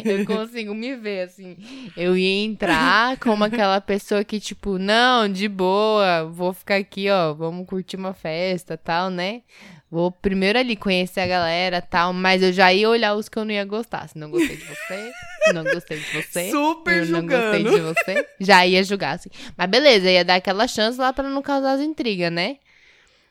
eu 0.05 0.23
consigo 0.23 0.75
me 0.75 0.95
ver, 0.95 1.23
assim. 1.23 1.57
Eu 1.97 2.15
ia 2.15 2.45
entrar 2.45 3.17
como 3.17 3.43
aquela 3.43 3.81
pessoa 3.81 4.23
que, 4.23 4.39
tipo, 4.39 4.77
não, 4.77 5.27
de 5.27 5.47
boa, 5.47 6.25
vou 6.25 6.53
ficar 6.53 6.75
aqui, 6.75 7.09
ó, 7.09 7.33
vamos 7.33 7.65
curtir 7.65 7.97
uma 7.97 8.13
festa 8.13 8.77
tal, 8.77 9.09
né? 9.09 9.41
Vou 9.89 10.11
primeiro 10.11 10.59
ali 10.59 10.75
conhecer 10.75 11.21
a 11.21 11.27
galera 11.27 11.81
tal, 11.81 12.13
mas 12.13 12.43
eu 12.43 12.53
já 12.53 12.71
ia 12.71 12.87
olhar 12.87 13.15
os 13.15 13.27
que 13.27 13.37
eu 13.37 13.43
não 13.43 13.51
ia 13.51 13.65
gostar. 13.65 14.07
Se 14.07 14.17
não 14.17 14.29
gostei 14.29 14.55
de 14.55 14.63
você, 14.63 15.11
não 15.53 15.63
gostei 15.63 15.97
de 15.97 16.05
você. 16.13 16.51
Super 16.51 16.97
eu 16.99 17.05
julgando. 17.05 17.31
não 17.31 17.41
gostei 17.41 17.63
de 17.63 17.81
você. 17.81 18.27
Já 18.39 18.65
ia 18.65 18.83
julgar, 18.83 19.15
assim. 19.15 19.29
Mas 19.57 19.69
beleza, 19.69 20.09
ia 20.09 20.23
dar 20.23 20.35
aquela 20.35 20.67
chance 20.67 20.99
lá 20.99 21.11
pra 21.11 21.27
não 21.27 21.41
causar 21.41 21.73
as 21.73 21.81
intrigas, 21.81 22.31
né? 22.31 22.57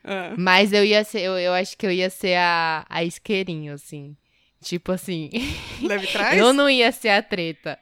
Ah. 0.03 0.33
Mas 0.37 0.73
eu 0.73 0.83
ia 0.83 1.03
ser, 1.03 1.21
eu, 1.21 1.37
eu 1.37 1.53
acho 1.53 1.77
que 1.77 1.85
eu 1.85 1.91
ia 1.91 2.09
ser 2.09 2.37
a, 2.37 2.85
a 2.89 3.03
isqueirinho, 3.03 3.73
assim. 3.73 4.15
Tipo 4.63 4.91
assim, 4.91 5.29
Leve 5.81 6.05
trás? 6.07 6.37
eu 6.37 6.53
não 6.53 6.69
ia 6.69 6.91
ser 6.91 7.09
a 7.09 7.23
treta. 7.23 7.79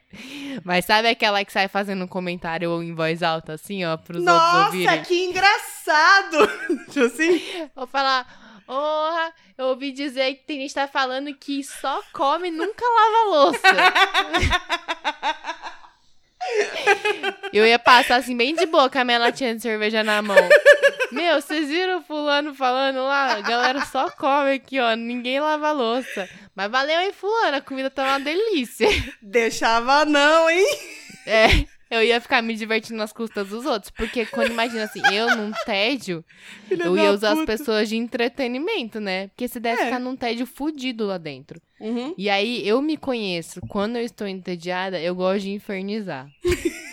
Mas 0.64 0.86
sabe 0.86 1.08
aquela 1.08 1.44
que 1.44 1.52
sai 1.52 1.68
fazendo 1.68 2.04
um 2.04 2.08
comentário 2.08 2.82
em 2.82 2.94
voz 2.94 3.22
alta, 3.22 3.52
assim, 3.54 3.84
ó, 3.84 3.96
pros 3.98 4.18
outros 4.18 4.24
Nossa, 4.24 4.66
ouvirem? 4.66 5.02
que 5.02 5.24
engraçado! 5.24 6.38
tipo 6.90 7.04
assim. 7.04 7.68
Vou 7.74 7.86
falar, 7.86 8.26
Porra, 8.70 9.34
eu 9.58 9.66
ouvi 9.66 9.90
dizer 9.90 10.32
que 10.36 10.44
tem 10.44 10.60
gente 10.60 10.68
que 10.68 10.74
tá 10.76 10.86
falando 10.86 11.34
que 11.34 11.60
só 11.64 12.00
come 12.12 12.46
e 12.46 12.50
nunca 12.52 12.84
lava 12.84 13.28
louça. 13.28 13.60
eu 17.52 17.66
ia 17.66 17.78
passar 17.78 18.16
assim, 18.16 18.36
bem 18.36 18.54
de 18.54 18.66
boa, 18.66 18.88
com 18.88 18.98
a 18.98 19.04
minha 19.04 19.18
latinha 19.18 19.54
de 19.54 19.62
cerveja 19.62 20.02
na 20.02 20.22
mão. 20.22 20.36
Meu, 21.12 21.40
vocês 21.40 21.68
viram 21.68 21.98
o 21.98 22.02
fulano 22.02 22.54
falando 22.54 23.02
lá? 23.02 23.32
A 23.34 23.40
galera 23.40 23.84
só 23.84 24.08
come 24.10 24.54
aqui, 24.54 24.78
ó. 24.78 24.94
Ninguém 24.94 25.40
lava 25.40 25.68
a 25.68 25.72
louça. 25.72 26.28
Mas 26.54 26.70
valeu, 26.70 27.00
hein, 27.00 27.12
fulano? 27.12 27.56
A 27.56 27.60
comida 27.60 27.90
tá 27.90 28.04
uma 28.04 28.20
delícia. 28.20 28.88
Deixava 29.20 30.04
não, 30.04 30.48
hein? 30.48 30.66
É, 31.26 31.46
eu 31.90 32.02
ia 32.02 32.20
ficar 32.20 32.40
me 32.42 32.54
divertindo 32.54 32.96
nas 32.98 33.12
custas 33.12 33.48
dos 33.48 33.66
outros. 33.66 33.90
Porque 33.90 34.24
quando 34.26 34.50
imagina 34.52 34.84
assim, 34.84 35.00
eu 35.12 35.36
num 35.36 35.50
tédio, 35.66 36.24
Filha 36.68 36.84
eu 36.84 36.96
ia 36.96 37.10
usar 37.12 37.32
as 37.32 37.38
puta. 37.40 37.46
pessoas 37.56 37.88
de 37.88 37.96
entretenimento, 37.96 39.00
né? 39.00 39.28
Porque 39.28 39.48
você 39.48 39.58
deve 39.58 39.82
É. 39.82 39.84
ficar 39.86 39.98
num 39.98 40.14
tédio 40.16 40.46
fudido 40.46 41.06
lá 41.06 41.18
dentro. 41.18 41.60
Uhum. 41.80 42.14
E 42.16 42.28
aí, 42.28 42.66
eu 42.68 42.80
me 42.82 42.96
conheço. 42.96 43.60
Quando 43.68 43.96
eu 43.96 44.02
estou 44.02 44.26
entediada, 44.26 45.00
eu 45.00 45.14
gosto 45.14 45.42
de 45.44 45.50
infernizar. 45.52 46.28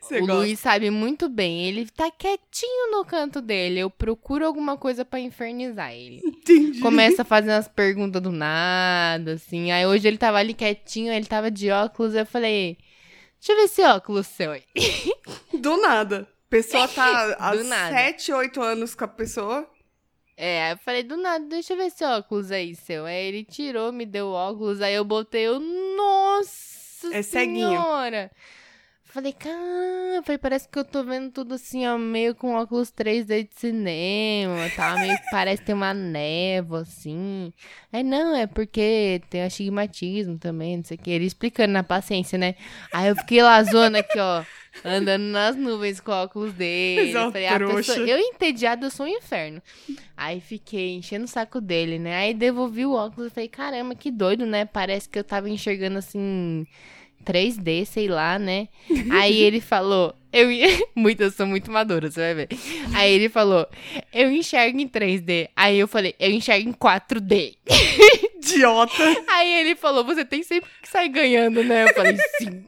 Você 0.00 0.18
o 0.18 0.20
gosta. 0.20 0.34
Luiz 0.34 0.60
sabe 0.60 0.88
muito 0.90 1.28
bem. 1.28 1.66
Ele 1.66 1.86
tá 1.86 2.10
quietinho 2.10 2.92
no 2.92 3.04
canto 3.04 3.40
dele. 3.42 3.80
Eu 3.80 3.90
procuro 3.90 4.46
alguma 4.46 4.76
coisa 4.76 5.04
pra 5.04 5.18
infernizar 5.18 5.92
ele. 5.92 6.20
Entendi. 6.24 6.78
Começa 6.80 7.22
a 7.22 7.24
fazer 7.24 7.50
umas 7.50 7.66
perguntas 7.68 8.22
do 8.22 8.30
nada, 8.30 9.32
assim. 9.32 9.72
Aí 9.72 9.84
hoje 9.84 10.06
ele 10.06 10.16
tava 10.16 10.38
ali 10.38 10.54
quietinho, 10.54 11.12
ele 11.12 11.26
tava 11.26 11.50
de 11.50 11.70
óculos. 11.70 12.14
Eu 12.14 12.24
falei, 12.24 12.78
deixa 13.46 13.52
eu 13.52 13.56
ver 13.56 13.62
esse 13.64 13.82
óculos 13.82 14.26
seu 14.26 14.50
aí. 14.52 14.64
Do 15.60 15.76
nada. 15.80 16.28
A 16.46 16.50
pessoa 16.50 16.88
tá 16.88 17.36
há 17.38 17.54
nada. 17.54 17.96
7, 17.96 18.32
8 18.32 18.62
anos 18.62 18.94
com 18.94 19.04
a 19.04 19.08
pessoa. 19.08 19.68
É, 20.36 20.64
aí 20.64 20.72
eu 20.72 20.78
falei, 20.78 21.02
do 21.02 21.16
nada, 21.16 21.44
deixa 21.46 21.72
eu 21.72 21.76
ver 21.78 21.86
esse 21.86 22.04
óculos 22.04 22.50
aí, 22.50 22.74
seu. 22.74 23.06
Aí 23.06 23.26
ele 23.26 23.44
tirou, 23.44 23.90
me 23.92 24.04
deu 24.04 24.26
o 24.26 24.32
óculos, 24.32 24.82
aí 24.82 24.94
eu 24.94 25.04
botei 25.04 25.48
o. 25.48 25.58
Nossa 25.58 27.14
É 27.14 27.22
ceguinho. 27.22 27.68
senhora! 27.70 28.30
Falei, 29.16 29.32
caramba, 29.32 30.22
falei, 30.24 30.36
parece 30.36 30.68
que 30.68 30.78
eu 30.78 30.84
tô 30.84 31.02
vendo 31.02 31.30
tudo 31.30 31.54
assim, 31.54 31.86
ó, 31.86 31.96
meio 31.96 32.34
com 32.34 32.52
óculos 32.52 32.92
3D 32.92 33.48
de 33.48 33.54
cinema, 33.58 34.68
tá? 34.76 34.94
Meio 34.96 35.16
que 35.16 35.30
parece 35.30 35.62
ter 35.62 35.72
uma 35.72 35.94
névoa, 35.94 36.82
assim. 36.82 37.50
Aí, 37.90 38.02
não, 38.02 38.36
é 38.36 38.46
porque 38.46 39.22
tem 39.30 39.42
astigmatismo 39.42 40.36
também, 40.36 40.76
não 40.76 40.84
sei 40.84 40.98
o 40.98 41.00
que. 41.00 41.10
Ele 41.10 41.24
explicando 41.24 41.72
na 41.72 41.82
paciência, 41.82 42.36
né? 42.36 42.56
Aí 42.92 43.08
eu 43.08 43.16
fiquei 43.16 43.42
lá, 43.42 43.62
zona 43.62 44.00
aqui, 44.00 44.18
ó, 44.18 44.44
andando 44.84 45.22
nas 45.22 45.56
nuvens 45.56 45.98
com 45.98 46.10
o 46.10 46.14
óculos 46.14 46.52
dele. 46.52 47.16
É 47.16 47.30
Falei, 47.30 47.46
a 47.46 47.54
trouxa. 47.54 47.94
pessoa, 47.94 48.06
eu 48.06 48.18
entediada, 48.18 48.84
eu 48.84 48.90
sou 48.90 49.06
um 49.06 49.08
inferno. 49.08 49.62
Aí 50.14 50.42
fiquei 50.42 50.94
enchendo 50.94 51.24
o 51.24 51.28
saco 51.28 51.58
dele, 51.58 51.98
né? 51.98 52.16
Aí 52.16 52.34
devolvi 52.34 52.84
o 52.84 52.92
óculos 52.92 53.28
e 53.28 53.34
falei, 53.34 53.48
caramba, 53.48 53.94
que 53.94 54.10
doido, 54.10 54.44
né? 54.44 54.66
Parece 54.66 55.08
que 55.08 55.18
eu 55.18 55.24
tava 55.24 55.48
enxergando 55.48 55.96
assim. 55.96 56.66
3D, 57.26 57.84
sei 57.84 58.08
lá, 58.08 58.38
né? 58.38 58.68
Aí 59.12 59.36
ele 59.42 59.60
falou, 59.60 60.14
eu 60.32 60.48
muito, 60.94 61.22
eu 61.22 61.30
sou 61.30 61.46
muito 61.46 61.70
madura, 61.70 62.10
você 62.10 62.20
vai 62.20 62.34
ver. 62.34 62.48
Aí 62.94 63.12
ele 63.12 63.28
falou, 63.28 63.66
eu 64.12 64.30
enxergo 64.30 64.78
em 64.78 64.88
3D. 64.88 65.48
Aí 65.56 65.78
eu 65.78 65.88
falei, 65.88 66.14
eu 66.20 66.30
enxergo 66.30 66.68
em 66.68 66.72
4D. 66.72 67.56
Idiota. 68.36 68.92
Aí 69.28 69.52
ele 69.60 69.74
falou, 69.74 70.04
você 70.04 70.24
tem 70.24 70.42
sempre 70.44 70.70
que 70.80 70.88
sair 70.88 71.08
ganhando, 71.08 71.64
né? 71.64 71.82
Eu 71.84 71.94
falei, 71.94 72.16
sim. 72.38 72.64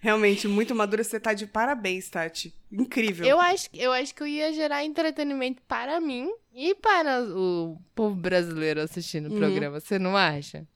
Realmente, 0.00 0.48
muito 0.48 0.74
madura. 0.74 1.04
Você 1.04 1.20
tá 1.20 1.32
de 1.32 1.46
parabéns, 1.46 2.08
Tati. 2.08 2.52
Incrível. 2.72 3.26
Eu 3.26 3.40
acho, 3.40 3.68
eu 3.72 3.92
acho 3.92 4.12
que 4.14 4.22
eu 4.22 4.26
ia 4.26 4.52
gerar 4.52 4.84
entretenimento 4.84 5.62
para 5.68 6.00
mim 6.00 6.28
e 6.54 6.74
para 6.74 7.22
o 7.22 7.78
povo 7.94 8.14
brasileiro 8.16 8.80
assistindo 8.80 9.28
o 9.28 9.32
Uhum. 9.32 9.38
programa, 9.38 9.78
você 9.80 9.98
não 9.98 10.16
acha? 10.16 10.66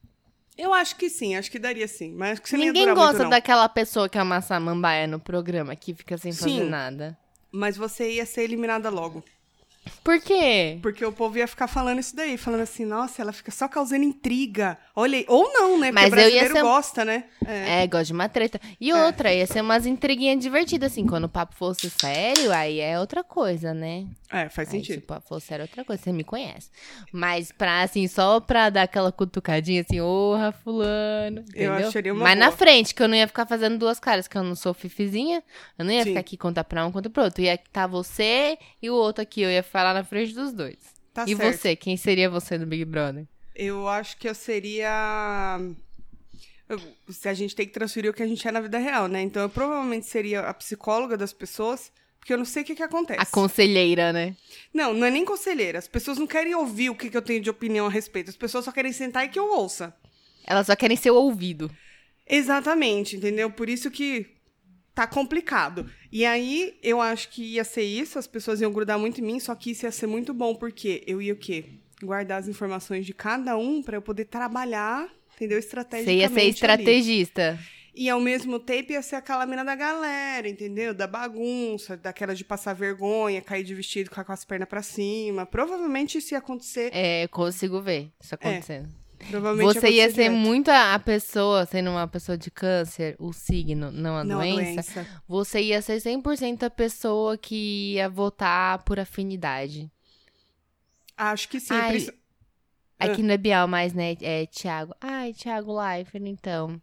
Eu 0.57 0.73
acho 0.73 0.97
que 0.97 1.11
sim, 1.11 1.35
acho 1.35 1.51
que 1.51 1.59
daria 1.59 1.89
sim. 1.89 2.13
Mas 2.13 2.39
que 2.39 2.49
você 2.49 2.57
Ninguém 2.57 2.95
gosta 2.95 3.19
muito, 3.19 3.31
daquela 3.31 3.69
pessoa 3.69 4.09
que 4.09 4.17
é 4.17 4.23
uma 4.23 4.41
samambaia 4.41 5.07
no 5.07 5.19
programa, 5.19 5.75
que 5.75 5.93
fica 5.95 6.17
sem 6.17 6.33
fazer 6.33 6.51
Sim. 6.51 6.69
nada. 6.69 7.19
Mas 7.51 7.77
você 7.77 8.13
ia 8.13 8.27
ser 8.27 8.43
eliminada 8.43 8.89
logo. 8.89 9.25
Por 10.03 10.21
quê? 10.21 10.79
Porque 10.83 11.05
o 11.05 11.13
povo 11.13 11.37
ia 11.39 11.47
ficar 11.47 11.67
falando 11.67 11.99
isso 11.99 12.15
daí, 12.15 12.37
falando 12.37 12.61
assim, 12.61 12.85
nossa, 12.85 13.23
ela 13.23 13.33
fica 13.33 13.51
só 13.51 13.67
causando 13.69 14.05
intriga. 14.05 14.77
Olha. 14.95 15.25
Ou 15.29 15.53
não, 15.53 15.79
né? 15.79 15.91
Porque 15.93 15.93
Mas 15.93 16.13
eu 16.13 16.19
ia 16.19 16.25
brasileiro 16.25 16.55
ser- 16.55 16.63
gosta, 16.63 17.05
né? 17.05 17.25
É. 17.47 17.83
É, 17.83 17.87
gosto 17.87 18.07
de 18.09 18.13
uma 18.13 18.29
treta. 18.29 18.61
E 18.81 18.93
outra, 18.93 19.33
ia 19.33 19.47
ser 19.47 19.61
umas 19.61 19.87
intriguinhas 19.87 20.39
divertidas, 20.41 20.93
assim. 20.93 21.07
Quando 21.07 21.25
o 21.25 21.29
papo 21.29 21.55
fosse 21.57 21.89
sério, 21.91 22.53
aí 22.53 22.81
é 22.81 22.99
outra 23.01 23.25
coisa, 23.25 23.73
né? 23.75 24.07
É, 24.31 24.49
faz 24.49 24.69
Aí, 24.69 24.81
se 24.81 24.87
sentido. 24.87 25.03
o 25.05 25.07
papo 25.07 25.29
fosse 25.29 25.47
sério, 25.47 25.63
é 25.63 25.65
outra 25.67 25.85
coisa. 25.85 26.03
Você 26.03 26.13
me 26.13 26.25
conhece. 26.25 26.71
Mas 27.13 27.51
pra, 27.53 27.83
assim, 27.83 28.07
só 28.09 28.41
pra 28.41 28.71
dar 28.71 28.83
aquela 28.83 29.11
cutucadinha, 29.13 29.83
assim, 29.83 30.01
orra, 30.01 30.53
fulano. 30.53 31.45
Eu 31.55 31.73
Entendeu? 31.73 31.89
acharia 31.89 32.13
uma 32.13 32.23
Mas 32.25 32.39
na 32.39 32.47
boa. 32.47 32.57
frente, 32.57 32.95
que 32.95 33.03
eu 33.03 33.09
não 33.09 33.17
ia 33.17 33.27
ficar 33.27 33.47
fazendo 33.47 33.79
duas 33.79 33.99
caras, 34.01 34.27
que 34.29 34.37
eu 34.37 34.43
não 34.43 34.55
sou 34.55 34.75
fifizinha. 34.75 35.43
Eu 35.79 35.85
não 35.85 35.93
ia 35.93 36.03
Sim. 36.03 36.09
ficar 36.11 36.21
aqui 36.21 36.37
contar 36.37 36.65
pra 36.65 36.85
um, 36.87 36.93
contar 36.93 37.11
pro 37.11 37.25
outro. 37.25 37.43
Ia 37.43 37.55
estar 37.55 37.87
você 37.87 38.59
e 38.83 38.91
o 38.91 38.95
outro 38.95 39.23
aqui. 39.23 39.41
Eu 39.43 39.51
ia 39.51 39.63
falar 39.75 39.93
na 39.93 40.05
frente 40.05 40.33
dos 40.33 40.53
dois. 40.53 40.79
Tá 41.13 41.25
e 41.27 41.35
certo. 41.35 41.59
você? 41.59 41.75
Quem 41.75 41.97
seria 41.97 42.31
você 42.31 42.57
do 42.57 42.65
Big 42.65 42.85
Brother? 42.85 43.27
Eu 43.57 43.89
acho 43.89 44.17
que 44.17 44.29
eu 44.29 44.35
seria. 44.35 45.59
Se 47.09 47.29
a 47.29 47.35
gente 47.35 47.57
tem 47.57 47.67
que 47.67 47.73
transferir 47.73 48.09
o 48.09 48.15
que 48.15 48.23
a 48.23 48.27
gente 48.27 48.47
é 48.47 48.53
na 48.53 48.61
vida 48.61 48.79
real, 48.79 49.09
né? 49.09 49.21
Então 49.21 49.43
eu 49.43 49.49
provavelmente 49.49 50.07
seria 50.07 50.43
a 50.43 50.55
psicóloga 50.55 51.17
das 51.17 51.33
pessoas, 51.33 51.91
porque 52.21 52.33
eu 52.33 52.39
não 52.39 52.45
sei 52.45 52.63
o 52.63 52.65
que, 52.65 52.77
que 52.77 52.85
acontece. 52.85 53.21
A 53.21 53.27
conselheira, 53.27 54.13
né? 54.13 54.37
Não, 54.73 54.95
não 54.95 55.09
é 55.09 55.11
nem 55.11 55.25
conselheira. 55.25 55.81
As 55.81 55.89
pessoas 55.89 56.19
não 56.19 56.27
querem 56.27 56.55
ouvir 56.55 56.91
o 56.91 56.95
que, 56.95 57.11
que 57.11 57.17
eu 57.17 57.23
tenho 57.23 57.41
de 57.41 57.51
opinião 57.51 57.87
a 57.87 57.91
respeito. 57.91 58.31
As 58.31 58.37
pessoas 58.37 58.65
só 58.65 58.71
querem 58.71 58.93
sentar 58.93 59.25
e 59.25 59.29
que 59.29 59.39
eu 59.39 59.51
ouça. 59.51 59.93
Elas 60.47 60.69
só 60.69 60.77
querem 60.77 60.97
ser 60.97 61.11
ouvido. 61.11 61.69
Exatamente, 62.27 63.17
entendeu? 63.17 63.51
Por 63.51 63.69
isso 63.69 63.91
que 63.91 64.34
tá 64.95 65.07
complicado. 65.07 65.91
E 66.13 66.25
aí, 66.25 66.79
eu 66.83 67.01
acho 67.01 67.29
que 67.31 67.43
ia 67.55 67.65
ser 67.65 67.83
isso, 67.83 68.19
as 68.19 68.27
pessoas 68.27 68.61
iam 68.61 68.73
grudar 68.73 68.99
muito 68.99 69.21
em 69.21 69.25
mim, 69.25 69.41
só 69.41 69.55
que 69.55 69.73
isso 69.73 69.85
ia 69.85 69.93
ser 69.93 70.07
muito 70.07 70.33
bom, 70.33 70.55
porque 70.55 71.03
eu 71.07 71.21
ia 71.21 71.33
o 71.33 71.37
quê? 71.37 71.65
Guardar 72.03 72.39
as 72.41 72.49
informações 72.49 73.05
de 73.05 73.13
cada 73.13 73.57
um 73.57 73.83
pra 73.83 73.97
eu 73.97 74.03
poder 74.03 74.27
trabalhar, 74.27 75.09
entendeu? 75.35 75.61
Você 75.61 75.67
Estrategicamente. 75.67 76.21
ia 76.21 76.29
ser 76.29 76.41
ali. 76.41 76.51
estrategista. 76.51 77.59
E 77.97 78.11
ao 78.11 78.19
mesmo 78.21 78.59
tempo 78.59 78.91
ia 78.93 79.01
ser 79.03 79.15
aquela 79.17 79.47
mina 79.47 79.65
da 79.65 79.77
galera, 79.77 80.49
entendeu? 80.49 80.93
Da 80.93 81.07
bagunça, 81.07 81.97
daquela 81.97 82.35
de 82.35 82.45
passar 82.45 82.73
vergonha, 82.73 83.41
cair 83.41 83.63
de 83.63 83.73
vestido 83.73 84.11
com 84.11 84.33
as 84.33 84.45
pernas 84.45 84.69
pra 84.69 84.83
cima. 84.83 85.47
Provavelmente 85.47 86.19
isso 86.19 86.35
ia 86.35 86.39
acontecer. 86.39 86.91
É, 86.93 87.29
consigo 87.29 87.81
ver 87.81 88.11
isso 88.21 88.35
acontecendo. 88.35 88.89
Provavelmente 89.31 89.81
Você 89.81 89.89
ia 89.91 90.05
acontecer 90.05 90.23
ser 90.23 90.29
direto. 90.31 90.39
muito 90.47 90.71
a 90.71 90.95
a 90.95 90.99
pessoa, 90.99 91.67
sendo 91.67 91.91
uma 91.91 92.07
pessoa 92.07 92.37
de 92.39 92.51
câncer, 92.51 93.17
o 93.19 93.33
signo, 93.33 93.91
não 93.91 94.17
a 94.17 94.25
Não, 94.25 94.41
a 94.41 94.43
doença. 94.45 94.93
doença. 95.03 95.23
Você 95.27 95.61
ia 95.63 95.81
ser 95.83 96.01
100% 96.01 96.63
a 96.65 96.71
pessoa 96.71 97.37
que 97.39 97.95
ia 97.95 98.09
votar 98.09 98.83
por 98.85 98.99
afinidade. 99.01 99.91
Acho 101.17 101.49
que 101.49 101.61
sim. 101.61 101.75
Ai, 101.75 101.97
isso- 101.97 102.13
Aqui 102.99 103.23
não 103.23 103.35
é 103.35 103.37
Bial 103.37 103.67
mais, 103.69 103.93
né? 103.93 104.17
É 104.23 104.47
Thiago. 104.47 104.95
Ai, 105.01 105.33
Thiago 105.33 105.79
Leifert, 105.81 106.25
então. 106.27 106.81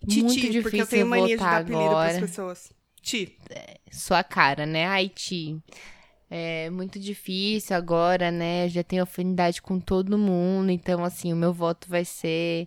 Titi, 0.00 0.22
muito 0.22 0.34
difícil 0.40 0.62
porque 0.62 0.82
eu 0.82 0.86
tenho 0.86 1.06
mania 1.06 1.28
de 1.28 1.36
dar 1.36 1.44
votar 1.44 1.62
apelido 1.62 1.80
pras 1.90 1.90
agora. 2.14 2.20
pessoas. 2.20 2.72
Ti. 3.02 3.38
Sua 3.90 4.22
cara, 4.22 4.66
né? 4.66 4.86
Haiti. 4.86 5.58
É 6.36 6.68
muito 6.68 6.98
difícil 6.98 7.76
agora, 7.76 8.28
né? 8.28 8.68
Já 8.68 8.82
tenho 8.82 9.04
afinidade 9.04 9.62
com 9.62 9.78
todo 9.78 10.18
mundo, 10.18 10.68
então, 10.68 11.04
assim, 11.04 11.32
o 11.32 11.36
meu 11.36 11.52
voto 11.52 11.88
vai 11.88 12.04
ser 12.04 12.66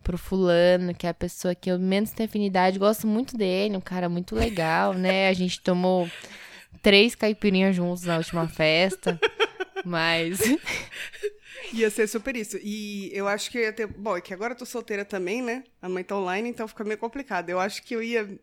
pro 0.00 0.16
fulano, 0.16 0.94
que 0.94 1.08
é 1.08 1.10
a 1.10 1.14
pessoa 1.14 1.52
que 1.52 1.72
eu 1.72 1.76
menos 1.76 2.12
tenho 2.12 2.28
afinidade. 2.28 2.78
Gosto 2.78 3.08
muito 3.08 3.36
dele, 3.36 3.76
um 3.76 3.80
cara 3.80 4.08
muito 4.08 4.36
legal, 4.36 4.94
né? 4.94 5.26
A 5.26 5.32
gente 5.32 5.60
tomou 5.60 6.08
três 6.80 7.16
caipirinhas 7.16 7.74
juntos 7.74 8.04
na 8.04 8.16
última 8.16 8.46
festa, 8.46 9.18
mas 9.84 10.38
Ia 11.74 11.90
ser 11.90 12.06
super 12.06 12.36
isso. 12.36 12.58
E 12.62 13.10
eu 13.12 13.26
acho 13.26 13.50
que 13.50 13.58
eu 13.58 13.62
ia 13.62 13.72
ter. 13.72 13.88
Bom, 13.88 14.16
é 14.16 14.20
que 14.20 14.32
agora 14.32 14.52
eu 14.52 14.56
tô 14.56 14.64
solteira 14.64 15.04
também, 15.04 15.42
né? 15.42 15.64
A 15.82 15.88
mãe 15.88 16.04
tá 16.04 16.16
online, 16.16 16.48
então 16.48 16.68
fica 16.68 16.84
meio 16.84 16.98
complicado. 16.98 17.50
Eu 17.50 17.58
acho 17.58 17.82
que 17.82 17.92
eu 17.92 18.02
ia. 18.02 18.38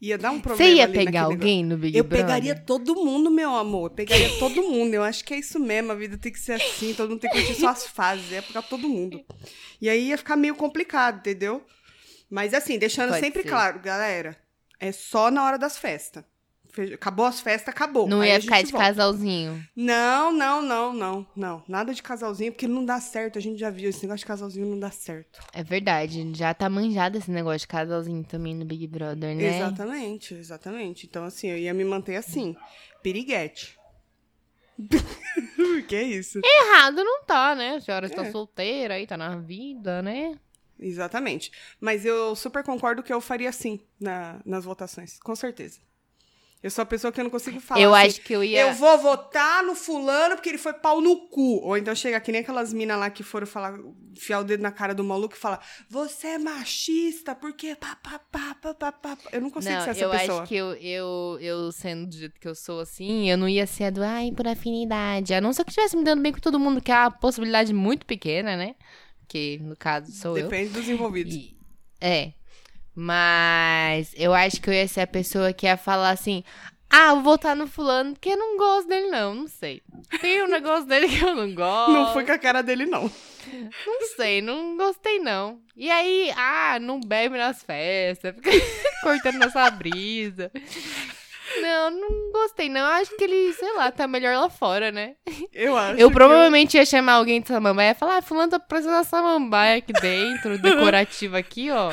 Ia 0.00 0.16
dar 0.16 0.30
um 0.30 0.40
problema. 0.40 0.70
Você 0.70 0.76
ia 0.76 0.88
pegar 0.88 1.22
alguém 1.24 1.62
no 1.62 1.76
Big 1.76 1.96
eu 1.96 2.02
Brother? 2.04 2.26
pegaria 2.26 2.54
todo 2.54 2.94
mundo, 2.94 3.30
meu 3.30 3.54
amor. 3.54 3.90
Eu 3.90 3.94
pegaria 3.94 4.30
todo 4.38 4.62
mundo. 4.62 4.94
Eu 4.94 5.02
acho 5.02 5.22
que 5.24 5.34
é 5.34 5.38
isso 5.38 5.58
mesmo. 5.60 5.92
A 5.92 5.94
vida 5.94 6.16
tem 6.16 6.32
que 6.32 6.38
ser 6.40 6.52
assim. 6.52 6.94
Todo 6.94 7.10
mundo 7.10 7.20
tem 7.20 7.30
que 7.30 7.36
curtir 7.36 7.54
suas 7.60 7.84
fases. 7.88 8.30
Ia 8.30 8.42
pegar 8.42 8.62
todo 8.62 8.88
mundo. 8.88 9.22
E 9.80 9.90
aí 9.90 10.08
ia 10.08 10.16
ficar 10.16 10.36
meio 10.36 10.54
complicado, 10.54 11.18
entendeu? 11.18 11.62
Mas 12.30 12.54
assim, 12.54 12.78
deixando 12.78 13.08
Pode 13.10 13.20
sempre 13.20 13.42
ser. 13.42 13.48
claro, 13.48 13.78
galera. 13.80 14.36
É 14.78 14.90
só 14.90 15.30
na 15.30 15.44
hora 15.44 15.58
das 15.58 15.76
festas. 15.76 16.24
Acabou 16.94 17.26
as 17.26 17.40
festas, 17.40 17.68
acabou. 17.74 18.06
Não 18.08 18.20
Aí 18.20 18.30
ia 18.30 18.40
ficar 18.40 18.62
de 18.62 18.70
volta. 18.72 18.86
casalzinho. 18.86 19.64
Não, 19.74 20.32
não, 20.32 20.62
não, 20.62 20.92
não, 20.92 21.26
não. 21.34 21.64
Nada 21.66 21.92
de 21.94 22.02
casalzinho, 22.02 22.52
porque 22.52 22.68
não 22.68 22.84
dá 22.84 23.00
certo. 23.00 23.38
A 23.38 23.42
gente 23.42 23.58
já 23.58 23.70
viu, 23.70 23.90
esse 23.90 24.02
negócio 24.02 24.20
de 24.20 24.26
casalzinho 24.26 24.66
não 24.66 24.78
dá 24.78 24.90
certo. 24.90 25.40
É 25.52 25.62
verdade, 25.64 26.32
já 26.34 26.52
tá 26.54 26.68
manjado 26.68 27.18
esse 27.18 27.30
negócio 27.30 27.60
de 27.60 27.68
casalzinho 27.68 28.22
também 28.24 28.54
no 28.54 28.64
Big 28.64 28.86
Brother, 28.86 29.34
né? 29.34 29.56
Exatamente, 29.58 30.34
exatamente. 30.34 31.06
Então, 31.06 31.24
assim, 31.24 31.48
eu 31.48 31.58
ia 31.58 31.74
me 31.74 31.84
manter 31.84 32.16
assim. 32.16 32.56
Piriguete. 33.02 33.78
que 35.88 35.94
é 35.94 36.02
isso? 36.02 36.40
Errado 36.42 37.04
não 37.04 37.24
tá, 37.24 37.54
né? 37.54 37.76
A 37.76 37.80
senhora 37.80 38.06
está 38.06 38.24
É. 38.24 38.30
solteira 38.30 38.94
aí, 38.94 39.06
tá 39.06 39.16
na 39.16 39.36
vida, 39.36 40.00
né? 40.02 40.38
Exatamente. 40.78 41.52
Mas 41.78 42.06
eu 42.06 42.34
super 42.34 42.64
concordo 42.64 43.02
que 43.02 43.12
eu 43.12 43.20
faria 43.20 43.50
assim 43.50 43.80
na, 44.00 44.40
nas 44.46 44.64
votações, 44.64 45.18
com 45.20 45.36
certeza. 45.36 45.78
Eu 46.62 46.70
sou 46.70 46.82
a 46.82 46.86
pessoa 46.86 47.10
que 47.10 47.18
eu 47.18 47.24
não 47.24 47.30
consigo 47.30 47.58
falar. 47.58 47.80
eu 47.80 47.94
assim, 47.94 48.06
acho 48.08 48.20
que 48.20 48.34
eu 48.34 48.44
ia. 48.44 48.60
Eu 48.60 48.74
vou 48.74 48.98
votar 48.98 49.62
no 49.64 49.74
fulano 49.74 50.34
porque 50.34 50.50
ele 50.50 50.58
foi 50.58 50.74
pau 50.74 51.00
no 51.00 51.28
cu. 51.28 51.58
Ou 51.64 51.76
então 51.78 51.94
chega 51.94 52.20
que 52.20 52.30
nem 52.30 52.42
aquelas 52.42 52.70
minas 52.70 52.98
lá 52.98 53.08
que 53.08 53.22
foram 53.22 53.46
falar, 53.46 53.78
enfiar 54.14 54.40
o 54.40 54.44
dedo 54.44 54.62
na 54.62 54.70
cara 54.70 54.94
do 54.94 55.02
maluco 55.02 55.34
e 55.34 55.38
falar: 55.38 55.64
Você 55.88 56.26
é 56.26 56.38
machista, 56.38 57.34
porque 57.34 57.74
pá, 57.76 57.96
pá, 58.02 58.18
pá, 58.30 58.54
pá, 58.60 58.74
pá, 58.74 58.92
pá. 58.92 59.18
Eu 59.32 59.40
não 59.40 59.48
consigo 59.50 59.72
Não, 59.74 59.84
ser 59.84 59.90
essa 59.90 60.00
eu 60.04 60.10
pessoa. 60.10 60.40
acho 60.42 60.48
que 60.48 60.54
eu, 60.54 60.74
eu, 60.74 61.38
eu, 61.40 61.72
sendo 61.72 62.06
do 62.06 62.14
jeito 62.14 62.38
que 62.38 62.46
eu 62.48 62.54
sou 62.54 62.80
assim, 62.80 63.30
eu 63.30 63.38
não 63.38 63.48
ia 63.48 63.66
ser 63.66 63.84
a 63.84 63.90
do, 63.90 64.02
ai, 64.02 64.30
por 64.30 64.46
afinidade. 64.46 65.32
A 65.32 65.40
não 65.40 65.54
ser 65.54 65.64
que 65.64 65.70
estivesse 65.70 65.96
me 65.96 66.04
dando 66.04 66.20
bem 66.22 66.30
com 66.32 66.40
todo 66.40 66.58
mundo, 66.60 66.82
que 66.82 66.92
é 66.92 66.94
uma 66.94 67.10
possibilidade 67.10 67.72
muito 67.72 68.04
pequena, 68.04 68.54
né? 68.54 68.74
Que, 69.26 69.58
no 69.62 69.74
caso, 69.76 70.12
sou 70.12 70.36
eu. 70.36 70.44
Depende 70.48 70.74
dos 70.74 70.86
envolvidos. 70.88 71.34
E- 71.34 71.56
é. 72.02 72.32
Mas 72.94 74.12
eu 74.16 74.34
acho 74.34 74.60
que 74.60 74.68
eu 74.68 74.74
ia 74.74 74.88
ser 74.88 75.02
a 75.02 75.06
pessoa 75.06 75.52
que 75.52 75.66
ia 75.66 75.76
falar 75.76 76.10
assim: 76.10 76.42
ah, 76.90 77.14
vou 77.14 77.22
votar 77.22 77.54
no 77.54 77.68
fulano 77.68 78.12
porque 78.14 78.30
eu 78.30 78.36
não 78.36 78.56
gosto 78.56 78.88
dele, 78.88 79.06
não. 79.08 79.34
Não 79.34 79.46
sei. 79.46 79.80
Tem 80.20 80.42
um 80.42 80.48
negócio 80.48 80.86
dele 80.86 81.08
que 81.08 81.24
eu 81.24 81.36
não 81.36 81.54
gosto. 81.54 81.92
Não 81.92 82.12
foi 82.12 82.24
com 82.24 82.32
a 82.32 82.38
cara 82.38 82.62
dele, 82.62 82.84
não. 82.84 83.10
Não 83.86 84.06
sei, 84.16 84.42
não 84.42 84.76
gostei, 84.76 85.20
não. 85.20 85.60
E 85.76 85.88
aí, 85.90 86.32
ah, 86.36 86.78
não 86.80 87.00
bebe 87.00 87.38
nas 87.38 87.62
festas, 87.62 88.34
fica 88.34 88.50
cortando 89.02 89.38
nossa 89.38 89.70
brisa. 89.70 90.50
Não, 91.62 91.90
não 91.90 92.32
gostei, 92.32 92.68
não. 92.68 92.80
Eu 92.80 92.86
acho 92.86 93.16
que 93.16 93.24
ele, 93.24 93.52
sei 93.52 93.72
lá, 93.74 93.90
tá 93.90 94.06
melhor 94.06 94.36
lá 94.36 94.50
fora, 94.50 94.90
né? 94.92 95.14
Eu 95.52 95.76
acho. 95.76 96.00
Eu 96.00 96.10
provavelmente 96.10 96.76
ia 96.76 96.84
chamar 96.84 97.14
alguém 97.14 97.40
de 97.40 97.48
samambaia 97.48 97.92
e 97.92 97.94
falar, 97.94 98.18
ah, 98.18 98.22
fulano 98.22 98.50
tá 98.50 98.58
precisando 98.58 98.98
da 98.98 99.04
samambaia 99.04 99.78
aqui 99.78 99.92
dentro, 99.92 100.58
decorativa 100.58 101.38
aqui, 101.38 101.70
ó. 101.70 101.92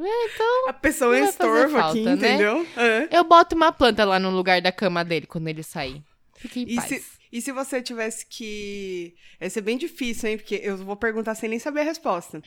É, 0.00 0.26
então, 0.26 0.68
A 0.68 0.72
pessoa 0.72 1.16
é 1.16 1.20
fazer 1.20 1.30
estorvo 1.32 1.76
aqui, 1.78 2.04
falta, 2.04 2.16
né? 2.16 2.34
entendeu? 2.34 2.66
É. 2.76 3.08
eu 3.18 3.24
boto 3.24 3.56
uma 3.56 3.72
planta 3.72 4.04
lá 4.04 4.18
no 4.20 4.30
lugar 4.30 4.60
da 4.62 4.70
cama 4.70 5.04
dele 5.04 5.26
quando 5.26 5.48
ele 5.48 5.62
sair. 5.62 6.02
Fique 6.36 6.60
em 6.60 6.70
E 6.72 6.76
paz. 6.76 6.86
se, 6.88 7.04
e 7.32 7.40
se 7.42 7.50
você 7.52 7.82
tivesse 7.82 8.24
que. 8.26 9.14
Ia 9.40 9.50
ser 9.50 9.60
bem 9.60 9.76
difícil, 9.76 10.28
hein? 10.30 10.36
Porque 10.38 10.60
eu 10.62 10.76
vou 10.76 10.96
perguntar 10.96 11.34
sem 11.34 11.48
nem 11.48 11.58
saber 11.58 11.80
a 11.80 11.84
resposta. 11.84 12.40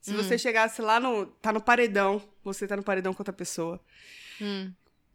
Se 0.00 0.12
Hum. 0.12 0.16
você 0.16 0.36
chegasse 0.36 0.82
lá 0.82 0.98
no. 0.98 1.26
Tá 1.26 1.52
no 1.52 1.60
paredão, 1.60 2.20
você 2.42 2.66
tá 2.66 2.76
no 2.76 2.82
paredão 2.82 3.14
com 3.14 3.20
outra 3.20 3.32
pessoa. 3.32 3.80
Hum. 4.40 4.72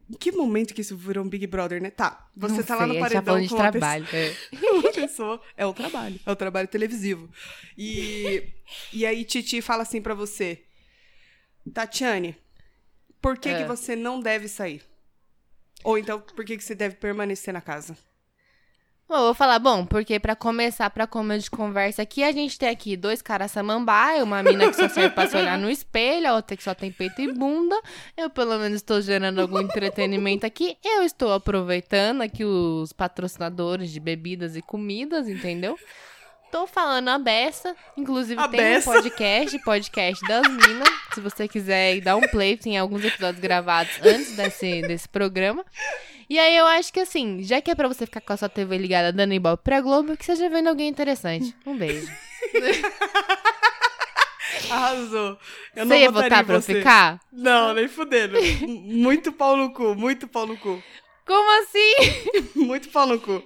Em 0.10 0.18
que 0.18 0.32
momento 0.34 0.74
que 0.74 0.82
isso 0.82 0.96
virou 0.98 1.24
um 1.26 1.30
Big 1.30 1.48
Brother, 1.48 1.82
né? 1.82 1.90
Tá. 1.90 2.28
Você 2.36 2.56
Não 2.58 2.64
tá 2.64 2.76
lá 2.76 2.86
sei, 2.88 2.88
no 2.88 3.04
a 3.06 3.10
gente 3.10 3.14
tá 3.16 3.22
paredão 3.22 3.48
com 3.48 3.56
uma 3.56 3.72
trabalho. 3.72 4.08
é. 4.14 4.30
pessoa. 4.52 4.74
Uma 4.80 4.92
pessoa. 4.92 5.42
É 5.58 5.66
o 5.66 5.74
trabalho. 5.74 6.20
É 6.26 6.32
o 6.32 6.36
trabalho 6.36 6.68
televisivo. 6.68 7.30
E, 7.78 8.44
e 8.94 9.06
aí, 9.06 9.24
Titi 9.26 9.62
fala 9.62 9.84
assim 9.84 10.02
pra 10.02 10.14
você: 10.14 10.64
Tatiane, 11.72 12.36
por 13.22 13.38
que, 13.38 13.50
É. 13.50 13.62
que 13.62 13.64
você 13.68 13.96
não 13.96 14.20
deve 14.20 14.48
sair? 14.48 14.82
Ou 15.84 15.98
então, 15.98 16.20
por 16.20 16.44
que, 16.46 16.58
que 16.58 16.64
você 16.64 16.76
deve 16.76 16.96
permanecer 16.96 17.54
na 17.54 17.62
casa? 17.62 17.98
Bom, 19.08 19.16
eu 19.16 19.22
vou 19.26 19.34
falar, 19.34 19.60
bom, 19.60 19.86
porque 19.86 20.18
pra 20.18 20.34
começar, 20.36 20.90
pra 20.90 21.06
começo 21.06 21.44
de 21.44 21.52
conversa 21.52 22.02
aqui, 22.02 22.24
a 22.24 22.32
gente 22.32 22.58
tem 22.58 22.70
aqui 22.70 22.96
dois 22.96 23.22
caras 23.22 23.52
samambaia, 23.52 24.24
uma 24.24 24.42
mina 24.42 24.70
que 24.70 24.76
só 24.76 24.88
serve 24.88 25.10
pra 25.14 25.28
se 25.28 25.36
olhar 25.36 25.58
no 25.60 25.70
espelho, 25.70 26.30
a 26.30 26.36
outra 26.36 26.56
que 26.56 26.64
só 26.64 26.74
tem 26.74 26.90
peito 26.90 27.22
e 27.22 27.32
bunda. 27.32 27.76
Eu, 28.16 28.30
pelo 28.30 28.58
menos, 28.58 28.78
estou 28.78 29.02
gerando 29.02 29.42
algum 29.42 29.60
entretenimento 29.60 30.46
aqui. 30.46 30.78
Eu 30.84 31.04
estou 31.04 31.34
aproveitando 31.34 32.22
aqui 32.22 32.46
os 32.46 32.94
patrocinadores 32.94 33.92
de 33.92 34.00
bebidas 34.00 34.56
e 34.56 34.62
comidas, 34.62 35.28
entendeu? 35.28 35.78
Tô 36.54 36.68
falando 36.68 37.10
a 37.10 37.18
beça. 37.18 37.76
Inclusive, 37.98 38.40
A 38.40 38.48
tem 38.48 38.60
beça. 38.60 38.88
um 38.88 38.94
podcast, 38.94 39.60
podcast 39.64 40.28
das 40.28 40.48
minas. 40.48 40.88
Se 41.12 41.20
você 41.20 41.48
quiser 41.48 42.00
dar 42.02 42.16
um 42.16 42.22
play, 42.22 42.56
tem 42.56 42.78
alguns 42.78 43.04
episódios 43.04 43.42
gravados 43.42 44.00
antes 44.06 44.36
desse, 44.36 44.84
desse 44.84 45.10
programa. 45.10 45.66
E 46.30 46.38
aí 46.38 46.56
eu 46.56 46.68
acho 46.68 46.94
que 46.94 47.00
assim, 47.00 47.42
já 47.42 47.60
que 47.60 47.72
é 47.72 47.76
pra 47.76 47.88
você 47.88 48.06
ficar 48.06 48.22
com 48.22 48.34
a 48.34 48.38
sua 48.38 48.50
TV 48.50 48.78
ligada 48.78 49.12
dando 49.12 49.34
ibope 49.34 49.64
pra 49.64 49.82
Globo, 49.82 50.16
que 50.16 50.24
seja 50.24 50.48
vendo 50.48 50.70
alguém 50.70 50.88
interessante. 50.88 51.56
Um 51.66 51.76
beijo. 51.76 52.08
Arrasou. 54.70 55.40
Eu 55.76 55.88
você 55.88 56.02
ia 56.02 56.12
votaria 56.12 56.14
votar 56.30 56.46
pra 56.46 56.56
eu 56.56 56.62
ficar? 56.62 57.20
Não, 57.32 57.74
nem 57.74 57.88
fudendo. 57.88 58.38
muito 58.68 59.32
pau 59.32 59.58
no 59.58 59.74
cu, 59.74 59.96
muito 59.96 60.28
pau 60.28 60.46
no 60.46 60.56
cu. 60.56 60.82
Como 61.26 61.62
assim? 61.62 61.94
Muito 62.66 62.90
pau 62.90 63.08
no 63.08 63.20
cu. 63.20 63.44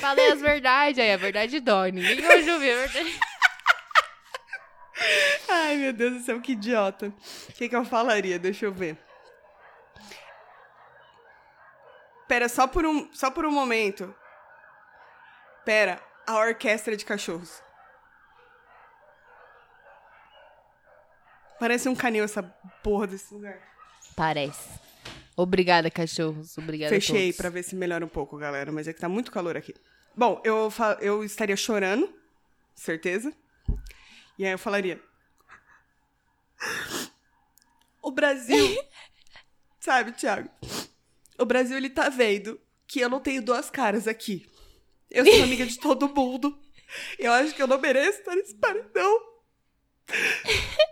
Falei 0.00 0.32
as 0.32 0.40
verdades 0.40 0.98
aí, 0.98 1.12
a 1.12 1.16
verdade 1.16 1.60
dói. 1.60 1.92
Ninguém 1.92 2.20
gosta 2.20 2.42
de 2.42 2.50
ouvir 2.50 2.72
a 2.72 2.86
verdade. 2.86 3.20
Ai, 5.48 5.76
meu 5.76 5.92
Deus 5.92 6.14
do 6.14 6.20
céu, 6.20 6.40
que 6.40 6.52
idiota. 6.52 7.12
O 7.48 7.52
que, 7.52 7.68
que 7.68 7.76
eu 7.76 7.84
falaria? 7.84 8.38
Deixa 8.38 8.64
eu 8.64 8.72
ver. 8.72 8.98
Pera, 12.26 12.48
só 12.48 12.66
por 12.66 12.84
um, 12.84 13.10
só 13.12 13.30
por 13.30 13.46
um 13.46 13.50
momento. 13.50 14.14
Pera, 15.64 16.00
a 16.26 16.36
orquestra 16.36 16.96
de 16.96 17.04
cachorros. 17.04 17.62
Parece 21.58 21.88
um 21.88 21.94
canil 21.94 22.24
essa 22.24 22.42
porra 22.82 23.06
desse 23.06 23.34
lugar. 23.34 23.58
Parece. 24.14 24.87
Obrigada, 25.38 25.88
cachorros. 25.88 26.58
Obrigada 26.58 26.92
Fechei 26.92 27.32
pra 27.32 27.48
ver 27.48 27.62
se 27.62 27.76
melhora 27.76 28.04
um 28.04 28.08
pouco, 28.08 28.36
galera, 28.36 28.72
mas 28.72 28.88
é 28.88 28.92
que 28.92 28.98
tá 28.98 29.08
muito 29.08 29.30
calor 29.30 29.56
aqui. 29.56 29.72
Bom, 30.16 30.42
eu, 30.44 30.68
eu 31.00 31.22
estaria 31.22 31.54
chorando, 31.54 32.12
certeza. 32.74 33.32
E 34.36 34.44
aí 34.44 34.50
eu 34.50 34.58
falaria. 34.58 35.00
O 38.02 38.10
Brasil. 38.10 38.84
sabe, 39.78 40.10
Thiago? 40.10 40.50
O 41.38 41.44
Brasil, 41.44 41.76
ele 41.76 41.88
tá 41.88 42.08
vendo 42.08 42.60
que 42.84 42.98
eu 42.98 43.08
não 43.08 43.20
tenho 43.20 43.40
duas 43.40 43.70
caras 43.70 44.08
aqui. 44.08 44.44
Eu 45.08 45.24
sou 45.24 45.44
amiga 45.44 45.64
de 45.64 45.78
todo 45.78 46.12
mundo. 46.12 46.58
Eu 47.16 47.30
acho 47.30 47.54
que 47.54 47.62
eu 47.62 47.68
não 47.68 47.80
mereço 47.80 48.18
estar 48.18 48.34
nesse 48.34 48.56
paredão. 48.56 49.20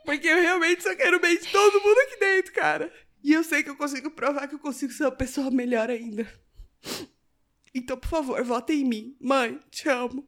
Porque 0.05 0.29
eu 0.29 0.41
realmente 0.41 0.85
só 0.85 0.95
quero 0.95 1.19
bem 1.19 1.37
de 1.37 1.49
todo 1.49 1.81
mundo 1.81 1.99
aqui 1.99 2.21
dentro, 2.21 2.53
cara. 2.53 2.93
E 3.27 3.33
eu 3.33 3.43
sei 3.43 3.65
que 3.65 3.69
eu 3.69 3.75
consigo 3.75 4.09
provar 4.09 4.47
que 4.47 4.55
eu 4.55 4.59
consigo 4.61 4.93
ser 4.93 5.03
uma 5.03 5.11
pessoa 5.11 5.51
melhor 5.51 5.91
ainda. 5.91 6.25
Então, 7.75 7.97
por 7.97 8.09
favor, 8.09 8.41
votem 8.45 8.83
em 8.83 8.85
mim. 8.85 9.17
Mãe, 9.21 9.59
te 9.69 9.89
amo. 9.89 10.25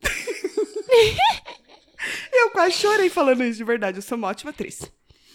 eu 2.32 2.50
quase 2.52 2.74
chorei 2.74 3.10
falando 3.10 3.42
isso 3.42 3.58
de 3.58 3.64
verdade. 3.64 3.98
Eu 3.98 4.02
sou 4.02 4.16
uma 4.16 4.28
ótima 4.28 4.50
atriz. 4.50 4.88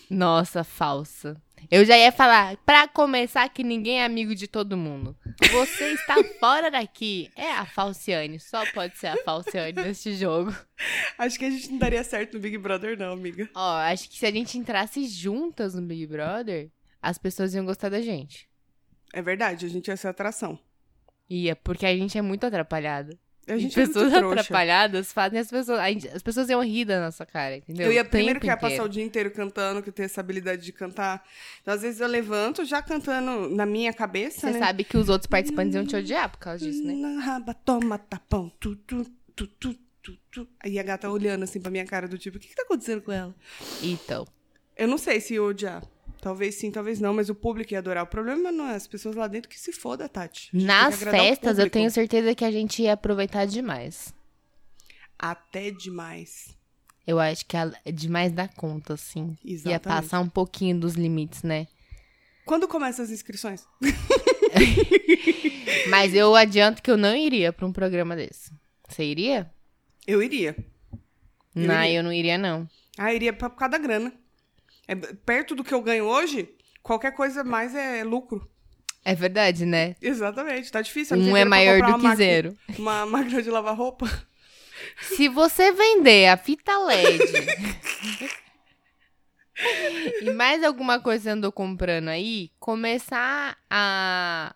Nossa, 0.10 0.64
falsa. 0.64 1.36
Eu 1.70 1.84
já 1.84 1.98
ia 1.98 2.14
falar, 2.14 2.56
pra 2.66 2.88
começar, 2.88 3.50
que 3.50 3.62
ninguém 3.62 4.00
é 4.00 4.06
amigo 4.06 4.34
de 4.34 4.48
todo 4.48 4.78
mundo. 4.78 5.14
Você 5.52 5.92
está 5.92 6.16
fora 6.40 6.72
daqui. 6.72 7.30
É 7.36 7.52
a 7.52 7.66
Falciane. 7.66 8.40
Só 8.40 8.66
pode 8.72 8.98
ser 8.98 9.08
a 9.08 9.18
Falciane 9.18 9.74
neste 9.74 10.16
jogo. 10.16 10.56
Acho 11.18 11.38
que 11.38 11.44
a 11.44 11.50
gente 11.50 11.72
não 11.72 11.78
daria 11.78 12.06
certo 12.06 12.36
no 12.36 12.40
Big 12.40 12.58
Brother, 12.58 12.98
não, 12.98 13.12
amiga. 13.12 13.50
Ó, 13.54 13.80
acho 13.80 14.10
que 14.10 14.18
se 14.18 14.26
a 14.26 14.32
gente 14.32 14.58
entrasse 14.58 15.06
juntas 15.08 15.76
no 15.76 15.82
Big 15.82 16.08
Brother, 16.08 16.72
as 17.02 17.18
pessoas 17.18 17.54
iam 17.54 17.66
gostar 17.66 17.90
da 17.90 18.02
gente. 18.02 18.48
É 19.14 19.22
verdade, 19.22 19.66
a 19.66 19.70
gente 19.70 19.88
ia 19.88 19.98
ser 19.98 20.08
atração. 20.08 20.58
Ia, 21.30 21.56
porque 21.56 21.86
a 21.86 21.96
gente 21.96 22.18
é 22.18 22.22
muito 22.22 22.46
atrapalhada. 22.46 23.18
A 23.48 23.58
gente 23.58 23.76
E 23.76 23.82
é 23.82 23.86
muito 23.86 23.94
pessoas 23.94 24.14
trouxa. 24.14 24.40
atrapalhadas 24.42 25.12
fazem 25.12 25.40
as 25.40 25.50
pessoas. 25.50 25.82
gente- 25.88 26.08
as 26.10 26.22
pessoas 26.22 26.48
iam 26.50 26.64
rir 26.64 26.86
da 26.86 27.02
nossa 27.02 27.26
cara, 27.26 27.58
entendeu? 27.58 27.88
Eu 27.88 27.92
ia 27.94 28.06
primeiro 28.06 28.40
que 28.40 28.46
ia 28.46 28.54
inteiro. 28.54 28.76
passar 28.76 28.84
o 28.86 28.90
dia 28.90 29.04
inteiro 29.04 29.32
cantando, 29.32 29.82
que 29.82 29.90
eu 29.90 29.94
tenho 29.94 30.06
essa 30.06 30.22
habilidade 30.22 30.62
de 30.64 30.72
cantar. 30.72 31.26
Então, 31.62 31.74
às 31.74 31.82
vezes 31.82 32.00
eu 32.00 32.08
levanto 32.08 32.64
já 32.64 32.82
cantando 32.82 33.50
na 33.50 33.66
minha 33.66 33.92
cabeça, 33.92 34.42
Você 34.42 34.52
né? 34.52 34.60
sabe 34.60 34.84
que 34.84 34.96
os 34.96 35.10
outros 35.10 35.28
participantes 35.28 35.74
iam 35.76 35.86
te 35.86 35.96
odiar 35.96 36.30
por 36.30 36.38
causa 36.38 36.64
disso, 36.64 36.84
né? 36.84 36.94
Raba, 37.24 37.54
toma 37.54 37.98
tapão, 37.98 38.50
tu, 38.60 38.76
tu, 38.76 39.04
tu, 39.36 39.48
tu, 39.48 39.74
tu, 40.04 40.18
tu. 40.32 40.48
Aí 40.60 40.78
a 40.78 40.84
gata 40.84 41.10
olhando 41.10 41.44
assim 41.44 41.60
pra 41.60 41.72
minha 41.72 41.86
cara, 41.86 42.08
do 42.08 42.18
tipo, 42.18 42.38
o 42.38 42.40
que, 42.40 42.48
que 42.48 42.56
tá 42.56 42.62
acontecendo 42.64 43.02
com 43.02 43.12
ela? 43.12 43.36
Então. 43.82 44.26
Eu 44.78 44.88
não 44.88 44.98
sei 45.00 45.20
se 45.20 45.34
ia 45.34 45.44
odiar. 45.44 45.84
Talvez 46.22 46.54
sim, 46.54 46.70
talvez 46.70 47.00
não, 47.00 47.16
mas 47.16 47.30
o 47.30 47.36
público 47.36 47.74
ia 47.74 47.80
adorar. 47.80 48.04
O 48.04 48.08
problema 48.08 48.52
não 48.52 48.68
é 48.68 48.76
as 48.76 48.86
pessoas 48.86 49.16
lá 49.16 49.28
dentro 49.28 49.50
que 49.50 49.60
se 49.60 49.74
foda, 49.74 50.08
Tati. 50.08 50.52
Nas 50.54 51.02
festas, 51.02 51.58
eu 51.58 51.68
tenho 51.68 51.90
certeza 51.90 52.36
que 52.36 52.46
a 52.46 52.52
gente 52.52 52.84
ia 52.84 52.94
aproveitar 52.94 53.46
demais. 53.46 54.14
Até 55.18 55.72
demais. 55.72 56.56
Eu 57.08 57.20
acho 57.20 57.44
que 57.48 57.58
é 57.58 57.92
demais 57.92 58.32
da 58.32 58.48
conta, 58.48 58.94
assim. 58.94 59.36
Ia 59.44 59.54
Exatamente. 59.54 59.82
passar 59.82 60.20
um 60.20 60.30
pouquinho 60.30 60.80
dos 60.80 60.94
limites, 60.94 61.42
né? 61.42 61.68
Quando 62.46 62.68
começam 62.68 63.04
as 63.04 63.10
inscrições? 63.10 63.66
Mas 65.90 66.14
eu 66.14 66.36
adianto 66.36 66.84
que 66.84 66.92
eu 66.92 66.98
não 66.98 67.16
iria 67.16 67.52
pra 67.52 67.66
um 67.66 67.74
programa 67.74 68.16
desse. 68.16 68.52
Você 68.88 69.04
iria? 69.04 69.52
Eu 70.06 70.22
iria. 70.22 70.56
Eu 71.56 71.68
não, 71.68 71.84
iria. 71.84 71.98
eu 71.98 72.04
não 72.04 72.14
iria, 72.14 72.38
não. 72.38 72.70
Ah, 72.96 73.12
iria 73.12 73.34
por 73.34 73.50
causa 73.52 73.72
da 73.72 73.78
grana. 73.80 74.14
É, 74.92 74.96
perto 74.96 75.56
do 75.56 75.64
que 75.64 75.74
eu 75.74 75.82
ganho 75.82 76.04
hoje, 76.04 76.54
qualquer 76.84 77.14
coisa 77.14 77.46
mais 77.46 77.74
é 77.74 78.04
lucro. 78.04 78.46
É 79.06 79.16
verdade, 79.16 79.66
né? 79.66 79.96
Exatamente, 80.02 80.70
tá 80.70 80.82
difícil. 80.82 81.18
Um 81.18 81.38
é 81.38 81.46
maior 81.46 81.82
do 81.82 81.98
que 81.98 82.16
zero. 82.18 82.58
Uma 82.78 83.06
máquina 83.08 83.42
de 83.42 83.50
lavar 83.50 83.74
roupa. 83.74 84.06
Se 85.02 85.30
você 85.30 85.72
vender 85.72 86.28
a 86.28 86.36
fita 86.36 86.78
LED 86.78 87.24
e 90.22 90.30
mais 90.32 90.62
alguma 90.62 91.00
coisa 91.00 91.32
andou 91.32 91.54
comprando 91.54 92.10
aí, 92.10 92.52
começar 92.60 93.58
a 93.70 94.54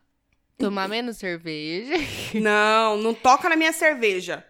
tomar 0.58 0.90
menos 0.90 1.16
cerveja. 1.16 1.94
Não, 2.36 2.98
não 2.98 3.14
toca 3.14 3.48
na 3.48 3.56
minha 3.56 3.72
cerveja. 3.72 4.46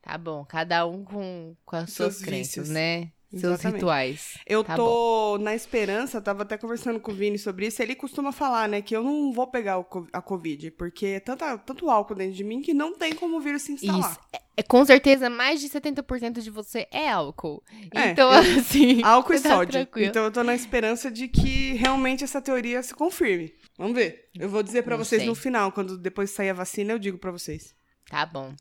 Tá 0.00 0.16
bom, 0.16 0.42
cada 0.46 0.86
um 0.86 1.04
com, 1.04 1.54
com 1.66 1.76
as 1.76 1.92
Seus 1.92 2.14
suas 2.14 2.24
crenças, 2.24 2.54
vícios. 2.54 2.70
né? 2.70 3.12
Seus 3.30 3.44
Exatamente. 3.44 3.74
rituais. 3.76 4.38
Eu 4.46 4.64
Tá 4.64 4.74
tô 4.74 5.36
na 5.38 5.54
esperança, 5.54 6.18
tava 6.20 6.42
até 6.44 6.56
conversando 6.56 6.98
com 6.98 7.12
o 7.12 7.14
Vini 7.14 7.38
sobre 7.38 7.66
isso, 7.66 7.82
ele 7.82 7.94
costuma 7.94 8.32
falar, 8.32 8.66
né, 8.68 8.80
que 8.80 8.96
eu 8.96 9.02
não 9.02 9.32
vou 9.32 9.46
pegar 9.46 9.84
a 10.12 10.22
Covid, 10.22 10.70
porque 10.70 11.06
é 11.06 11.20
tanta, 11.20 11.58
tanto 11.58 11.90
álcool 11.90 12.14
dentro 12.14 12.34
de 12.34 12.42
mim 12.42 12.62
que 12.62 12.72
não 12.72 12.94
tem 12.94 13.14
como 13.14 13.36
o 13.36 13.40
vírus 13.40 13.62
se 13.62 13.72
instalar. 13.72 14.12
Isso. 14.12 14.18
É, 14.32 14.38
é, 14.56 14.62
com 14.62 14.82
certeza, 14.84 15.28
mais 15.28 15.60
de 15.60 15.68
70% 15.68 16.40
de 16.40 16.48
você 16.50 16.86
é 16.90 17.10
álcool. 17.10 17.62
É, 17.94 18.10
então, 18.12 18.32
eu- 18.32 18.38
assim. 18.60 19.02
Álcool 19.04 19.34
e 19.34 19.40
tá 19.40 19.50
sódio. 19.50 19.72
tranquilo. 19.72 20.08
Então 20.08 20.24
eu 20.24 20.30
tô 20.32 20.42
na 20.42 20.54
esperança 20.54 21.10
de 21.10 21.28
que 21.28 21.74
realmente 21.74 22.24
essa 22.24 22.40
teoria 22.40 22.82
se 22.82 22.94
confirme. 22.94 23.52
Vamos 23.76 23.94
ver. 23.94 24.30
Eu 24.38 24.48
vou 24.48 24.62
dizer 24.62 24.82
pra 24.82 24.96
Não 24.96 25.04
vocês 25.04 25.20
sei. 25.20 25.28
no 25.28 25.34
final, 25.34 25.70
quando 25.70 25.98
depois 25.98 26.30
sair 26.30 26.48
a 26.50 26.54
vacina, 26.54 26.92
eu 26.94 26.98
digo 26.98 27.18
pra 27.18 27.30
vocês. 27.30 27.76
Tá 28.08 28.24
bom. 28.24 28.54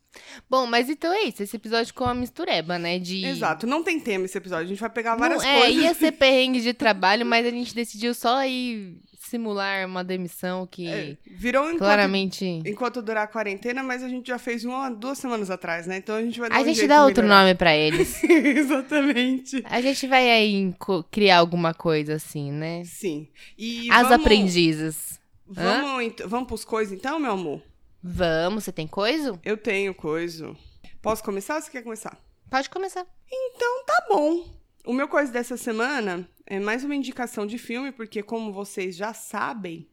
Bom, 0.50 0.66
mas 0.66 0.89
então 0.89 1.12
é 1.14 1.24
isso. 1.24 1.41
Esse 1.41 1.56
episódio 1.56 1.88
ficou 1.88 2.06
uma 2.08 2.14
mistureba, 2.14 2.78
né? 2.78 3.00
De. 3.00 3.26
Exato, 3.26 3.66
não 3.66 3.82
tem 3.82 3.98
tema 4.00 4.26
esse 4.26 4.38
episódio, 4.38 4.66
a 4.66 4.68
gente 4.70 4.80
vai 4.82 4.89
pegar 4.89 5.16
várias 5.16 5.41
Não, 5.41 5.50
é, 5.50 5.60
coisas. 5.62 5.84
ia 5.84 5.93
ser 5.93 6.12
perrengue 6.20 6.60
de 6.62 6.74
trabalho, 6.74 7.26
mas 7.26 7.45
a 7.45 7.50
gente 7.50 7.74
decidiu 7.74 8.14
só 8.14 8.43
ir 8.45 8.98
simular 9.20 9.86
uma 9.86 10.04
demissão 10.06 10.66
que 10.66 10.88
É, 10.88 11.18
virou 11.26 11.64
enquanto, 11.66 11.80
claramente. 11.80 12.45
enquanto 12.66 13.02
durar 13.02 13.24
a 13.24 13.28
quarentena, 13.28 13.84
mas 13.84 14.02
a 14.04 14.08
gente 14.10 14.28
já 14.28 14.38
fez 14.39 14.64
uma 14.66 14.89
duas 14.89 15.18
semanas 15.18 15.50
atrás, 15.50 15.86
né? 15.88 15.98
Então 15.98 16.16
a 16.16 16.22
gente 16.22 16.39
vai 16.39 16.50
dar 16.50 16.58
A 16.58 16.62
um 16.62 16.66
gente 16.66 16.88
dá 16.88 17.04
outro 17.06 17.24
melhorar. 17.24 17.41
nome 17.43 17.56
pra 17.56 17.76
eles. 17.76 18.22
Exatamente. 18.24 19.64
A 19.66 19.82
gente 19.82 20.08
vai 20.08 20.30
aí 20.30 20.74
criar 21.12 21.38
alguma 21.39 21.74
coisa 21.74 22.16
assim, 22.16 22.52
né? 22.52 22.84
Sim. 22.86 23.28
E 23.58 23.89
As 23.91 24.04
vamos, 24.10 24.12
aprendizes. 24.26 25.20
Vamos, 25.45 26.14
vamos 26.26 26.48
pros 26.48 26.66
coisas 26.66 26.93
então, 26.98 27.20
meu 27.20 27.32
amor? 27.32 27.62
Vamos, 28.02 28.64
você 28.64 28.72
tem 28.72 28.88
coisa? 28.88 29.39
Eu 29.43 29.58
tenho 29.58 29.93
coisa. 29.93 30.56
Posso 31.02 31.24
começar 31.24 31.56
ou 31.56 31.62
você 31.62 31.72
quer 31.72 31.84
começar? 31.84 32.18
Pode 32.50 32.70
começar. 32.70 33.06
Então 33.32 33.86
tá 33.86 34.06
bom. 34.10 34.45
O 34.86 34.93
meu 34.93 35.08
coisa 35.08 35.32
dessa 35.32 35.58
semana 35.58 36.28
é 36.45 36.60
mais 36.60 36.84
uma 36.84 36.95
indicação 36.95 37.45
de 37.45 37.58
filme, 37.58 37.91
porque 37.91 38.24
como 38.24 38.54
vocês 38.54 38.95
já 38.95 39.14
sabem, 39.14 39.88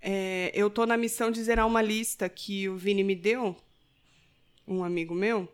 é, 0.00 0.50
eu 0.54 0.68
tô 0.68 0.84
na 0.84 0.96
missão 0.96 1.30
de 1.30 1.42
zerar 1.42 1.66
uma 1.66 1.80
lista 1.80 2.28
que 2.28 2.68
o 2.68 2.76
Vini 2.76 3.02
me 3.02 3.14
deu, 3.14 3.56
um 4.68 4.84
amigo 4.84 5.14
meu, 5.14 5.50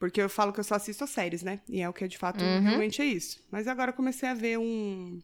porque 0.00 0.20
eu 0.20 0.28
falo 0.28 0.52
que 0.52 0.58
eu 0.58 0.64
só 0.64 0.74
assisto 0.74 1.06
séries, 1.06 1.42
né? 1.44 1.60
E 1.68 1.80
é 1.80 1.88
o 1.88 1.92
que 1.92 2.08
de 2.08 2.18
fato 2.18 2.42
Uhum. 2.42 2.60
realmente 2.60 3.00
é 3.00 3.04
isso. 3.04 3.40
Mas 3.52 3.68
agora 3.68 3.90
eu 3.92 3.94
comecei 3.94 4.28
a 4.28 4.34
ver 4.34 4.58
um, 4.58 5.20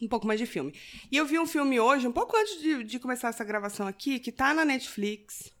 um 0.00 0.08
pouco 0.08 0.26
mais 0.26 0.38
de 0.40 0.46
filme. 0.46 0.72
E 1.10 1.16
eu 1.16 1.24
vi 1.26 1.38
um 1.38 1.46
filme 1.46 1.78
hoje, 1.80 2.06
um 2.06 2.12
pouco 2.12 2.36
antes 2.36 2.60
de, 2.60 2.84
de 2.84 2.98
começar 2.98 3.28
essa 3.28 3.44
gravação 3.44 3.86
aqui, 3.86 4.18
que 4.18 4.30
tá 4.32 4.52
na 4.54 4.64
Netflix, 4.64 5.52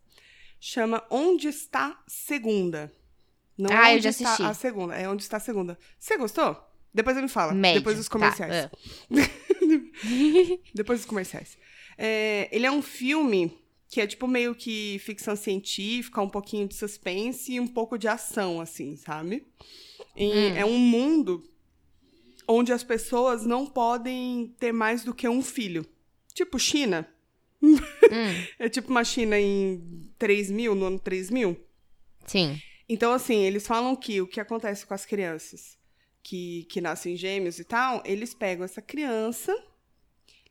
chama 0.60 1.02
Onde 1.10 1.48
Está 1.48 2.02
Segunda. 2.06 2.92
Não 3.56 3.70
Ah, 3.70 3.88
é 3.90 3.92
eu 3.92 3.94
onde 3.94 4.04
já 4.04 4.10
está 4.10 4.28
assisti. 4.32 4.50
a 4.50 4.54
segunda, 4.54 4.94
é 4.96 5.08
onde 5.08 5.22
está 5.22 5.36
a 5.36 5.40
segunda. 5.40 5.78
Você 5.98 6.16
gostou? 6.18 6.56
Depois 6.92 7.16
me 7.16 7.28
fala. 7.28 7.52
Médio. 7.54 7.80
Depois 7.80 7.96
dos 7.96 8.06
Tá, 8.06 8.12
comerciais. 8.12 8.52
é. 8.52 8.70
Depois 10.74 11.00
dos 11.00 11.06
comerciais. 11.06 11.56
É, 11.96 12.48
ele 12.52 12.66
é 12.66 12.70
um 12.70 12.82
filme 12.82 13.56
que 13.88 14.00
é 14.00 14.06
tipo 14.06 14.26
meio 14.26 14.54
que 14.54 14.98
ficção 15.00 15.36
científica, 15.36 16.20
um 16.20 16.28
pouquinho 16.28 16.66
de 16.66 16.74
suspense 16.74 17.52
e 17.52 17.60
um 17.60 17.66
pouco 17.66 17.96
de 17.96 18.08
ação, 18.08 18.60
assim, 18.60 18.96
sabe? 18.96 19.46
E 20.16 20.24
Hum. 20.26 20.56
É 20.56 20.64
um 20.64 20.78
mundo 20.78 21.48
onde 22.48 22.72
as 22.72 22.82
pessoas 22.84 23.44
não 23.44 23.66
podem 23.66 24.54
ter 24.58 24.72
mais 24.72 25.04
do 25.04 25.14
que 25.14 25.28
um 25.28 25.42
filho. 25.42 25.86
Tipo 26.32 26.58
China. 26.58 27.08
Hum, 27.62 27.76
É 28.58 28.68
tipo 28.68 28.90
uma 28.90 29.04
China 29.04 29.38
em 29.38 30.10
3000, 30.18 30.74
no 30.74 30.86
ano 30.86 30.98
3000. 30.98 31.56
sim. 32.26 32.58
Então, 32.86 33.12
assim, 33.12 33.42
eles 33.44 33.66
falam 33.66 33.96
que 33.96 34.20
o 34.20 34.26
que 34.26 34.38
acontece 34.38 34.84
com 34.84 34.92
as 34.92 35.06
crianças 35.06 35.78
que, 36.22 36.64
que 36.64 36.80
nascem 36.82 37.16
gêmeos 37.16 37.58
e 37.58 37.64
tal, 37.64 38.02
eles 38.04 38.34
pegam 38.34 38.62
essa 38.62 38.82
criança, 38.82 39.54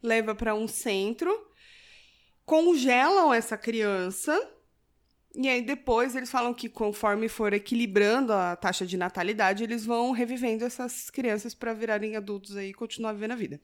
leva 0.02 0.34
para 0.34 0.56
um 0.56 0.68
centro, 0.68 1.32
congelam 2.46 3.34
essa 3.34 3.58
criança, 3.58 4.34
e 5.36 5.47
aí 5.49 5.61
depois 5.61 6.15
eles 6.15 6.29
falam 6.29 6.53
que 6.53 6.69
conforme 6.69 7.27
for 7.27 7.53
equilibrando 7.53 8.31
a 8.34 8.55
taxa 8.55 8.86
de 8.86 8.97
natalidade, 8.97 9.63
eles 9.63 9.86
vão 9.86 10.11
revivendo 10.11 10.63
essas 10.65 11.09
crianças 11.09 11.53
para 11.55 11.73
virarem 11.73 12.15
adultos 12.15 12.55
aí 12.55 12.69
e 12.69 12.73
continuar 12.73 13.13
vivendo 13.13 13.31
a 13.31 13.36
vida. 13.36 13.59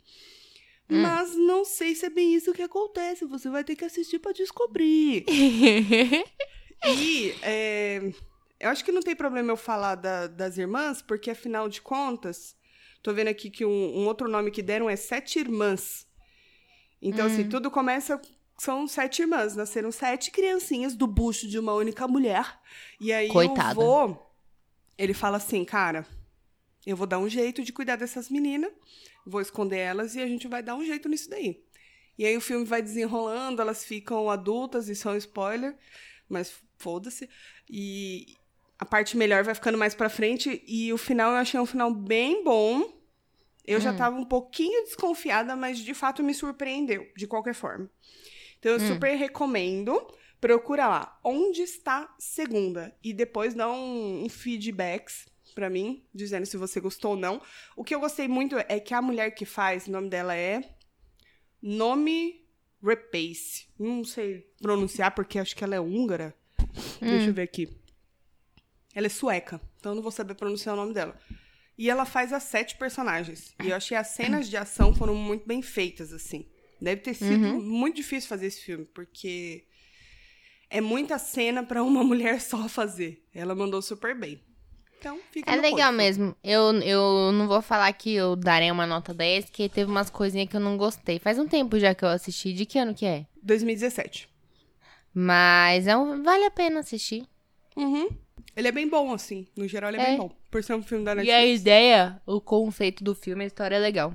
Hum. 0.89 1.01
Mas 1.01 1.35
não 1.35 1.63
sei 1.63 1.93
se 1.93 2.05
é 2.05 2.09
bem 2.09 2.33
isso 2.33 2.51
que 2.53 2.63
acontece, 2.63 3.23
você 3.25 3.49
vai 3.49 3.63
ter 3.63 3.75
que 3.75 3.85
assistir 3.85 4.19
para 4.19 4.31
descobrir. 4.33 5.25
E 6.85 7.33
é, 7.41 7.99
eu 8.59 8.69
acho 8.69 8.85
que 8.85 8.91
não 8.91 9.01
tem 9.01 9.13
problema 9.15 9.51
eu 9.51 9.57
falar 9.57 9.95
da- 9.95 10.27
das 10.27 10.57
irmãs, 10.57 11.01
porque 11.01 11.29
afinal 11.29 11.67
de 11.67 11.81
contas, 11.81 12.55
tô 13.03 13.13
vendo 13.13 13.27
aqui 13.27 13.49
que 13.49 13.65
um, 13.65 13.97
um 13.99 14.05
outro 14.07 14.29
nome 14.29 14.49
que 14.49 14.61
deram 14.61 14.89
é 14.89 14.95
Sete 14.95 15.39
Irmãs. 15.39 16.07
Então, 17.01 17.25
assim, 17.25 17.41
Hum. 17.43 17.49
tudo 17.49 17.69
começa. 17.69 18.19
São 18.61 18.87
sete 18.87 19.21
irmãs, 19.21 19.55
nasceram 19.55 19.91
sete 19.91 20.31
criancinhas 20.31 20.95
do 20.95 21.07
bucho 21.07 21.47
de 21.47 21.57
uma 21.57 21.73
única 21.73 22.07
mulher. 22.07 22.59
E 22.99 23.11
aí 23.13 23.29
Coitada. 23.29 23.79
o 23.79 23.83
vô, 24.07 24.17
ele 24.97 25.13
fala 25.13 25.37
assim, 25.37 25.63
cara, 25.63 26.05
eu 26.85 26.97
vou 26.97 27.07
dar 27.07 27.19
um 27.19 27.29
jeito 27.29 27.63
de 27.63 27.71
cuidar 27.71 27.95
dessas 27.95 28.29
meninas, 28.29 28.71
vou 29.25 29.39
esconder 29.41 29.77
elas 29.77 30.15
e 30.15 30.21
a 30.21 30.27
gente 30.27 30.47
vai 30.47 30.61
dar 30.61 30.75
um 30.75 30.83
jeito 30.83 31.07
nisso 31.07 31.29
daí. 31.29 31.63
E 32.17 32.25
aí 32.25 32.35
o 32.35 32.41
filme 32.41 32.65
vai 32.65 32.81
desenrolando, 32.81 33.61
elas 33.61 33.85
ficam 33.85 34.29
adultas, 34.29 34.89
isso 34.89 35.07
é 35.07 35.13
um 35.13 35.17
spoiler, 35.17 35.77
mas 36.27 36.53
foda-se. 36.77 37.29
E 37.69 38.35
a 38.77 38.83
parte 38.85 39.15
melhor 39.15 39.41
vai 39.43 39.55
ficando 39.55 39.77
mais 39.77 39.95
pra 39.95 40.09
frente 40.09 40.61
e 40.67 40.91
o 40.91 40.97
final 40.97 41.31
eu 41.31 41.37
achei 41.37 41.57
um 41.59 41.65
final 41.65 41.93
bem 41.93 42.43
bom. 42.43 42.97
Eu 43.65 43.79
já 43.79 43.93
Hum. 43.93 43.97
tava 43.97 44.15
um 44.17 44.25
pouquinho 44.25 44.83
desconfiada, 44.83 45.55
mas 45.55 45.77
de 45.79 45.93
fato 45.93 46.21
me 46.23 46.33
surpreendeu, 46.33 47.07
de 47.15 47.25
qualquer 47.27 47.53
forma. 47.53 47.89
Então 48.59 48.73
eu 48.73 48.77
Hum. 48.79 48.87
super 48.87 49.15
recomendo. 49.15 49.99
Procura 50.39 50.87
lá, 50.87 51.19
onde 51.23 51.61
está 51.61 52.13
segunda? 52.17 52.95
E 53.03 53.11
depois 53.13 53.53
dá 53.53 53.69
um, 53.69 54.23
um 54.23 54.29
feedbacks 54.29 55.27
pra 55.53 55.69
mim, 55.69 56.05
dizendo 56.13 56.45
se 56.45 56.55
você 56.55 56.79
gostou 56.79 57.11
ou 57.11 57.17
não. 57.17 57.41
O 57.75 57.83
que 57.83 57.93
eu 57.93 57.99
gostei 57.99 58.27
muito 58.27 58.55
é 58.57 58.79
que 58.79 58.93
a 58.93 59.01
mulher 59.01 59.31
que 59.31 59.43
faz, 59.45 59.87
o 59.87 59.91
nome 59.91 60.09
dela 60.09 60.33
é 60.35 60.61
Nome 61.61 62.45
Repace. 62.81 63.67
Não 63.77 64.03
sei 64.05 64.47
pronunciar 64.61 65.13
porque 65.13 65.37
acho 65.39 65.55
que 65.55 65.63
ela 65.63 65.75
é 65.75 65.79
húngara. 65.79 66.33
Deixa 67.01 67.29
eu 67.29 67.33
ver 67.33 67.41
aqui. 67.43 67.67
Ela 68.95 69.07
é 69.07 69.09
sueca, 69.09 69.59
então 69.77 69.91
eu 69.91 69.95
não 69.97 70.01
vou 70.01 70.11
saber 70.11 70.35
pronunciar 70.35 70.73
o 70.73 70.77
nome 70.77 70.93
dela. 70.93 71.17
E 71.77 71.89
ela 71.89 72.05
faz 72.05 72.33
as 72.33 72.43
sete 72.43 72.77
personagens. 72.77 73.53
E 73.63 73.69
eu 73.69 73.75
achei 73.75 73.95
as 73.97 74.07
cenas 74.07 74.49
de 74.49 74.57
ação 74.57 74.93
foram 74.95 75.15
muito 75.15 75.45
bem 75.45 75.61
feitas, 75.61 76.11
assim. 76.13 76.45
Deve 76.81 77.01
ter 77.01 77.13
sido 77.13 77.61
muito 77.61 77.95
difícil 77.97 78.29
fazer 78.29 78.47
esse 78.47 78.61
filme, 78.61 78.85
porque 78.85 79.65
é 80.69 80.79
muita 80.79 81.17
cena 81.17 81.61
pra 81.63 81.83
uma 81.83 82.03
mulher 82.05 82.39
só 82.41 82.69
fazer. 82.69 83.25
Ela 83.33 83.53
mandou 83.55 83.81
super 83.81 84.17
bem. 84.17 84.41
Então, 84.97 85.17
fica 85.31 85.49
É 85.49 85.55
no 85.55 85.61
legal 85.61 85.77
corpo. 85.87 85.93
mesmo. 85.97 86.35
Eu, 86.43 86.73
eu 86.81 87.31
não 87.31 87.47
vou 87.47 87.61
falar 87.61 87.91
que 87.93 88.13
eu 88.13 88.35
darei 88.35 88.69
uma 88.69 88.85
nota 88.85 89.13
10, 89.13 89.45
porque 89.45 89.69
teve 89.69 89.89
umas 89.89 90.09
coisinhas 90.09 90.49
que 90.49 90.55
eu 90.57 90.59
não 90.59 90.75
gostei. 90.77 91.19
Faz 91.19 91.39
um 91.39 91.47
tempo 91.47 91.79
já 91.79 91.95
que 91.95 92.03
eu 92.03 92.09
assisti. 92.09 92.51
De 92.53 92.65
que 92.65 92.77
ano 92.77 92.93
que 92.93 93.05
é? 93.05 93.25
2017. 93.41 94.27
Mas 95.13 95.87
é 95.87 95.95
um- 95.97 96.21
vale 96.23 96.45
a 96.45 96.51
pena 96.51 96.81
assistir. 96.81 97.25
Uhum. 97.75 98.09
Ele 98.55 98.67
é 98.67 98.71
bem 98.71 98.87
bom, 98.89 99.13
assim. 99.13 99.47
No 99.55 99.67
geral, 99.67 99.89
ele 99.89 99.99
é, 99.99 100.01
É. 100.01 100.05
bem 100.07 100.17
bom. 100.17 100.31
Por 100.51 100.63
ser 100.63 100.73
um 100.73 100.83
filme 100.83 101.05
da 101.05 101.11
E 101.11 101.31
a 101.31 101.37
Netflix. 101.37 101.61
ideia, 101.61 102.21
o 102.25 102.41
conceito 102.41 103.03
do 103.03 103.15
filme, 103.15 103.43
a 103.43 103.47
história 103.47 103.75
é 103.75 103.79
legal. 103.79 104.13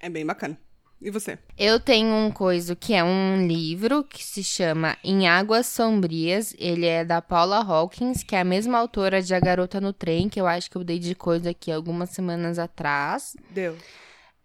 É 0.00 0.08
bem 0.08 0.24
bacana. 0.24 0.58
E 1.04 1.10
você? 1.10 1.36
Eu 1.58 1.80
tenho 1.80 2.14
um 2.14 2.30
coisa 2.30 2.76
que 2.76 2.94
é 2.94 3.02
um 3.02 3.44
livro 3.44 4.04
que 4.04 4.22
se 4.22 4.44
chama 4.44 4.96
Em 5.02 5.26
Águas 5.26 5.66
Sombrias. 5.66 6.54
Ele 6.56 6.86
é 6.86 7.04
da 7.04 7.20
Paula 7.20 7.56
Hawkins, 7.56 8.22
que 8.22 8.36
é 8.36 8.40
a 8.40 8.44
mesma 8.44 8.78
autora 8.78 9.20
de 9.20 9.34
A 9.34 9.40
Garota 9.40 9.80
no 9.80 9.92
Trem, 9.92 10.28
que 10.28 10.40
eu 10.40 10.46
acho 10.46 10.70
que 10.70 10.76
eu 10.76 10.84
dei 10.84 11.00
de 11.00 11.16
coisa 11.16 11.50
aqui 11.50 11.72
algumas 11.72 12.10
semanas 12.10 12.56
atrás. 12.56 13.36
Deu. 13.50 13.76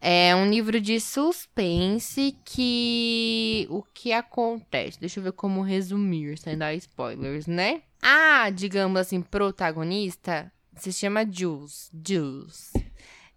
É 0.01 0.35
um 0.35 0.49
livro 0.49 0.81
de 0.81 0.99
suspense 0.99 2.35
que. 2.43 3.67
O 3.69 3.83
que 3.83 4.11
acontece? 4.11 4.99
Deixa 4.99 5.19
eu 5.19 5.25
ver 5.25 5.33
como 5.33 5.61
resumir, 5.61 6.39
sem 6.39 6.57
dar 6.57 6.73
spoilers, 6.73 7.45
né? 7.45 7.83
A, 8.01 8.49
digamos 8.49 8.99
assim, 8.99 9.21
protagonista 9.21 10.51
se 10.75 10.91
chama 10.91 11.23
Jules. 11.29 11.91
Jules. 11.93 12.73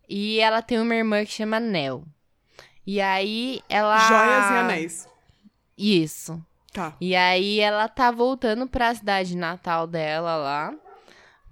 E 0.09 0.41
ela 0.41 0.63
tem 0.63 0.81
uma 0.81 0.95
irmã 0.95 1.23
que 1.23 1.33
chama 1.33 1.61
Nell. 1.61 2.07
E 2.87 3.01
aí 3.01 3.63
ela. 3.69 3.99
Joias 3.99 4.51
e 4.51 4.55
anéis. 4.55 5.09
Isso. 5.77 6.41
Tá. 6.73 6.95
E 7.01 7.17
aí 7.17 7.59
ela 7.59 7.89
tá 7.89 8.11
voltando 8.11 8.67
pra 8.67 8.95
cidade 8.95 9.37
natal 9.37 9.87
dela 9.87 10.37
lá, 10.37 10.73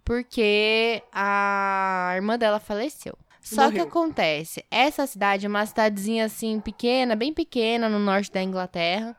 porque 0.04 1.02
a 1.12 2.12
irmã 2.14 2.38
dela 2.38 2.60
faleceu. 2.60 3.16
Só 3.40 3.70
que 3.70 3.80
acontece, 3.80 4.62
essa 4.70 5.06
cidade 5.06 5.46
é 5.46 5.48
uma 5.48 5.64
cidadezinha 5.64 6.26
assim 6.26 6.60
pequena, 6.60 7.16
bem 7.16 7.32
pequena 7.32 7.88
no 7.88 7.98
norte 7.98 8.30
da 8.30 8.42
Inglaterra, 8.42 9.16